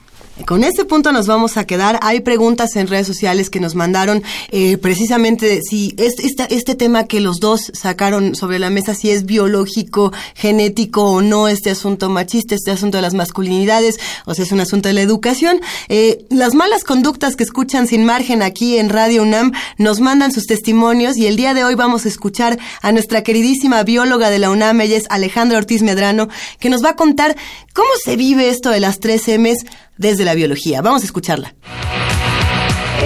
Con 0.47 0.65
este 0.65 0.85
punto 0.85 1.13
nos 1.13 1.29
vamos 1.29 1.57
a 1.57 1.65
quedar. 1.65 2.01
Hay 2.03 2.19
preguntas 2.21 2.75
en 2.75 2.89
redes 2.89 3.07
sociales 3.07 3.51
que 3.51 3.61
nos 3.61 3.77
mandaron 3.77 4.25
eh, 4.51 4.77
precisamente 4.79 5.61
si 5.63 5.95
este, 5.97 6.53
este, 6.53 6.75
tema 6.75 7.05
que 7.05 7.21
los 7.21 7.39
dos 7.39 7.71
sacaron 7.73 8.35
sobre 8.35 8.59
la 8.59 8.69
mesa, 8.69 8.97
si 8.97 9.11
es 9.11 9.27
biológico, 9.27 10.13
genético 10.35 11.05
o 11.05 11.23
no, 11.23 11.47
este 11.47 11.71
asunto 11.71 12.11
machista, 12.11 12.57
este 12.57 12.73
asunto 12.73 12.99
de 12.99 13.03
las 13.03 13.15
masculinidades, 13.15 14.01
o 14.27 14.35
sea, 14.35 14.45
es 14.45 14.51
un 14.51 14.59
asunto 14.59 14.89
de 14.89 14.95
la 14.95 15.03
educación. 15.03 15.61
Eh, 15.89 16.27
las 16.31 16.55
malas 16.55 16.83
conductas 16.83 17.37
que 17.37 17.45
escuchan 17.45 17.87
sin 17.87 18.05
margen 18.05 18.43
aquí 18.43 18.77
en 18.77 18.89
Radio 18.89 19.23
UNAM 19.23 19.53
nos 19.79 20.01
mandan 20.01 20.33
sus 20.33 20.47
testimonios 20.47 21.17
y 21.17 21.29
el 21.29 21.37
día 21.37 21.55
de 21.55 21.63
hoy 21.63 21.77
vamos 21.77 22.07
a 22.07 22.09
escuchar 22.09 22.59
a 22.83 22.91
nuestra 22.91 23.23
queridísima 23.23 23.85
bióloga 23.85 24.31
de 24.31 24.41
la 24.41 24.51
UNAM, 24.51 24.81
ella 24.81 24.97
es 24.97 25.07
Alejandra 25.11 25.59
Ortiz 25.59 25.83
Medrano, 25.83 26.29
que 26.59 26.71
nos 26.71 26.85
va 26.85 26.91
a 26.91 26.97
contar 26.97 27.37
cómo 27.73 27.91
se 28.05 28.17
vive 28.17 28.49
esto 28.49 28.71
de 28.71 28.81
las 28.81 28.99
tres 28.99 29.29
M's 29.29 29.65
desde 29.97 30.25
la 30.25 30.35
biología. 30.35 30.83
Vamos 30.83 31.03
a 31.03 31.07
escucharla. 31.07 31.55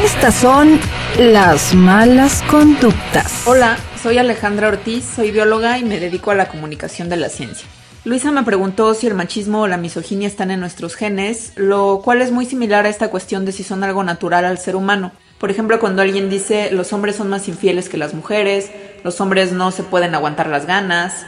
Estas 0.04 0.34
son 0.34 0.78
las 1.18 1.74
malas 1.74 2.42
conductas. 2.50 3.42
Hola, 3.46 3.76
soy 4.02 4.18
Alejandra 4.18 4.68
Ortiz, 4.68 5.04
soy 5.04 5.30
bióloga 5.30 5.78
y 5.78 5.84
me 5.84 5.98
dedico 5.98 6.30
a 6.30 6.34
la 6.34 6.48
comunicación 6.48 7.08
de 7.08 7.16
la 7.16 7.28
ciencia. 7.28 7.66
Luisa 8.04 8.30
me 8.30 8.44
preguntó 8.44 8.94
si 8.94 9.06
el 9.06 9.14
machismo 9.14 9.62
o 9.62 9.66
la 9.66 9.76
misoginia 9.76 10.28
están 10.28 10.50
en 10.50 10.60
nuestros 10.60 10.94
genes, 10.94 11.52
lo 11.56 12.00
cual 12.02 12.22
es 12.22 12.30
muy 12.30 12.46
similar 12.46 12.86
a 12.86 12.88
esta 12.88 13.08
cuestión 13.08 13.44
de 13.44 13.52
si 13.52 13.64
son 13.64 13.82
algo 13.82 14.04
natural 14.04 14.44
al 14.44 14.58
ser 14.58 14.76
humano. 14.76 15.12
Por 15.38 15.50
ejemplo, 15.50 15.80
cuando 15.80 16.02
alguien 16.02 16.30
dice 16.30 16.70
los 16.70 16.92
hombres 16.92 17.16
son 17.16 17.28
más 17.28 17.48
infieles 17.48 17.88
que 17.88 17.98
las 17.98 18.14
mujeres, 18.14 18.70
los 19.04 19.20
hombres 19.20 19.52
no 19.52 19.72
se 19.72 19.82
pueden 19.82 20.14
aguantar 20.14 20.48
las 20.48 20.64
ganas, 20.64 21.24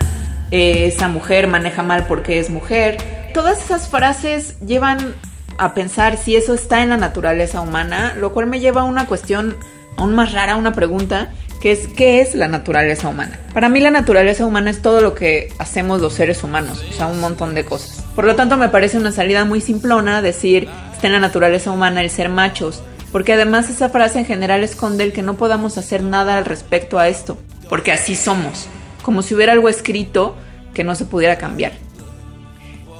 eh, 0.53 0.87
esa 0.87 1.09
mujer 1.09 1.49
maneja 1.49 1.83
mal 1.83 2.07
porque 2.07 2.39
es 2.39 2.51
mujer. 2.51 2.97
Todas 3.35 3.63
esas 3.63 3.89
frases 3.89 4.59
llevan 4.61 5.15
a 5.61 5.75
pensar 5.75 6.17
si 6.17 6.37
eso 6.37 6.55
está 6.55 6.83
en 6.83 6.89
la 6.89 6.97
naturaleza 6.97 7.61
humana, 7.61 8.15
lo 8.19 8.33
cual 8.33 8.47
me 8.47 8.61
lleva 8.61 8.81
a 8.81 8.85
una 8.85 9.07
cuestión 9.07 9.57
aún 9.97 10.15
más 10.15 10.33
rara, 10.33 10.57
una 10.57 10.73
pregunta, 10.73 11.31
que 11.61 11.73
es 11.73 11.87
¿qué 11.87 12.23
es 12.23 12.35
la 12.35 12.49
naturaleza 12.49 13.09
humana? 13.09 13.39
Para 13.53 13.69
mí 13.69 13.79
la 13.81 13.91
naturaleza 13.91 14.47
humana 14.47 14.71
es 14.71 14.81
todo 14.81 15.03
lo 15.03 15.15
que 15.15 15.53
hacemos 15.59 16.01
los 16.01 16.15
seres 16.15 16.43
humanos, 16.43 16.83
o 16.89 16.93
sea, 16.95 17.07
un 17.07 17.21
montón 17.21 17.55
de 17.55 17.67
cosas. 17.67 18.03
Por 18.17 18.25
lo 18.25 18.37
tanto, 18.37 18.57
me 18.57 18.71
parece 18.71 18.97
una 18.97 19.13
salida 19.13 19.45
muy 19.45 19.61
simplona 19.61 20.23
decir 20.23 20.67
está 20.95 21.09
en 21.09 21.13
la 21.13 21.21
naturaleza 21.21 21.71
humana 21.71 22.01
el 22.01 22.09
ser 22.09 22.31
machos, 22.31 22.83
porque 23.13 23.35
además 23.35 23.69
esa 23.69 23.91
frase 23.91 24.21
en 24.21 24.25
general 24.25 24.65
esconde 24.65 25.05
el 25.05 25.13
que 25.13 25.23
no 25.23 25.35
podamos 25.35 25.77
hacer 25.77 26.03
nada 26.03 26.39
al 26.39 26.47
respecto 26.47 26.99
a 26.99 27.09
esto, 27.09 27.37
porque 27.69 27.93
así 27.93 28.17
somos, 28.17 28.67
como 29.03 29.21
si 29.21 29.35
hubiera 29.35 29.53
algo 29.53 29.69
escrito 29.69 30.37
que 30.73 30.85
no 30.85 30.95
se 30.95 31.05
pudiera 31.05 31.37
cambiar. 31.37 31.73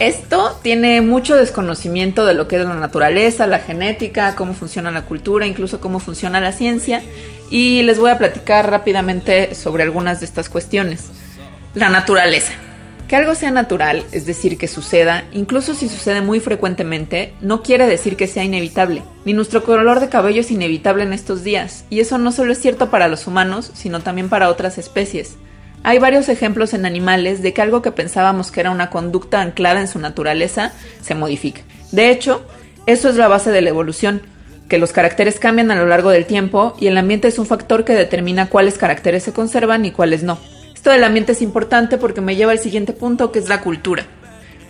Esto 0.01 0.59
tiene 0.63 1.03
mucho 1.03 1.37
desconocimiento 1.37 2.25
de 2.25 2.33
lo 2.33 2.49
que 2.49 2.57
es 2.57 2.65
la 2.65 2.73
naturaleza, 2.73 3.47
la 3.47 3.59
genética, 3.59 4.35
cómo 4.35 4.55
funciona 4.55 4.91
la 4.91 5.03
cultura, 5.03 5.47
incluso 5.47 5.79
cómo 5.79 6.01
funciona 6.01 6.41
la 6.41 6.53
ciencia, 6.53 7.03
y 7.51 7.83
les 7.83 7.99
voy 7.99 8.11
a 8.11 8.17
platicar 8.17 8.71
rápidamente 8.71 9.55
sobre 9.55 9.83
algunas 9.83 10.21
de 10.21 10.25
estas 10.25 10.49
cuestiones. 10.49 11.11
La 11.75 11.91
naturaleza. 11.91 12.55
Que 13.09 13.17
algo 13.17 13.35
sea 13.35 13.51
natural, 13.51 14.03
es 14.11 14.25
decir, 14.25 14.57
que 14.57 14.69
suceda, 14.69 15.25
incluso 15.33 15.75
si 15.75 15.87
sucede 15.87 16.23
muy 16.23 16.41
frecuentemente, 16.41 17.35
no 17.43 17.63
quiere 17.63 17.87
decir 17.87 18.17
que 18.17 18.27
sea 18.27 18.43
inevitable. 18.45 19.03
Ni 19.27 19.35
nuestro 19.35 19.65
color 19.65 20.01
de 20.01 20.09
cabello 20.09 20.41
es 20.41 20.51
inevitable 20.51 21.03
en 21.03 21.13
estos 21.13 21.45
días, 21.45 21.85
y 21.91 22.01
eso 22.01 22.17
no 22.17 22.33
solo 22.33 22.53
es 22.53 22.61
cierto 22.63 22.89
para 22.89 23.09
los 23.09 23.27
humanos, 23.27 23.71
sino 23.75 24.01
también 24.01 24.31
para 24.31 24.49
otras 24.49 24.79
especies. 24.79 25.37
Hay 25.83 25.99
varios 25.99 26.29
ejemplos 26.29 26.75
en 26.75 26.85
animales 26.85 27.43
de 27.43 27.55
que 27.55 27.63
algo 27.63 27.81
que 27.81 27.91
pensábamos 27.91 28.51
que 28.51 28.61
era 28.61 28.71
una 28.71 28.91
conducta 28.91 29.41
anclada 29.41 29.81
en 29.81 29.89
su 29.89 29.99
naturaleza 29.99 30.73
se 31.01 31.15
modifica. 31.15 31.63
De 31.91 32.11
hecho, 32.11 32.45
eso 32.87 33.09
es 33.09 33.17
la 33.17 33.29
base 33.29 33.51
de 33.51 33.63
la 33.63 33.71
evolución, 33.71 34.21
que 34.69 34.79
los 34.79 34.93
caracteres 34.93 35.41
cambian 35.41 35.71
a 35.71 35.77
lo 35.77 35.87
largo 35.87 36.11
del 36.11 36.27
tiempo 36.27 36.77
y 36.79 36.87
el 36.87 36.99
ambiente 36.99 37.29
es 37.29 37.39
un 37.39 37.47
factor 37.47 37.85
que 37.85 37.95
determina 37.95 38.49
cuáles 38.51 38.77
caracteres 38.77 39.23
se 39.23 39.33
conservan 39.33 39.85
y 39.85 39.91
cuáles 39.91 40.23
no. 40.23 40.39
Esto 40.75 40.91
del 40.91 41.05
ambiente 41.05 41.33
es 41.33 41.43
importante 41.43 41.99
porque 41.99 42.21
me 42.21 42.37
lleva 42.37 42.53
al 42.53 42.59
siguiente 42.59 42.93
punto 42.93 43.33
que 43.33 43.39
es 43.39 43.49
la 43.49 43.63
cultura. 43.63 44.07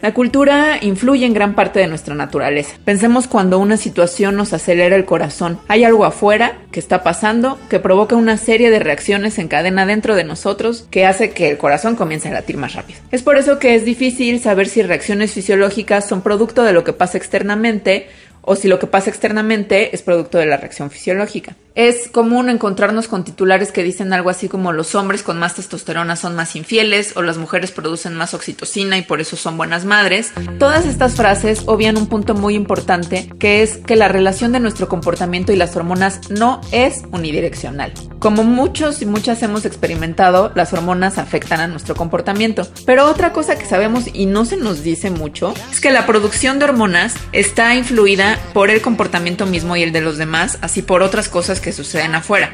La 0.03 0.15
cultura 0.15 0.79
influye 0.81 1.27
en 1.27 1.35
gran 1.35 1.55
parte 1.55 1.79
de 1.79 1.87
nuestra 1.87 2.15
naturaleza. 2.15 2.77
Pensemos 2.87 3.27
cuando 3.27 3.59
una 3.59 3.77
situación 3.77 4.35
nos 4.35 4.55
acelera 4.55 4.97
el 4.97 5.05
corazón. 5.05 5.59
Hay 5.69 5.85
algo 5.85 6.07
afuera 6.07 6.59
que 6.73 6.81
está 6.81 7.03
pasando 7.03 7.59
que 7.69 7.81
provoca 7.81 8.17
una 8.17 8.39
serie 8.39 8.71
de 8.71 8.79
reacciones 8.79 9.39
en 9.39 9.49
cadena 9.49 9.85
dentro 9.85 10.17
de 10.17 10.25
nosotros 10.25 10.87
que 10.91 11.05
hace 11.05 11.33
que 11.33 11.51
el 11.51 11.59
corazón 11.59 11.97
comience 11.97 12.29
a 12.29 12.33
latir 12.33 12.57
más 12.57 12.75
rápido. 12.75 12.99
Es 13.11 13.23
por 13.23 13.37
eso 13.37 13.59
que 13.59 13.75
es 13.75 13.85
difícil 13.85 14.41
saber 14.41 14.69
si 14.69 14.83
reacciones 14.83 15.33
fisiológicas 15.33 16.09
son 16.09 16.23
producto 16.23 16.63
de 16.63 16.73
lo 16.73 16.83
que 16.83 16.95
pasa 16.95 17.19
externamente 17.19 18.09
o 18.43 18.57
si 18.57 18.69
lo 18.69 18.79
que 18.79 18.87
pasa 18.87 19.11
externamente 19.11 19.95
es 19.95 20.03
producto 20.03 20.39
de 20.39 20.47
la 20.47 20.57
reacción 20.57 20.91
fisiológica. 20.91 21.57
Es 21.75 22.09
común 22.09 22.49
encontrarnos 22.49 23.07
con 23.07 23.23
titulares 23.23 23.71
que 23.71 23.85
dicen 23.85 24.12
algo 24.12 24.29
así 24.29 24.49
como 24.49 24.73
los 24.73 24.97
hombres 24.97 25.23
con 25.23 25.39
más 25.39 25.55
testosterona 25.55 26.16
son 26.16 26.35
más 26.35 26.57
infieles 26.57 27.16
o 27.16 27.23
las 27.23 27.39
mujeres 27.39 27.71
producen 27.71 28.16
más 28.16 28.35
oxitocina 28.35 28.99
y 28.99 29.03
por 29.03 29.21
eso 29.21 29.37
son 29.37 29.57
buenas 29.57 29.85
madres. 29.85 30.33
Todas 30.59 30.85
estas 30.85 31.14
frases 31.14 31.62
obvian 31.66 31.97
un 31.97 32.09
punto 32.09 32.35
muy 32.35 32.55
importante 32.55 33.31
que 33.39 33.62
es 33.62 33.77
que 33.77 33.95
la 33.95 34.09
relación 34.09 34.51
de 34.51 34.61
nuestro 34.61 34.89
comportamiento 34.89 35.53
y 35.53 35.57
las 35.57 35.77
hormonas 35.77 36.29
no 36.29 36.61
es 36.73 37.03
unidireccional. 37.12 37.93
Como 38.18 38.43
muchos 38.43 39.01
y 39.01 39.07
muchas 39.07 39.43
hemos 39.43 39.64
experimentado, 39.64 40.53
las 40.55 40.73
hormonas 40.73 41.18
afectan 41.18 41.61
a 41.61 41.68
nuestro 41.68 41.95
comportamiento. 41.95 42.66
Pero 42.85 43.07
otra 43.07 43.33
cosa 43.33 43.57
que 43.57 43.64
sabemos 43.64 44.05
y 44.12 44.27
no 44.27 44.45
se 44.45 44.57
nos 44.57 44.83
dice 44.83 45.11
mucho 45.11 45.55
es 45.71 45.81
que 45.81 45.91
la 45.91 46.05
producción 46.05 46.59
de 46.59 46.66
hormonas 46.66 47.14
está 47.33 47.75
influida 47.77 48.39
por 48.53 48.71
el 48.71 48.83
comportamiento 48.83 49.47
mismo 49.47 49.77
y 49.77 49.83
el 49.83 49.93
de 49.93 50.01
los 50.01 50.18
demás, 50.18 50.59
así 50.61 50.83
por 50.83 51.03
otras 51.03 51.29
cosas 51.29 51.60
que 51.61 51.73
suceden 51.73 52.15
afuera. 52.15 52.53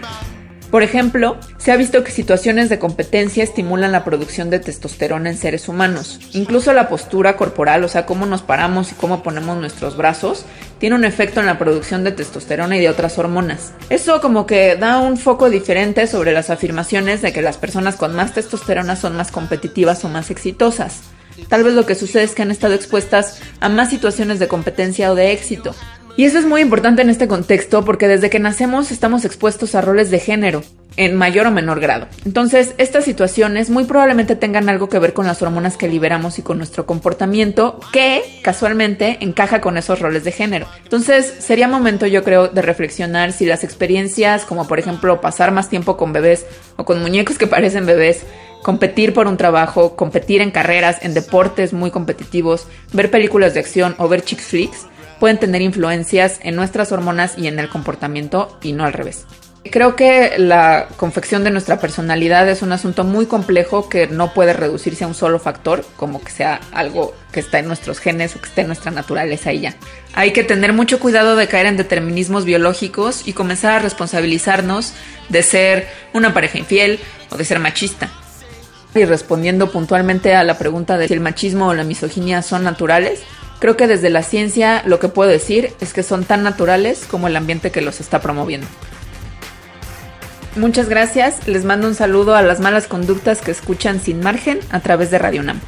Por 0.71 0.83
ejemplo, 0.83 1.39
se 1.59 1.71
ha 1.71 1.77
visto 1.77 2.03
que 2.03 2.11
situaciones 2.11 2.69
de 2.69 2.81
competencia 2.81 3.45
estimulan 3.45 3.93
la 3.93 4.05
producción 4.05 4.51
de 4.51 4.59
testosterona 4.59 5.31
en 5.31 5.39
seres 5.39 5.69
humanos. 5.69 6.19
Incluso 6.33 6.73
la 6.73 6.89
postura 6.89 7.37
corporal, 7.37 7.85
o 7.85 7.89
sea, 7.89 8.05
cómo 8.05 8.27
nos 8.27 8.43
paramos 8.43 8.91
y 8.91 8.97
cómo 8.97 9.23
ponemos 9.23 9.57
nuestros 9.59 9.97
brazos, 9.97 10.45
tiene 10.81 10.97
un 10.97 11.05
efecto 11.05 11.39
en 11.39 11.47
la 11.47 11.59
producción 11.59 12.03
de 12.03 12.13
testosterona 12.13 12.77
y 12.77 12.81
de 12.81 12.89
otras 12.89 13.17
hormonas. 13.17 13.73
Eso 13.91 14.21
como 14.21 14.45
que 14.45 14.77
da 14.77 14.99
un 14.99 15.17
foco 15.17 15.51
diferente 15.51 16.09
sobre 16.09 16.33
las 16.33 16.51
afirmaciones 16.51 17.23
de 17.23 17.33
que 17.33 17.43
las 17.43 17.59
personas 17.59 17.95
con 17.95 18.15
más 18.17 18.35
testosterona 18.35 18.97
son 18.97 19.17
más 19.17 19.31
competitivas 19.31 20.05
o 20.05 20.09
más 20.09 20.31
exitosas. 20.31 21.01
Tal 21.49 21.63
vez 21.63 21.75
lo 21.75 21.87
que 21.87 21.95
sucede 21.95 22.25
es 22.25 22.35
que 22.35 22.43
han 22.43 22.51
estado 22.51 22.75
expuestas 22.75 23.41
a 23.61 23.69
más 23.69 23.91
situaciones 23.91 24.39
de 24.39 24.49
competencia 24.49 25.13
o 25.13 25.15
de 25.15 25.33
éxito. 25.33 25.75
Y 26.17 26.25
eso 26.25 26.39
es 26.39 26.47
muy 26.47 26.63
importante 26.63 27.03
en 27.03 27.11
este 27.11 27.29
contexto 27.29 27.85
porque 27.85 28.09
desde 28.09 28.31
que 28.31 28.39
nacemos 28.39 28.91
estamos 28.91 29.27
expuestos 29.27 29.75
a 29.75 29.83
roles 29.83 30.11
de 30.11 30.19
género, 30.19 30.63
en 30.97 31.15
mayor 31.15 31.47
o 31.47 31.51
menor 31.51 31.79
grado. 31.79 32.09
Entonces, 32.25 32.75
estas 32.79 33.05
situaciones 33.05 33.69
muy 33.69 33.85
probablemente 33.85 34.35
tengan 34.35 34.71
algo 34.71 34.89
que 34.89 34.99
ver 34.99 35.13
con 35.13 35.27
las 35.27 35.43
hormonas 35.43 35.77
que 35.77 35.89
liberamos 35.89 36.39
y 36.39 36.43
con 36.43 36.57
nuestro 36.57 36.87
comportamiento 36.87 37.81
que 37.93 38.23
casualmente 38.43 39.19
encaja 39.21 39.61
con 39.61 39.77
esos 39.77 40.01
roles 40.01 40.25
de 40.25 40.33
género. 40.33 40.67
Entonces, 40.85 41.35
sería 41.39 41.69
momento 41.69 42.07
yo 42.07 42.25
creo 42.25 42.49
de 42.49 42.63
reflexionar 42.63 43.33
si 43.33 43.45
las 43.45 43.63
experiencias 43.63 44.47
como 44.47 44.67
por 44.67 44.79
ejemplo 44.79 45.21
pasar 45.21 45.53
más 45.53 45.69
tiempo 45.69 45.99
con 45.99 46.15
bebés 46.15 46.47
o 46.77 46.87
con 46.87 47.03
muñecos 47.03 47.37
que 47.37 47.47
parecen 47.47 47.85
bebés 47.85 48.23
competir 48.63 49.13
por 49.13 49.27
un 49.27 49.37
trabajo, 49.37 49.97
competir 49.97 50.41
en 50.41 50.51
carreras, 50.51 50.99
en 51.03 51.13
deportes 51.13 51.75
muy 51.75 51.91
competitivos, 51.91 52.67
ver 52.93 53.11
películas 53.11 53.53
de 53.53 53.61
acción 53.61 53.95
o 53.99 54.09
ver 54.09 54.25
chick 54.25 54.41
flicks 54.41 54.87
pueden 55.19 55.39
tener 55.39 55.63
influencias 55.63 56.39
en 56.43 56.57
nuestras 56.57 56.93
hormonas 56.93 57.37
y 57.39 57.49
en 57.49 57.59
el 57.59 57.69
comportamiento 57.69 58.59
y 58.63 58.73
no 58.73 58.85
al 58.85 58.93
revés. 58.93 59.27
Creo 59.71 59.97
que 59.97 60.35
la 60.39 60.89
confección 60.97 61.43
de 61.43 61.51
nuestra 61.51 61.81
personalidad 61.81 62.49
es 62.49 62.63
un 62.63 62.73
asunto 62.73 63.05
muy 63.05 63.27
complejo 63.27 63.89
que 63.89 64.07
no 64.07 64.33
puede 64.33 64.53
reducirse 64.53 65.05
a 65.05 65.09
un 65.09 65.15
solo 65.15 65.39
factor, 65.39 65.85
como 65.97 66.23
que 66.23 66.31
sea 66.31 66.61
algo 66.73 67.15
que 67.33 67.41
está 67.41 67.59
en 67.59 67.67
nuestros 67.67 67.99
genes 67.99 68.37
o 68.37 68.41
que 68.41 68.49
esté 68.49 68.61
en 68.61 68.69
nuestra 68.69 68.91
naturaleza 68.91 69.53
y 69.53 69.61
ya. 69.61 69.75
Hay 70.15 70.33
que 70.33 70.45
tener 70.45 70.73
mucho 70.73 71.01
cuidado 71.01 71.37
de 71.37 71.49
caer 71.49 71.67
en 71.67 71.77
determinismos 71.77 72.45
biológicos 72.45 73.27
y 73.27 73.33
comenzar 73.33 73.73
a 73.73 73.79
responsabilizarnos 73.81 74.93
de 75.29 75.43
ser 75.43 75.89
una 76.13 76.33
pareja 76.33 76.59
infiel 76.59 77.01
o 77.31 77.37
de 77.37 77.45
ser 77.45 77.59
machista. 77.59 78.09
Y 78.95 79.05
respondiendo 79.05 79.71
puntualmente 79.73 80.35
a 80.35 80.45
la 80.45 80.59
pregunta 80.59 80.97
de 80.97 81.09
si 81.09 81.15
el 81.15 81.21
machismo 81.21 81.69
o 81.69 81.75
la 81.75 81.85
misoginia 81.85 82.41
son 82.41 82.65
naturales, 82.65 83.23
Creo 83.59 83.77
que 83.77 83.87
desde 83.87 84.11
la 84.11 84.23
ciencia 84.23 84.83
lo 84.85 84.99
que 84.99 85.09
puedo 85.09 85.31
decir 85.31 85.73
es 85.81 85.93
que 85.93 86.03
son 86.03 86.25
tan 86.25 86.43
naturales 86.43 87.07
como 87.11 87.29
el 87.29 87.37
ambiente 87.37 87.71
que 87.71 87.81
los 87.81 88.01
está 88.01 88.21
promoviendo. 88.21 88.67
Muchas 90.57 90.89
gracias, 90.89 91.47
les 91.47 91.65
mando 91.65 91.87
un 91.87 91.95
saludo 91.95 92.35
a 92.35 92.43
las 92.43 92.61
malas 92.61 92.87
conductas 92.87 93.43
que 93.43 93.51
escuchan 93.51 94.01
sin 94.01 94.21
margen 94.21 94.61
a 94.71 94.81
través 94.81 95.11
de 95.11 95.19
Radio 95.19 95.43
UNAM. 95.43 95.61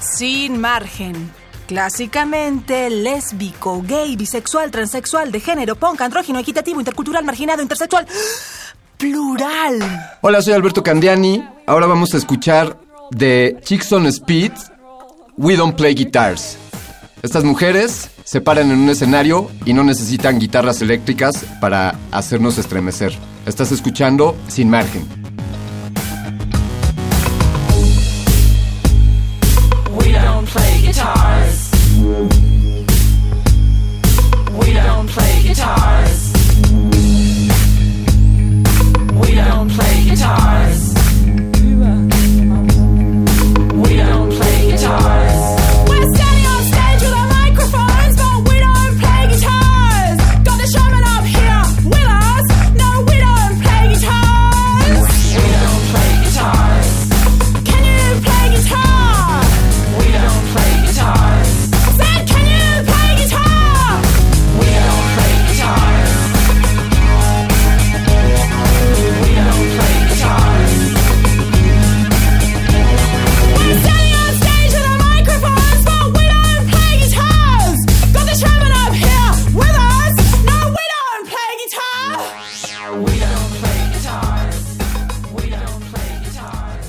Sin 0.00 0.60
margen. 0.60 1.30
Clásicamente 1.66 2.88
lésbico, 2.88 3.82
gay, 3.86 4.16
bisexual, 4.16 4.70
transexual, 4.70 5.32
de 5.32 5.40
género, 5.40 5.76
punk, 5.76 6.00
andrógino, 6.00 6.38
equitativo, 6.38 6.78
intercultural, 6.80 7.24
marginado, 7.24 7.62
intersexual. 7.62 8.06
Plural. 8.96 10.18
Hola, 10.22 10.42
soy 10.42 10.54
Alberto 10.54 10.82
Candiani. 10.82 11.46
Ahora 11.66 11.86
vamos 11.86 12.14
a 12.14 12.16
escuchar 12.16 12.78
de 13.10 13.58
Chicks 13.64 13.92
on 13.92 14.06
Speed, 14.06 14.52
We 15.36 15.56
Don't 15.56 15.76
Play 15.76 15.94
Guitars. 15.94 16.67
Estas 17.20 17.42
mujeres 17.42 18.10
se 18.22 18.40
paran 18.40 18.70
en 18.70 18.78
un 18.78 18.88
escenario 18.90 19.50
y 19.64 19.72
no 19.72 19.82
necesitan 19.82 20.38
guitarras 20.38 20.80
eléctricas 20.82 21.44
para 21.60 21.96
hacernos 22.12 22.58
estremecer. 22.58 23.12
Estás 23.44 23.72
escuchando 23.72 24.36
Sin 24.46 24.70
Margen. 24.70 25.04
We 29.96 30.12
don't 30.12 30.46
play 30.46 30.80
guitars. 30.86 31.70
We 34.56 34.74
don't 39.34 39.72
play 39.72 40.02
guitars. 40.04 40.57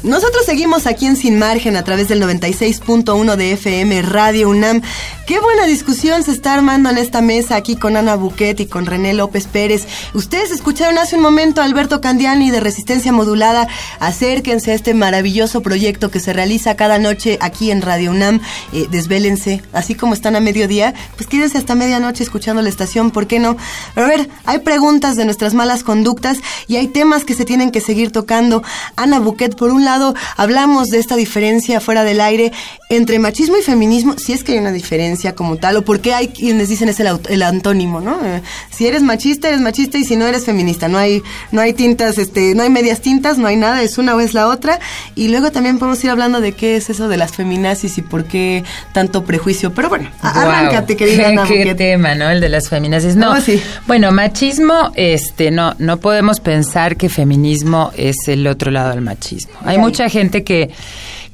Nosotros 0.10 0.44
seguimos 0.44 0.88
aquí 0.88 1.06
en 1.06 1.16
Sin 1.16 1.38
Margen 1.38 1.76
a 1.76 1.84
través 1.84 2.08
del 2.08 2.20
96.1 2.20 3.36
de 3.36 3.52
FM 3.52 4.02
Radio 4.02 4.50
UNAM. 4.50 4.82
Qué 5.28 5.40
buena 5.40 5.68
discusión 5.68 6.24
se 6.24 6.32
está 6.32 6.56
armando 6.56 6.90
en 6.90 6.98
esta 6.98 7.22
mesa 7.22 7.56
aquí 7.56 7.76
con 7.76 7.96
Ana 7.96 8.16
Buquet 8.16 8.60
y 8.60 8.66
con 8.66 8.88
René 8.88 9.14
López 9.14 9.46
Pérez. 9.46 9.86
Ustedes 10.16 10.50
escucharon 10.50 10.98
hace 10.98 11.18
un 11.18 11.22
momento 11.22 11.62
a 11.62 11.66
Alberto 11.66 12.02
Candiani 12.02 12.50
de 12.50 12.60
Resistencia 12.60 13.12
Modulada. 13.12 13.68
Acérquense 14.00 14.72
a 14.72 14.74
este 14.74 14.96
maravilloso 14.96 15.62
proyecto 15.62 16.10
que 16.10 16.20
se 16.20 16.34
realiza 16.34 16.76
cada 16.76 16.98
noche 16.98 17.38
aquí 17.40 17.70
en 17.70 17.84
Radio 17.84 18.10
UNAM. 18.10 18.42
Eh, 18.74 18.88
desvélense, 18.90 19.62
así 19.74 19.94
como 19.94 20.16
están 20.16 20.36
a 20.36 20.40
mediodía, 20.40 20.96
pues 21.18 21.30
quédense 21.30 21.60
hasta 21.60 21.76
medianoche 21.76 22.24
escuchando 22.24 22.64
la 22.64 22.70
estación, 22.70 23.12
¿por 23.12 23.28
qué 23.28 23.38
no? 23.38 23.58
Pero 23.94 24.08
a 24.08 24.10
ver, 24.10 24.28
hay 24.46 24.58
preguntas 24.58 25.16
de 25.18 25.26
nuestras 25.26 25.54
malas 25.54 25.84
conductas 25.84 26.40
y 26.68 26.78
hay 26.78 26.88
temas 26.88 27.26
que 27.26 27.36
se 27.36 27.46
tienen 27.46 27.70
que 27.70 27.80
seguir 27.80 28.12
tocando. 28.12 28.64
Ana 28.96 29.20
Buquet, 29.20 29.56
por 29.56 29.70
un 29.70 29.86
lado, 29.86 29.99
hablamos 30.38 30.88
de 30.88 31.00
esta 31.00 31.16
diferencia 31.16 31.80
fuera 31.80 32.04
del 32.04 32.22
aire 32.22 32.52
entre 32.90 33.20
machismo 33.20 33.58
y 33.58 33.62
feminismo, 33.62 34.16
si 34.18 34.34
es 34.34 34.44
que 34.44 34.54
hay 34.54 34.58
una 34.60 34.72
diferencia 34.72 35.36
como 35.36 35.58
tal, 35.58 35.78
o 35.78 35.86
por 35.86 36.00
qué 36.00 36.14
hay 36.14 36.30
quienes 36.30 36.70
dicen 36.70 36.90
es 36.90 37.00
el, 37.00 37.42
antónimo, 37.44 38.02
¿no? 38.02 38.20
Eh, 38.26 38.42
si 38.72 38.88
eres 38.88 39.04
machista, 39.04 39.48
eres 39.48 39.62
machista 39.62 39.98
y 39.98 40.06
si 40.06 40.16
no 40.16 40.26
eres 40.26 40.46
feminista, 40.46 40.88
no 40.88 40.98
hay, 40.98 41.22
no 41.52 41.62
hay 41.62 41.74
tintas, 41.74 42.18
este, 42.18 42.56
no 42.56 42.64
hay 42.64 42.70
medias 42.70 43.02
tintas, 43.02 43.38
no 43.38 43.48
hay 43.48 43.56
nada, 43.56 43.82
es 43.84 43.98
una 43.98 44.16
o 44.16 44.20
es 44.20 44.34
la 44.34 44.48
otra. 44.48 44.80
Y 45.16 45.28
luego 45.28 45.52
también 45.52 45.78
podemos 45.78 46.04
ir 46.04 46.10
hablando 46.10 46.42
de 46.42 46.54
qué 46.54 46.78
es 46.78 46.90
eso 46.90 47.08
de 47.08 47.18
las 47.18 47.32
feminazis 47.34 47.98
y 47.98 48.02
por 48.02 48.26
qué 48.26 48.64
tanto 48.94 49.24
prejuicio. 49.24 49.74
Pero 49.74 49.90
bueno, 49.90 50.10
Guau, 50.22 50.34
arráncate, 50.36 50.96
querida 50.96 51.28
Ana 51.30 51.46
Qué 51.46 51.76
tema, 51.76 52.16
¿no? 52.16 52.30
El 52.30 52.42
de 52.42 52.50
las 52.50 52.70
feminazis. 52.70 53.16
No, 53.16 53.30
Oh, 53.32 53.42
sí. 53.42 53.62
bueno, 53.86 54.12
machismo, 54.12 54.92
este, 54.96 55.52
no, 55.52 55.76
no 55.78 55.98
podemos 55.98 56.40
pensar 56.40 56.98
que 56.98 57.10
feminismo 57.10 57.92
es 57.96 58.16
el 58.28 58.48
otro 58.48 58.72
lado 58.72 58.90
del 58.90 59.02
machismo. 59.02 59.54
Hay. 59.64 59.78
Mucha 59.90 60.10
gente 60.10 60.44
que, 60.44 60.70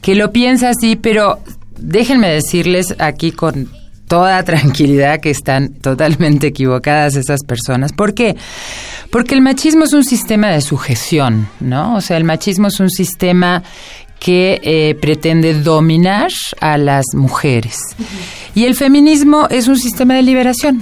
que 0.02 0.16
lo 0.16 0.32
piensa 0.32 0.70
así, 0.70 0.96
pero 0.96 1.40
déjenme 1.78 2.30
decirles 2.30 2.96
aquí 3.00 3.32
con 3.32 3.70
toda 4.08 4.44
tranquilidad 4.44 5.20
que 5.20 5.30
están 5.30 5.74
totalmente 5.74 6.48
equivocadas 6.48 7.16
esas 7.16 7.44
personas. 7.44 7.92
¿Por 7.92 8.14
qué? 8.14 8.36
Porque 9.10 9.36
el 9.36 9.42
machismo 9.42 9.84
es 9.84 9.94
un 9.94 10.04
sistema 10.04 10.50
de 10.50 10.62
sujeción, 10.62 11.48
¿no? 11.60 11.96
O 11.96 12.02
sea, 12.02 12.18
el 12.18 12.24
machismo 12.24 12.68
es 12.68 12.80
un 12.80 12.90
sistema 12.90 13.64
que 14.20 14.62
eh, 14.64 14.96
pretende 15.02 15.54
dominar 15.54 16.32
a 16.62 16.78
las 16.78 17.06
mujeres. 17.14 17.80
Y 18.54 18.64
el 18.64 18.76
feminismo 18.76 19.48
es 19.50 19.68
un 19.68 19.78
sistema 19.78 20.16
de 20.16 20.24
liberación. 20.24 20.82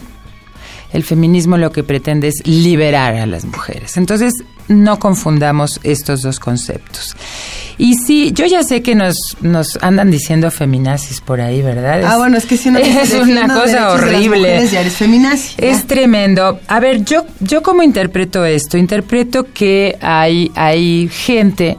El 0.91 1.03
feminismo 1.03 1.57
lo 1.57 1.71
que 1.71 1.83
pretende 1.83 2.27
es 2.27 2.45
liberar 2.45 3.15
a 3.15 3.25
las 3.25 3.45
mujeres. 3.45 3.97
Entonces, 3.97 4.33
no 4.67 4.99
confundamos 4.99 5.79
estos 5.83 6.21
dos 6.21 6.39
conceptos. 6.39 7.15
Y 7.77 7.95
sí, 7.95 8.31
yo 8.33 8.45
ya 8.45 8.63
sé 8.63 8.81
que 8.81 8.95
nos, 8.95 9.15
nos 9.41 9.77
andan 9.81 10.11
diciendo 10.11 10.51
feminazis 10.51 11.21
por 11.21 11.41
ahí, 11.41 11.61
¿verdad? 11.61 12.03
Ah, 12.05 12.17
bueno, 12.17 12.37
es 12.37 12.45
que 12.45 12.55
si 12.55 12.69
no 12.69 12.79
es 12.79 13.13
una 13.13 13.47
cosa 13.47 13.91
horrible. 13.91 14.67
ya 14.71 14.81
eres 14.81 14.95
feminazi. 14.95 15.55
ya. 15.57 15.67
Es 15.67 15.85
tremendo. 15.85 16.59
A 16.67 16.79
ver, 16.79 17.03
yo, 17.03 17.25
yo 17.39 17.63
cómo 17.63 17.83
interpreto 17.83 18.45
esto? 18.45 18.77
Interpreto 18.77 19.47
que 19.53 19.97
hay, 20.01 20.51
hay 20.55 21.09
gente 21.09 21.77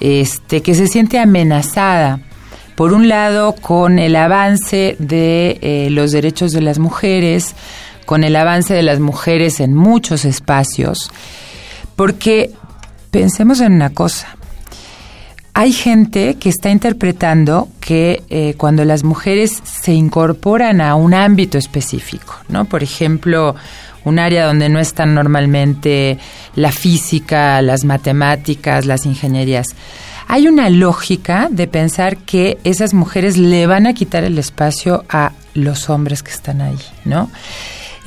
este, 0.00 0.62
que 0.62 0.74
se 0.74 0.86
siente 0.86 1.18
amenazada. 1.18 2.20
Por 2.76 2.92
un 2.92 3.08
lado, 3.08 3.54
con 3.54 3.98
el 3.98 4.16
avance 4.16 4.96
de 4.98 5.58
eh, 5.62 5.88
los 5.90 6.12
derechos 6.12 6.52
de 6.52 6.60
las 6.60 6.78
mujeres, 6.78 7.54
con 8.04 8.22
el 8.22 8.36
avance 8.36 8.74
de 8.74 8.82
las 8.82 9.00
mujeres 9.00 9.60
en 9.60 9.74
muchos 9.74 10.26
espacios, 10.26 11.10
porque 11.96 12.52
pensemos 13.10 13.60
en 13.60 13.72
una 13.72 13.90
cosa. 13.90 14.36
Hay 15.54 15.72
gente 15.72 16.34
que 16.34 16.50
está 16.50 16.68
interpretando 16.68 17.68
que 17.80 18.22
eh, 18.28 18.54
cuando 18.58 18.84
las 18.84 19.04
mujeres 19.04 19.62
se 19.64 19.94
incorporan 19.94 20.82
a 20.82 20.94
un 20.96 21.14
ámbito 21.14 21.56
específico, 21.56 22.34
¿no? 22.50 22.66
Por 22.66 22.82
ejemplo, 22.82 23.56
un 24.04 24.18
área 24.18 24.46
donde 24.46 24.68
no 24.68 24.78
están 24.78 25.14
normalmente 25.14 26.18
la 26.54 26.72
física, 26.72 27.62
las 27.62 27.84
matemáticas, 27.84 28.84
las 28.84 29.06
ingenierías. 29.06 29.68
Hay 30.28 30.46
una 30.46 30.68
lógica 30.68 31.48
de 31.50 31.66
pensar 31.66 32.18
que 32.18 32.58
esas 32.64 32.92
mujeres 32.92 33.38
le 33.38 33.66
van 33.66 33.86
a 33.86 33.94
quitar 33.94 34.24
el 34.24 34.38
espacio 34.38 35.04
a 35.08 35.32
los 35.54 35.88
hombres 35.88 36.22
que 36.22 36.32
están 36.32 36.60
ahí, 36.60 36.78
¿no? 37.06 37.30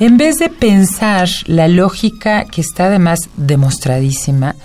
En 0.00 0.16
vez 0.16 0.36
de 0.38 0.48
pensar 0.48 1.28
la 1.44 1.68
lógica 1.68 2.46
que 2.46 2.62
está 2.62 2.86
además 2.86 3.20
demostradísima 3.36 4.56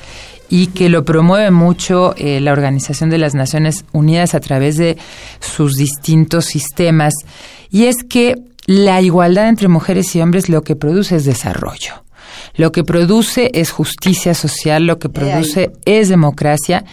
y 0.47 0.67
que 0.67 0.87
lo 0.87 1.03
promueve 1.03 1.51
mucho 1.51 2.15
eh, 2.15 2.39
la 2.39 2.53
Organización 2.53 3.09
de 3.09 3.17
las 3.17 3.35
Naciones 3.35 3.83
Unidas 3.91 4.33
a 4.33 4.39
través 4.39 4.77
de 4.77 4.97
sus 5.41 5.75
distintos 5.75 6.45
sistemas, 6.45 7.13
y 7.69 7.87
es 7.87 7.97
que 8.07 8.35
la 8.65 9.01
igualdad 9.01 9.49
entre 9.49 9.67
mujeres 9.67 10.15
y 10.15 10.21
hombres 10.21 10.47
lo 10.47 10.61
que 10.61 10.77
produce 10.77 11.17
es 11.17 11.25
desarrollo. 11.25 12.05
Lo 12.55 12.71
que 12.71 12.85
produce 12.85 13.51
es 13.55 13.71
justicia 13.71 14.35
social, 14.35 14.87
lo 14.87 14.99
que 14.99 15.09
produce 15.09 15.73
es 15.83 16.07
democracia 16.07 16.85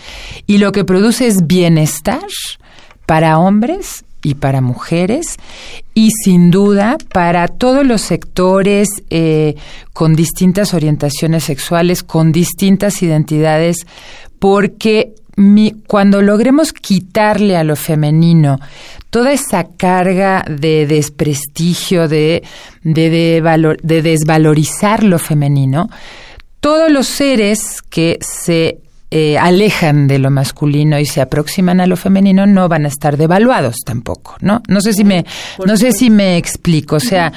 y 0.48 0.58
lo 0.58 0.72
que 0.72 0.84
produce 0.84 1.28
es 1.28 1.46
bienestar 1.46 2.26
para 3.06 3.38
hombres 3.38 4.04
y 4.22 4.34
para 4.34 4.60
mujeres 4.60 5.36
y 5.94 6.10
sin 6.10 6.50
duda 6.50 6.96
para 7.12 7.48
todos 7.48 7.84
los 7.86 8.00
sectores 8.02 8.88
eh, 9.10 9.56
con 9.92 10.14
distintas 10.14 10.74
orientaciones 10.74 11.44
sexuales, 11.44 12.02
con 12.02 12.32
distintas 12.32 13.02
identidades, 13.02 13.78
porque 14.38 15.14
cuando 15.86 16.20
logremos 16.20 16.72
quitarle 16.74 17.56
a 17.56 17.64
lo 17.64 17.74
femenino 17.74 18.58
toda 19.08 19.32
esa 19.32 19.64
carga 19.64 20.44
de 20.48 20.86
desprestigio, 20.86 22.06
de, 22.06 22.42
de, 22.82 23.08
de 23.10 23.40
valor- 23.42 23.80
de 23.82 24.02
desvalorizar 24.02 25.02
lo 25.02 25.18
femenino, 25.18 25.88
todos 26.60 26.92
los 26.92 27.06
seres 27.06 27.80
que 27.88 28.18
se 28.20 28.78
eh, 29.14 29.36
alejan 29.36 30.08
de 30.08 30.18
lo 30.18 30.30
masculino 30.30 30.98
y 30.98 31.04
se 31.04 31.20
aproximan 31.20 31.82
a 31.82 31.86
lo 31.86 31.98
femenino 31.98 32.46
no 32.46 32.66
van 32.66 32.86
a 32.86 32.88
estar 32.88 33.18
devaluados 33.18 33.76
tampoco, 33.84 34.36
¿no? 34.40 34.62
No 34.68 34.80
sé 34.80 34.94
si 34.94 35.04
me, 35.04 35.26
no 35.66 35.76
sé 35.76 35.92
si 35.92 36.08
me 36.08 36.38
explico. 36.38 36.96
O 36.96 37.00
sea, 37.00 37.30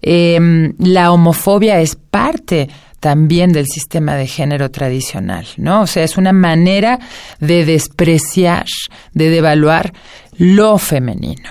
em, 0.00 0.72
la 0.78 1.12
homofobia 1.12 1.80
es 1.80 1.94
parte 1.94 2.68
también 2.98 3.52
del 3.52 3.66
sistema 3.68 4.16
de 4.16 4.26
género 4.26 4.72
tradicional, 4.72 5.46
¿no? 5.58 5.82
O 5.82 5.86
sea, 5.86 6.02
es 6.02 6.16
una 6.16 6.32
manera 6.32 6.98
de 7.38 7.64
despreciar, 7.66 8.66
de 9.14 9.30
devaluar 9.30 9.92
lo 10.38 10.76
femenino. 10.76 11.50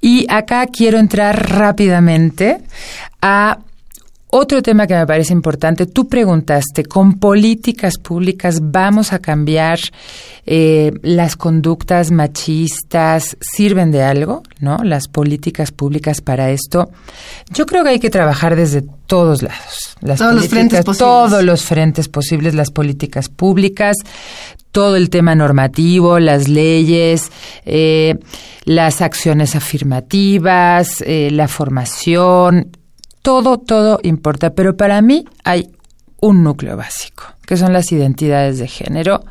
Y 0.00 0.26
acá 0.28 0.66
quiero 0.66 0.98
entrar 0.98 1.50
rápidamente 1.50 2.58
a 3.22 3.60
otro 4.30 4.62
tema 4.62 4.86
que 4.86 4.94
me 4.94 5.06
parece 5.06 5.32
importante, 5.32 5.86
tú 5.86 6.08
preguntaste, 6.08 6.84
¿con 6.84 7.14
políticas 7.14 7.98
públicas 7.98 8.60
vamos 8.62 9.12
a 9.12 9.20
cambiar 9.20 9.78
eh, 10.44 10.92
las 11.02 11.36
conductas 11.36 12.10
machistas? 12.10 13.36
¿Sirven 13.40 13.90
de 13.90 14.02
algo? 14.02 14.42
¿No? 14.60 14.78
Las 14.84 15.08
políticas 15.08 15.72
públicas 15.72 16.20
para 16.20 16.50
esto. 16.50 16.90
Yo 17.50 17.64
creo 17.64 17.84
que 17.84 17.90
hay 17.90 18.00
que 18.00 18.10
trabajar 18.10 18.54
desde 18.54 18.82
todos 19.06 19.42
lados. 19.42 19.96
Las 20.02 20.18
Todos 20.18 20.34
los 20.34 20.48
frentes 20.48 20.84
posibles. 20.84 20.98
Todos 20.98 21.42
los 21.42 21.62
frentes 21.62 22.08
posibles, 22.08 22.54
las 22.54 22.70
políticas 22.70 23.30
públicas, 23.30 23.96
todo 24.72 24.96
el 24.96 25.08
tema 25.08 25.34
normativo, 25.34 26.18
las 26.18 26.48
leyes, 26.48 27.32
eh, 27.64 28.18
las 28.64 29.00
acciones 29.00 29.56
afirmativas, 29.56 31.02
eh, 31.06 31.30
la 31.32 31.48
formación, 31.48 32.70
todo, 33.22 33.58
todo 33.58 34.00
importa, 34.02 34.50
pero 34.50 34.76
para 34.76 35.00
mí 35.02 35.24
hay 35.44 35.70
un 36.20 36.42
núcleo 36.42 36.76
básico, 36.76 37.24
que 37.46 37.56
son 37.56 37.72
las 37.72 37.92
identidades 37.92 38.58
de 38.58 38.66
género, 38.66 39.24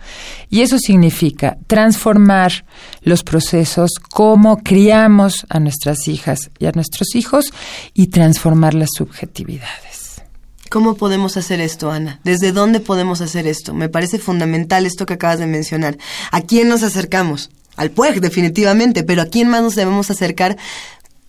y 0.49 0.61
eso 0.61 0.79
significa 0.79 1.57
transformar 1.67 2.65
los 3.01 3.23
procesos, 3.23 3.91
cómo 4.09 4.63
criamos 4.63 5.45
a 5.49 5.59
nuestras 5.59 6.07
hijas 6.07 6.49
y 6.59 6.65
a 6.65 6.71
nuestros 6.71 7.15
hijos, 7.15 7.51
y 7.93 8.07
transformar 8.07 8.73
las 8.73 8.89
subjetividades. 8.95 10.21
¿Cómo 10.69 10.95
podemos 10.95 11.37
hacer 11.37 11.61
esto, 11.61 11.91
Ana? 11.91 12.19
¿Desde 12.23 12.51
dónde 12.51 12.79
podemos 12.79 13.21
hacer 13.21 13.47
esto? 13.47 13.73
Me 13.73 13.89
parece 13.89 14.19
fundamental 14.19 14.85
esto 14.85 15.05
que 15.05 15.13
acabas 15.13 15.39
de 15.39 15.47
mencionar. 15.47 15.97
¿A 16.31 16.41
quién 16.41 16.67
nos 16.67 16.83
acercamos? 16.83 17.49
Al 17.77 17.91
PUEG, 17.91 18.19
definitivamente, 18.21 19.03
pero 19.03 19.21
¿a 19.21 19.27
quién 19.27 19.49
más 19.49 19.61
nos 19.61 19.75
debemos 19.75 20.09
acercar 20.09 20.57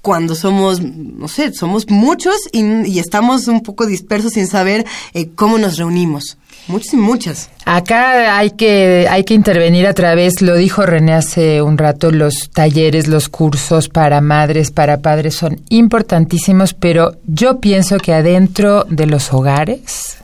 cuando 0.03 0.34
somos, 0.34 0.80
no 0.80 1.28
sé, 1.28 1.53
somos 1.53 1.88
muchos 1.88 2.36
y, 2.53 2.62
y 2.86 2.99
estamos 2.99 3.49
un 3.49 3.62
poco 3.62 3.86
dispersos 3.86 4.32
sin 4.32 4.46
saber 4.46 4.86
eh, 5.14 5.28
cómo 5.34 5.59
nos 5.59 5.76
reunimos? 5.78 6.38
Muchos 6.68 6.92
y 6.92 6.96
muchas. 6.96 7.51
Acá 7.64 8.36
hay 8.36 8.51
que, 8.51 9.07
hay 9.09 9.24
que 9.24 9.32
intervenir 9.32 9.86
a 9.86 9.94
través, 9.94 10.42
lo 10.42 10.55
dijo 10.55 10.84
René 10.84 11.14
hace 11.14 11.62
un 11.62 11.78
rato, 11.78 12.11
los 12.11 12.51
talleres, 12.51 13.09
los 13.09 13.28
cursos 13.28 13.88
para 13.88 14.20
madres, 14.20 14.70
para 14.70 14.99
padres 14.99 15.34
son 15.34 15.62
importantísimos, 15.70 16.74
pero 16.74 17.16
yo 17.26 17.59
pienso 17.59 17.96
que 17.99 18.12
adentro 18.12 18.84
de 18.84 19.07
los 19.07 19.32
hogares, 19.32 20.18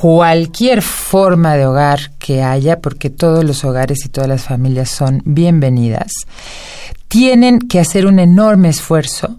cualquier 0.00 0.82
forma 0.82 1.54
de 1.54 1.66
hogar 1.66 2.10
que 2.18 2.42
haya, 2.42 2.80
porque 2.80 3.10
todos 3.10 3.44
los 3.44 3.64
hogares 3.64 4.04
y 4.04 4.08
todas 4.08 4.28
las 4.28 4.42
familias 4.42 4.90
son 4.90 5.22
bienvenidas, 5.24 6.10
tienen 7.06 7.60
que 7.60 7.78
hacer 7.78 8.04
un 8.06 8.18
enorme 8.18 8.70
esfuerzo 8.70 9.38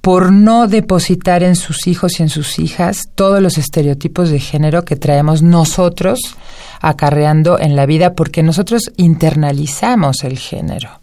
por 0.00 0.32
no 0.32 0.66
depositar 0.66 1.42
en 1.42 1.56
sus 1.56 1.86
hijos 1.86 2.18
y 2.18 2.22
en 2.22 2.30
sus 2.30 2.58
hijas 2.58 3.10
todos 3.14 3.42
los 3.42 3.58
estereotipos 3.58 4.30
de 4.30 4.40
género 4.40 4.86
que 4.86 4.96
traemos 4.96 5.42
nosotros 5.42 6.18
acarreando 6.80 7.58
en 7.60 7.76
la 7.76 7.84
vida, 7.84 8.14
porque 8.14 8.42
nosotros 8.42 8.90
internalizamos 8.96 10.24
el 10.24 10.38
género. 10.38 11.01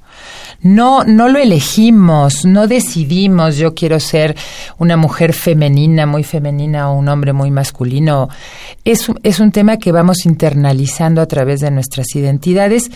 No, 0.61 1.03
no 1.05 1.29
lo 1.29 1.39
elegimos, 1.39 2.43
no 2.43 2.67
decidimos 2.67 3.57
yo 3.57 3.73
quiero 3.73 3.99
ser 3.99 4.35
una 4.77 4.97
mujer 4.97 5.33
femenina, 5.33 6.05
muy 6.05 6.23
femenina 6.23 6.91
o 6.91 6.97
un 6.97 7.07
hombre 7.07 7.31
muy 7.33 7.49
masculino. 7.49 8.29
Es, 8.83 9.07
es 9.23 9.39
un 9.39 9.51
tema 9.51 9.77
que 9.77 9.91
vamos 9.91 10.25
internalizando 10.25 11.21
a 11.21 11.27
través 11.27 11.61
de 11.61 11.71
nuestras 11.71 12.13
identidades 12.15 12.91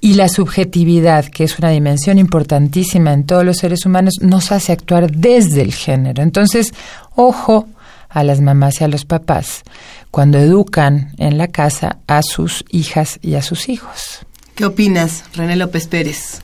y 0.00 0.14
la 0.14 0.28
subjetividad, 0.28 1.26
que 1.26 1.44
es 1.44 1.58
una 1.58 1.70
dimensión 1.70 2.18
importantísima 2.18 3.12
en 3.12 3.24
todos 3.24 3.44
los 3.44 3.58
seres 3.58 3.86
humanos, 3.86 4.14
nos 4.20 4.52
hace 4.52 4.72
actuar 4.72 5.10
desde 5.10 5.62
el 5.62 5.72
género. 5.72 6.22
Entonces, 6.22 6.74
ojo 7.14 7.68
a 8.08 8.22
las 8.22 8.40
mamás 8.40 8.80
y 8.80 8.84
a 8.84 8.88
los 8.88 9.04
papás 9.04 9.62
cuando 10.10 10.38
educan 10.38 11.12
en 11.18 11.36
la 11.38 11.48
casa 11.48 11.98
a 12.06 12.22
sus 12.22 12.64
hijas 12.70 13.18
y 13.20 13.34
a 13.34 13.42
sus 13.42 13.68
hijos. 13.68 14.20
¿Qué 14.54 14.64
opinas, 14.64 15.24
René 15.34 15.56
López 15.56 15.88
Pérez? 15.88 16.42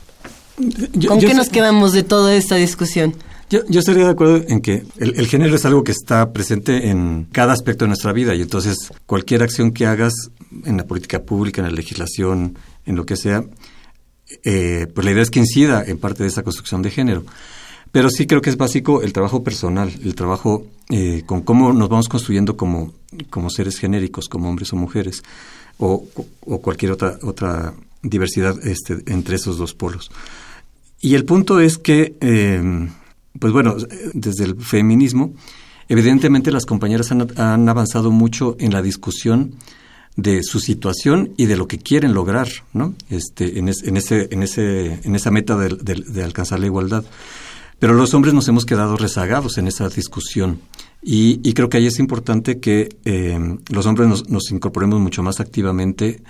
Yo- 0.93 1.09
¿Con 1.09 1.19
yo 1.19 1.27
qué 1.27 1.33
nos 1.33 1.49
quedamos 1.49 1.93
de 1.93 2.03
toda 2.03 2.35
esta 2.35 2.55
discusión? 2.55 3.15
Yo, 3.49 3.59
yo 3.67 3.79
estaría 3.81 4.05
de 4.05 4.11
acuerdo 4.11 4.43
en 4.47 4.61
que 4.61 4.83
el, 4.97 5.19
el 5.19 5.27
género 5.27 5.55
es 5.55 5.65
algo 5.65 5.83
que 5.83 5.91
está 5.91 6.31
presente 6.31 6.89
en 6.89 7.27
cada 7.31 7.51
aspecto 7.51 7.83
de 7.83 7.89
nuestra 7.89 8.13
vida 8.13 8.33
y 8.33 8.41
entonces 8.41 8.77
cualquier 9.05 9.43
acción 9.43 9.71
que 9.71 9.85
hagas 9.85 10.13
en 10.65 10.77
la 10.77 10.85
política 10.85 11.21
pública, 11.23 11.61
en 11.61 11.67
la 11.67 11.73
legislación, 11.73 12.57
en 12.85 12.95
lo 12.95 13.05
que 13.05 13.17
sea, 13.17 13.43
eh, 14.43 14.87
pues 14.93 15.03
la 15.05 15.11
idea 15.11 15.23
es 15.23 15.29
que 15.31 15.39
incida 15.39 15.83
en 15.85 15.97
parte 15.97 16.23
de 16.23 16.29
esa 16.29 16.43
construcción 16.43 16.81
de 16.81 16.91
género. 16.91 17.25
Pero 17.91 18.09
sí 18.09 18.25
creo 18.25 18.41
que 18.41 18.49
es 18.49 18.55
básico 18.57 19.01
el 19.01 19.11
trabajo 19.11 19.43
personal, 19.43 19.91
el 20.01 20.15
trabajo 20.15 20.65
eh, 20.89 21.23
con 21.25 21.41
cómo 21.41 21.73
nos 21.73 21.89
vamos 21.89 22.07
construyendo 22.07 22.55
como, 22.55 22.93
como 23.29 23.49
seres 23.49 23.77
genéricos, 23.77 24.29
como 24.29 24.49
hombres 24.49 24.71
o 24.71 24.77
mujeres, 24.77 25.23
o, 25.77 26.05
o 26.45 26.61
cualquier 26.61 26.93
otra, 26.93 27.17
otra 27.21 27.73
diversidad 28.03 28.55
este, 28.65 28.99
entre 29.07 29.35
esos 29.35 29.57
dos 29.57 29.73
polos. 29.73 30.11
Y 30.99 31.15
el 31.15 31.25
punto 31.25 31.59
es 31.59 31.77
que, 31.77 32.15
eh, 32.21 32.89
pues 33.39 33.53
bueno, 33.53 33.75
desde 34.13 34.43
el 34.43 34.55
feminismo, 34.61 35.33
evidentemente 35.89 36.51
las 36.51 36.65
compañeras 36.65 37.11
han, 37.11 37.69
avanzado 37.69 38.11
mucho 38.11 38.55
en 38.59 38.71
la 38.73 38.81
discusión 38.81 39.55
de 40.15 40.43
su 40.43 40.59
situación 40.59 41.31
y 41.37 41.45
de 41.45 41.55
lo 41.57 41.67
que 41.67 41.79
quieren 41.79 42.13
lograr, 42.13 42.47
¿no? 42.73 42.93
Este, 43.09 43.57
en, 43.59 43.69
es- 43.69 43.83
en 43.83 43.97
ese, 43.97 44.27
en 44.31 44.43
ese, 44.43 44.99
en 45.03 45.15
esa 45.15 45.31
meta 45.31 45.57
de, 45.57 45.69
de- 45.95 46.23
alcanzar 46.23 46.59
la 46.59 46.65
igualdad. 46.67 47.03
Pero 47.79 47.93
los 47.93 48.13
hombres 48.13 48.33
nos 48.35 48.47
hemos 48.47 48.65
quedado 48.65 48.95
rezagados 48.97 49.57
en 49.57 49.67
esa 49.67 49.89
discusión. 49.89 50.59
Y, 51.01 51.39
y 51.43 51.53
creo 51.53 51.67
que 51.69 51.77
ahí 51.77 51.87
es 51.87 51.97
importante 51.97 52.59
que 52.59 52.89
eh, 53.05 53.39
los 53.69 53.85
hombres 53.87 54.29
nos 54.29 54.51
incorporemos 54.51 54.99
mucho 54.99 55.23
más 55.23 55.39
activamente 55.39 56.21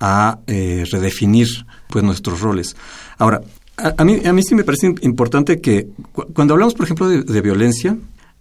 a 0.00 0.38
eh, 0.46 0.84
redefinir 0.90 1.48
pues 1.88 2.04
nuestros 2.04 2.40
roles. 2.40 2.76
Ahora, 3.18 3.40
a, 3.76 3.94
a 3.98 4.04
mí, 4.04 4.20
a 4.24 4.32
mí 4.32 4.42
sí 4.42 4.54
me 4.54 4.64
parece 4.64 4.94
importante 5.02 5.60
que 5.60 5.88
cu- 6.12 6.26
cuando 6.34 6.54
hablamos, 6.54 6.74
por 6.74 6.84
ejemplo, 6.84 7.08
de, 7.08 7.40
violencia, 7.40 7.96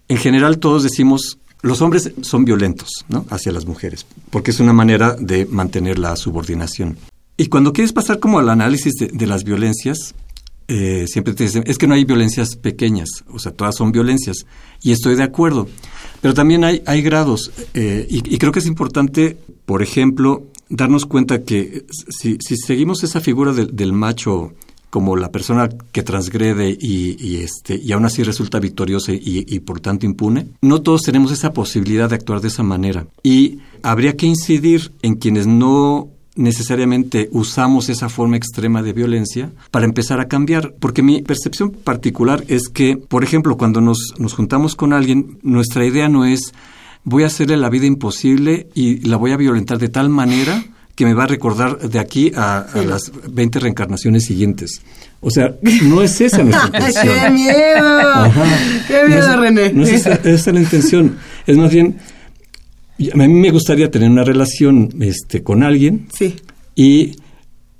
en 0.07 0.17
general 0.17 0.59
todos 0.59 0.83
decimos 0.83 1.37
los 1.61 1.81
hombres 1.81 2.11
son 2.21 2.45
violentos 2.45 2.89
¿no? 3.09 3.25
hacia 3.31 3.51
las 3.51 3.65
mujeres, 3.65 4.05
porque 4.29 4.51
es 4.51 4.59
una 4.59 4.71
manera 4.73 5.15
de 5.19 5.45
mantener 5.47 5.97
la 5.97 6.15
subordinación. 6.15 6.95
Y 7.37 7.47
cuando 7.47 7.73
quieres 7.73 7.91
pasar 7.91 8.19
como 8.19 8.37
al 8.39 8.49
análisis 8.49 8.93
de, 8.99 9.07
de 9.07 9.25
las 9.25 9.43
violencias, 9.43 10.13
eh, 10.67 11.05
siempre 11.07 11.33
te 11.33 11.43
dicen, 11.45 11.63
es 11.65 11.77
que 11.79 11.87
no 11.87 11.95
hay 11.95 12.05
violencias 12.05 12.55
pequeñas, 12.55 13.09
o 13.31 13.39
sea, 13.39 13.51
todas 13.51 13.75
son 13.75 13.91
violencias. 13.91 14.45
Y 14.83 14.91
estoy 14.91 15.15
de 15.15 15.23
acuerdo. 15.23 15.67
Pero 16.21 16.33
también 16.33 16.63
hay, 16.63 16.81
hay 16.85 17.01
grados, 17.01 17.51
eh, 17.73 18.05
y, 18.09 18.17
y 18.33 18.37
creo 18.37 18.51
que 18.51 18.59
es 18.59 18.65
importante, 18.67 19.37
por 19.65 19.81
ejemplo, 19.81 20.45
darnos 20.69 21.05
cuenta 21.05 21.43
que 21.43 21.85
si, 22.09 22.37
si 22.39 22.57
seguimos 22.57 23.03
esa 23.03 23.19
figura 23.21 23.53
del- 23.53 23.93
macho 23.93 24.53
como 24.89 25.17
la 25.17 25.29
persona 25.31 25.67
que 25.91 26.03
transgrede 26.03 26.69
y, 26.79 27.17
y, 27.19 27.37
este, 27.37 27.75
y 27.75 27.91
aún 27.91 28.05
así 28.05 28.23
resulta 28.23 28.59
victoriosa 28.59 29.11
y, 29.11 29.43
y 29.47 29.59
por 29.59 29.81
tanto 29.81 30.05
impune, 30.05 30.47
no 30.61 30.81
todos 30.81 31.01
tenemos 31.01 31.31
esa 31.33 31.51
posibilidad 31.51 32.07
de 32.09 32.15
actuar 32.15 32.39
de 32.39 32.47
esa 32.47 32.63
manera. 32.63 33.05
Y 33.21 33.59
habría 33.83 34.15
que 34.15 34.25
incidir 34.25 34.91
en 35.01 35.15
quienes 35.15 35.47
no 35.47 36.07
necesariamente 36.37 37.29
usamos 37.31 37.89
esa 37.89 38.07
forma 38.09 38.37
extrema 38.37 38.81
de 38.83 38.93
violencia 38.93 39.51
para 39.71 39.85
empezar 39.85 40.19
a 40.21 40.27
cambiar. 40.27 40.73
Porque 40.79 41.01
mi 41.01 41.21
percepción 41.21 41.71
particular 41.71 42.43
es 42.47 42.69
que, 42.69 42.95
por 42.97 43.23
ejemplo, 43.23 43.57
cuando 43.57 43.81
nos, 43.81 44.13
nos 44.17 44.33
juntamos 44.33 44.75
con 44.75 44.93
alguien, 44.93 45.39
nuestra 45.43 45.85
idea 45.85 46.07
no 46.09 46.23
es 46.25 46.53
voy 47.05 47.23
a 47.23 47.27
hacerle 47.27 47.55
la 47.55 47.69
vida 47.69 47.85
imposible 47.85 48.67
y 48.75 48.97
la 49.07 49.15
voy 49.17 49.31
a 49.31 49.37
violentar 49.37 49.77
de 49.77 49.87
tal 49.89 50.09
manera 50.09 50.63
que 50.95 51.05
me 51.05 51.13
va 51.13 51.23
a 51.23 51.27
recordar 51.27 51.77
de 51.89 51.99
aquí 51.99 52.31
a, 52.35 52.59
a 52.59 52.81
las 52.83 53.11
20 53.29 53.59
reencarnaciones 53.59 54.25
siguientes. 54.25 54.81
O 55.21 55.29
sea, 55.29 55.55
no 55.83 56.01
es 56.01 56.19
esa 56.21 56.43
nuestra 56.43 56.65
intención. 56.79 57.07
¡Qué 57.21 57.29
miedo! 57.31 58.09
Ajá. 58.13 58.43
¡Qué 58.87 59.07
miedo, 59.07 59.27
no 59.27 59.33
es, 59.33 59.39
René! 59.39 59.73
No 59.73 59.83
es 59.83 59.91
esa, 59.93 60.13
esa 60.13 60.29
es 60.49 60.53
la 60.53 60.59
intención. 60.59 61.17
Es 61.45 61.57
más 61.57 61.71
bien, 61.71 61.97
a 63.13 63.17
mí 63.17 63.27
me 63.27 63.51
gustaría 63.51 63.91
tener 63.91 64.09
una 64.09 64.23
relación 64.23 64.89
este, 65.01 65.43
con 65.43 65.63
alguien 65.63 66.07
Sí. 66.13 66.35
y 66.75 67.17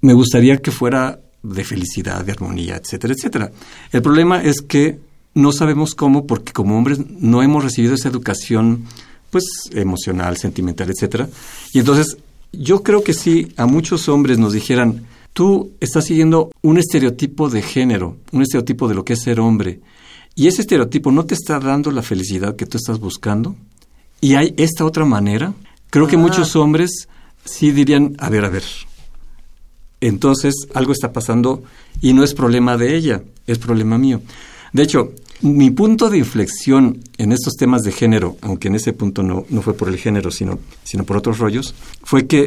me 0.02 0.14
gustaría 0.14 0.58
que 0.58 0.72
fuera 0.72 1.20
de 1.42 1.64
felicidad, 1.64 2.26
de 2.26 2.32
armonía, 2.34 2.76
etcétera, 2.76 3.14
etcétera. 3.14 3.52
El 3.92 4.02
problema 4.02 4.44
es 4.44 4.62
que 4.62 5.00
no 5.36 5.52
sabemos 5.54 5.96
cómo, 5.96 6.28
porque 6.28 6.52
como 6.52 6.78
hombres 6.78 7.00
no 7.20 7.42
hemos 7.44 7.64
recibido 7.64 7.94
esa 7.96 8.10
educación, 8.10 8.84
pues, 9.30 9.44
emocional, 9.72 10.38
sentimental, 10.38 10.90
etcétera. 10.90 11.28
Y 11.74 11.80
entonces, 11.80 12.18
yo 12.52 12.84
creo 12.84 13.04
que 13.04 13.14
si 13.14 13.52
a 13.58 13.66
muchos 13.66 14.08
hombres 14.08 14.38
nos 14.38 14.54
dijeran, 14.54 15.06
tú 15.34 15.72
estás 15.82 16.06
siguiendo 16.06 16.52
un 16.62 16.78
estereotipo 16.78 17.50
de 17.50 17.62
género, 17.62 18.18
un 18.32 18.42
estereotipo 18.42 18.88
de 18.88 18.96
lo 18.96 19.04
que 19.04 19.14
es 19.14 19.22
ser 19.22 19.40
hombre, 19.40 19.82
y 20.36 20.48
ese 20.48 20.62
estereotipo 20.62 21.12
no 21.12 21.26
te 21.26 21.34
está 21.34 21.60
dando 21.60 21.92
la 21.92 22.02
felicidad 22.02 22.56
que 22.56 22.66
tú 22.66 22.78
estás 22.78 23.00
buscando, 23.00 23.56
y 24.22 24.36
hay 24.36 24.54
esta 24.58 24.86
otra 24.86 25.04
manera, 25.06 25.54
creo 25.90 26.08
que 26.08 26.16
Ah. 26.16 26.20
muchos 26.20 26.56
hombres 26.56 27.08
sí 27.44 27.72
dirían, 27.72 28.16
a 28.20 28.30
ver, 28.30 28.46
a 28.46 28.50
ver, 28.50 28.64
entonces 30.02 30.54
algo 30.74 30.92
está 30.92 31.12
pasando 31.14 31.64
y 32.02 32.14
no 32.14 32.24
es 32.24 32.34
problema 32.34 32.78
de 32.78 32.96
ella, 32.96 33.24
es 33.48 33.58
problema 33.58 33.98
mío. 33.98 34.22
De 34.74 34.84
hecho, 34.84 35.14
mi 35.46 35.70
punto 35.72 36.10
de 36.10 36.18
inflexión 36.18 37.02
en 37.18 37.32
estos 37.32 37.56
temas 37.56 37.84
de 37.84 37.92
género, 37.92 38.38
aunque 38.42 38.68
en 38.68 38.76
ese 38.76 38.94
punto 38.94 39.24
no, 39.24 39.46
no 39.50 39.62
fue 39.62 39.76
por 39.76 39.90
el 39.90 39.98
género, 39.98 40.32
sino, 40.32 40.60
sino 40.84 41.04
por 41.04 41.18
otros 41.18 41.38
rollos, 41.38 41.76
fue 42.04 42.26
que 42.28 42.42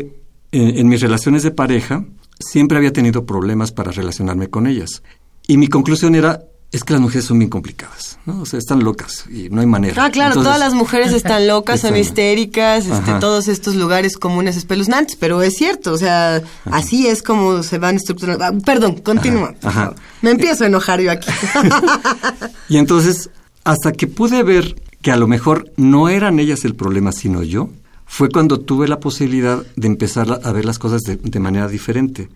eh, 0.51 0.73
en 0.77 0.89
mis 0.89 1.01
relaciones 1.01 1.43
de 1.43 1.51
pareja 1.51 2.05
siempre 2.41 2.77
había 2.77 2.93
tenido 2.93 3.25
problemas 3.25 3.73
para 3.73 3.93
relacionarme 3.93 4.49
con 4.49 4.67
ellas. 4.67 5.03
Y 5.47 5.57
mi 5.57 5.69
conclusión 5.69 6.15
era, 6.15 6.45
es 6.71 6.85
que 6.85 6.93
las 6.93 7.01
mujeres 7.01 7.25
son 7.25 7.39
bien 7.39 7.49
complicadas, 7.49 8.19
¿no? 8.27 8.43
O 8.43 8.47
sea, 8.47 8.59
están 8.59 8.85
locas 8.85 9.25
y 9.31 9.49
no 9.49 9.61
hay 9.63 9.67
manera. 9.67 10.05
Ah, 10.05 10.11
claro, 10.11 10.33
Entonces- 10.33 10.49
todas 10.49 10.59
las 10.61 10.75
mujeres 10.75 11.13
están 11.13 11.47
locas, 11.47 11.81
son 11.81 11.97
histéricas, 11.97 12.87
este, 12.87 13.15
todos 13.21 13.49
estos 13.49 13.75
lugares 13.75 14.17
comunes 14.19 14.57
espeluznantes, 14.57 15.17
pero 15.17 15.41
es 15.43 15.55
cierto, 15.55 15.93
o 15.95 15.99
sea, 15.99 16.43
así 16.67 17.07
es 17.07 17.23
como 17.23 17.63
se 17.63 17.79
van 17.79 17.97
estructurando. 17.97 18.45
Ah, 18.45 18.53
perdón, 18.65 18.97
continúa. 18.97 19.55
Ajá. 19.63 19.95
Me 20.21 20.31
empiezo 20.31 20.65
a 20.65 20.67
enojar 20.67 21.01
yo 21.01 21.11
aquí. 21.11 21.31
Y 22.69 22.77
entonces, 22.77 23.31
hasta 23.65 23.93
que 23.93 24.07
pude 24.07 24.43
ver 24.43 24.77
que 25.01 25.11
a 25.11 25.17
lo 25.17 25.27
mejor 25.27 25.73
no 25.77 26.09
eran 26.09 26.39
ellas 26.39 26.65
el 26.65 26.75
problema, 26.75 27.13
sino 27.13 27.43
yo, 27.43 27.71
fue 28.05 28.29
cuando 28.29 28.61
tuve 28.61 28.89
la 28.89 29.01
posibilidad 29.01 29.63
de 29.77 29.87
empezar 29.87 30.31
a- 30.31 30.49
a 30.49 30.53
ver 30.53 30.65
las 30.65 30.79
cosas 30.79 31.03
de, 31.03 31.17
de 31.17 31.41
manera 31.41 31.69
diferente 31.69 32.29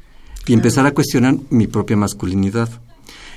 y 0.46 0.54
empezar 0.54 0.86
a 0.86 0.92
cuestionar 0.92 1.36
mi 1.50 1.66
propia 1.66 1.96
masculinidad. 1.96 2.68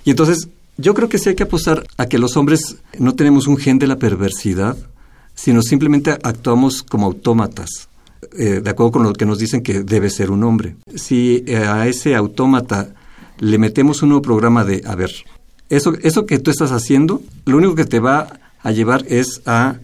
Y 0.06 0.12
entonces, 0.12 0.48
yo 0.78 0.94
creo 0.94 1.10
que 1.10 1.18
sí 1.18 1.30
hay 1.30 1.36
que 1.36 1.44
apostar 1.44 1.86
a 1.98 2.08
que 2.08 2.18
los 2.18 2.36
hombres 2.38 2.78
no 3.00 3.16
tenemos 3.16 3.48
un 3.48 3.58
gen 3.58 3.80
de 3.80 3.88
la 3.88 3.98
perversidad, 3.98 4.78
sino 5.34 5.62
simplemente 5.62 6.12
actuamos 6.12 6.84
como 6.84 7.06
autómatas, 7.06 7.90
eh, 8.38 8.62
de 8.64 8.70
acuerdo 8.70 8.92
con 8.92 9.04
lo 9.04 9.14
que 9.14 9.26
nos 9.26 9.40
dicen 9.40 9.64
que 9.64 9.84
debe 9.84 10.10
ser 10.10 10.32
un 10.32 10.44
hombre. 10.44 10.76
Si 10.96 11.44
eh, 11.48 11.58
a 11.58 11.88
ese 11.88 12.16
autómata 12.16 12.94
le 13.40 13.58
metemos 13.58 14.02
un 14.02 14.10
nuevo 14.10 14.22
programa 14.22 14.64
de, 14.64 14.82
a 14.86 14.96
ver, 14.96 15.12
eso, 15.70 15.94
eso 16.02 16.26
que 16.26 16.40
tú 16.40 16.52
estás 16.52 16.72
haciendo, 16.72 17.22
lo 17.46 17.58
único 17.58 17.76
que 17.76 17.86
te 17.86 18.00
va 18.00 18.40
a 18.62 18.72
llevar 18.72 19.06
es 19.08 19.42
a 19.46 19.78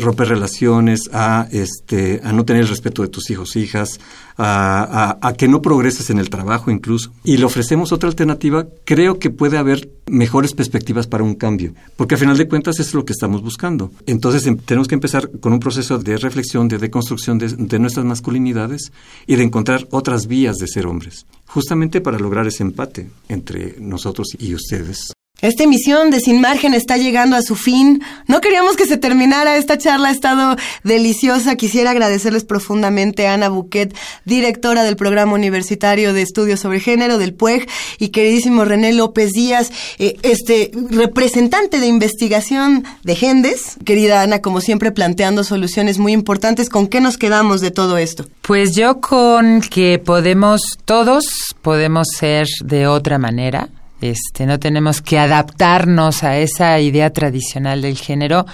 romper 0.00 0.28
relaciones, 0.28 1.08
a 1.12 1.48
este, 1.50 2.20
a 2.24 2.32
no 2.32 2.44
tener 2.44 2.62
el 2.62 2.68
respeto 2.68 3.02
de 3.02 3.08
tus 3.08 3.30
hijos, 3.30 3.56
hijas, 3.56 3.98
a 4.36 5.34
que 5.36 5.48
no 5.48 5.62
progreses 5.62 6.10
en 6.10 6.18
el 6.18 6.30
trabajo 6.30 6.70
incluso. 6.70 7.12
Y 7.24 7.36
le 7.36 7.44
ofrecemos 7.44 7.92
otra 7.92 8.08
alternativa, 8.08 8.66
creo 8.84 9.18
que 9.18 9.30
puede 9.30 9.58
haber 9.58 9.90
mejores 10.06 10.52
perspectivas 10.54 11.06
para 11.06 11.22
un 11.24 11.34
cambio, 11.34 11.74
porque 11.96 12.14
al 12.16 12.20
final 12.20 12.36
de 12.36 12.48
cuentas 12.48 12.80
es 12.80 12.92
lo 12.94 13.04
que 13.04 13.12
estamos 13.12 13.42
buscando. 13.42 13.92
Entonces 14.06 14.46
em- 14.46 14.56
tenemos 14.58 14.88
que 14.88 14.94
empezar 14.94 15.30
con 15.40 15.52
un 15.52 15.60
proceso 15.60 15.98
de 15.98 16.16
reflexión, 16.16 16.68
de 16.68 16.78
deconstrucción 16.78 17.38
de, 17.38 17.48
de 17.48 17.78
nuestras 17.78 18.04
masculinidades 18.04 18.92
y 19.26 19.36
de 19.36 19.44
encontrar 19.44 19.86
otras 19.90 20.26
vías 20.26 20.56
de 20.56 20.66
ser 20.66 20.86
hombres, 20.86 21.26
justamente 21.46 22.00
para 22.00 22.18
lograr 22.18 22.46
ese 22.46 22.62
empate 22.62 23.10
entre 23.28 23.76
nosotros 23.78 24.28
y 24.38 24.54
ustedes. 24.54 25.12
Esta 25.42 25.64
emisión 25.64 26.12
de 26.12 26.20
Sin 26.20 26.40
Margen 26.40 26.72
está 26.72 26.96
llegando 26.96 27.34
a 27.34 27.42
su 27.42 27.56
fin. 27.56 28.00
No 28.28 28.40
queríamos 28.40 28.76
que 28.76 28.86
se 28.86 28.96
terminara. 28.96 29.56
Esta 29.56 29.76
charla 29.76 30.10
ha 30.10 30.12
estado 30.12 30.56
deliciosa. 30.84 31.56
Quisiera 31.56 31.90
agradecerles 31.90 32.44
profundamente 32.44 33.26
a 33.26 33.34
Ana 33.34 33.48
Buquet, 33.48 33.92
directora 34.24 34.84
del 34.84 34.94
Programa 34.94 35.32
Universitario 35.32 36.12
de 36.12 36.22
Estudios 36.22 36.60
sobre 36.60 36.78
Género 36.78 37.18
del 37.18 37.34
PUEG, 37.34 37.68
y 37.98 38.10
queridísimo 38.10 38.64
René 38.64 38.92
López 38.92 39.32
Díaz, 39.32 39.72
eh, 39.98 40.16
este 40.22 40.70
representante 40.90 41.80
de 41.80 41.88
investigación 41.88 42.84
de 43.02 43.16
Gendes. 43.16 43.78
Querida 43.84 44.22
Ana, 44.22 44.42
como 44.42 44.60
siempre, 44.60 44.92
planteando 44.92 45.42
soluciones 45.42 45.98
muy 45.98 46.12
importantes. 46.12 46.68
¿Con 46.68 46.86
qué 46.86 47.00
nos 47.00 47.18
quedamos 47.18 47.60
de 47.60 47.72
todo 47.72 47.98
esto? 47.98 48.26
Pues 48.42 48.76
yo 48.76 49.00
con 49.00 49.60
que 49.60 49.98
podemos, 49.98 50.60
todos 50.84 51.24
podemos 51.62 52.06
ser 52.16 52.46
de 52.64 52.86
otra 52.86 53.18
manera 53.18 53.68
este, 54.02 54.46
no 54.46 54.58
tenemos 54.58 55.00
que 55.00 55.18
adaptarnos 55.18 56.24
a 56.24 56.38
esa 56.38 56.80
idea 56.80 57.12
tradicional 57.12 57.82
del 57.82 57.96
género 57.96 58.46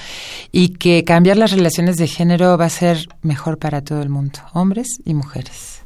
y 0.53 0.71
que 0.71 1.05
cambiar 1.05 1.37
las 1.37 1.53
relaciones 1.53 1.97
de 1.97 2.07
género 2.07 2.57
va 2.59 2.67
a 2.67 2.71
ser 2.71 3.09
mejor 3.23 3.59
para 3.59 3.83
todo 3.83 4.03
el 4.03 4.09
mundo, 4.09 4.41
hombres 4.53 4.89
y 5.05 5.15
mujeres. 5.15 5.81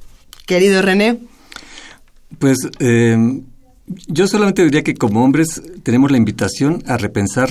Querido 0.46 0.82
René. 0.82 1.18
Pues 2.38 2.58
eh, 2.80 3.42
yo 4.08 4.26
solamente 4.26 4.64
diría 4.64 4.82
que 4.82 4.94
como 4.94 5.24
hombres 5.24 5.62
tenemos 5.82 6.10
la 6.10 6.16
invitación 6.16 6.82
a 6.86 6.96
repensar 6.96 7.50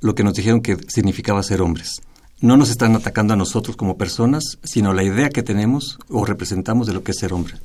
lo 0.00 0.14
que 0.14 0.24
nos 0.24 0.34
dijeron 0.34 0.62
que 0.62 0.76
significaba 0.88 1.42
ser 1.42 1.60
hombres. 1.62 2.00
No 2.40 2.56
nos 2.56 2.70
están 2.70 2.96
atacando 2.96 3.34
a 3.34 3.36
nosotros 3.36 3.76
como 3.76 3.98
personas, 3.98 4.58
sino 4.62 4.94
la 4.94 5.02
idea 5.02 5.28
que 5.28 5.42
tenemos 5.42 5.98
o 6.08 6.24
representamos 6.24 6.86
de 6.86 6.94
lo 6.94 7.02
que 7.02 7.10
es 7.10 7.18
ser 7.18 7.34
hombre 7.34 7.56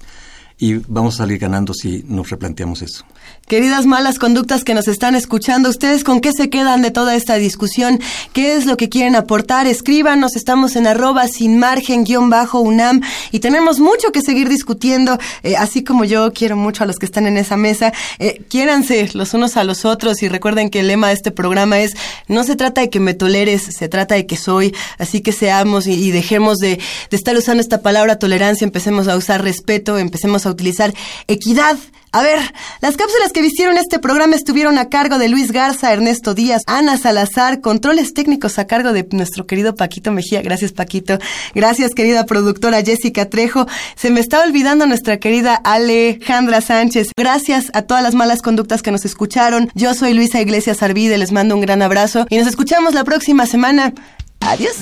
y 0.58 0.76
vamos 0.88 1.16
a 1.16 1.18
salir 1.18 1.40
ganando 1.40 1.74
si 1.74 2.04
nos 2.08 2.30
replanteamos 2.30 2.82
eso. 2.82 3.04
Queridas 3.48 3.86
malas 3.86 4.18
conductas 4.18 4.64
que 4.64 4.74
nos 4.74 4.88
están 4.88 5.14
escuchando, 5.14 5.70
¿ustedes 5.70 6.04
con 6.04 6.20
qué 6.20 6.32
se 6.32 6.50
quedan 6.50 6.82
de 6.82 6.90
toda 6.90 7.16
esta 7.16 7.36
discusión? 7.36 8.00
¿Qué 8.34 8.56
es 8.56 8.66
lo 8.66 8.76
que 8.76 8.90
quieren 8.90 9.16
aportar? 9.16 9.68
Escríbanos, 9.68 10.36
estamos 10.36 10.76
en 10.76 10.88
arroba 10.88 11.28
sin 11.28 11.60
margen 11.60 12.06
guion 12.06 12.30
bajo 12.30 12.60
UNAM 12.60 13.02
y 13.32 13.40
tenemos 13.40 13.80
mucho 13.80 14.12
que 14.12 14.22
seguir 14.22 14.50
discutiendo, 14.50 15.20
eh, 15.44 15.58
así 15.58 15.84
como 15.84 16.06
yo 16.06 16.32
quiero 16.34 16.56
mucho 16.56 16.84
a 16.84 16.88
los 16.88 16.98
que 16.98 17.06
están 17.06 17.28
en 17.28 17.38
esa 17.38 17.58
mesa. 17.58 17.94
Eh, 18.18 18.42
quiéranse 18.50 19.10
los 19.14 19.34
unos 19.34 19.58
a 19.58 19.64
los 19.64 19.86
otros 19.86 20.24
y 20.24 20.28
recuerden 20.28 20.70
que 20.70 20.80
el 20.80 20.88
lema 20.88 21.10
de 21.10 21.14
este 21.14 21.32
programa 21.32 21.80
es 21.80 21.94
no 22.28 22.44
se 22.46 22.56
trata 22.56 22.82
de 22.82 22.90
que 22.90 23.00
me 23.00 23.14
toleres, 23.14 23.64
se 23.64 23.90
trata 23.90 24.16
de 24.16 24.26
que 24.26 24.38
soy, 24.38 24.74
así 24.98 25.22
que 25.22 25.32
seamos 25.32 25.86
y, 25.86 25.94
y 25.94 26.12
dejemos 26.12 26.58
de, 26.58 26.80
de 27.10 27.18
estar 27.18 27.36
usando 27.36 27.62
esta 27.62 27.82
palabra 27.82 28.18
tolerancia, 28.18 28.66
empecemos 28.66 29.08
a 29.08 29.18
usar 29.18 29.44
respeto, 29.44 30.00
empecemos 30.00 30.45
a 30.50 30.52
utilizar 30.52 30.94
equidad. 31.28 31.78
A 32.16 32.24
ver, 32.24 32.40
las 32.80 32.96
cápsulas 32.96 33.34
que 33.34 33.42
vistieron 33.42 33.78
este 33.78 34.00
programa 34.00 34.38
estuvieron 34.38 34.78
a 34.78 34.88
cargo 34.88 35.18
de 35.18 35.28
Luis 35.28 35.52
Garza, 35.52 35.92
Ernesto 35.92 36.34
Díaz, 36.34 36.62
Ana 36.66 36.98
Salazar, 36.98 37.60
controles 37.60 38.14
técnicos 38.14 38.58
a 38.58 38.68
cargo 38.68 38.94
de 38.94 39.06
nuestro 39.12 39.46
querido 39.46 39.76
Paquito 39.76 40.14
Mejía. 40.14 40.42
Gracias, 40.42 40.72
Paquito. 40.72 41.20
Gracias, 41.54 41.92
querida 41.94 42.26
productora 42.26 42.82
Jessica 42.82 43.30
Trejo. 43.30 43.68
Se 43.98 44.12
me 44.12 44.22
está 44.22 44.42
olvidando 44.42 44.88
nuestra 44.88 45.18
querida 45.18 45.56
Alejandra 45.56 46.62
Sánchez. 46.62 47.10
Gracias 47.18 47.70
a 47.74 47.82
todas 47.82 48.02
las 48.02 48.16
malas 48.16 48.42
conductas 48.42 48.82
que 48.82 48.92
nos 48.92 49.04
escucharon. 49.04 49.70
Yo 49.76 49.94
soy 49.94 50.14
Luisa 50.14 50.40
Iglesias 50.40 50.84
Arvide, 50.84 51.18
les 51.18 51.34
mando 51.34 51.54
un 51.54 51.60
gran 51.60 51.82
abrazo 51.82 52.28
y 52.30 52.38
nos 52.38 52.48
escuchamos 52.48 52.94
la 52.94 53.04
próxima 53.04 53.46
semana. 53.46 53.94
Adiós. 54.40 54.76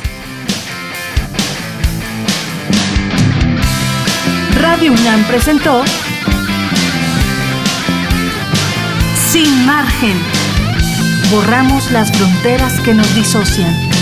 Radio 4.63 4.93
UNAM 4.93 5.25
presentó 5.25 5.83
Sin 9.13 9.65
margen. 9.65 10.17
Borramos 11.31 11.91
las 11.91 12.09
fronteras 12.13 12.79
que 12.79 12.93
nos 12.93 13.13
disocian. 13.13 13.92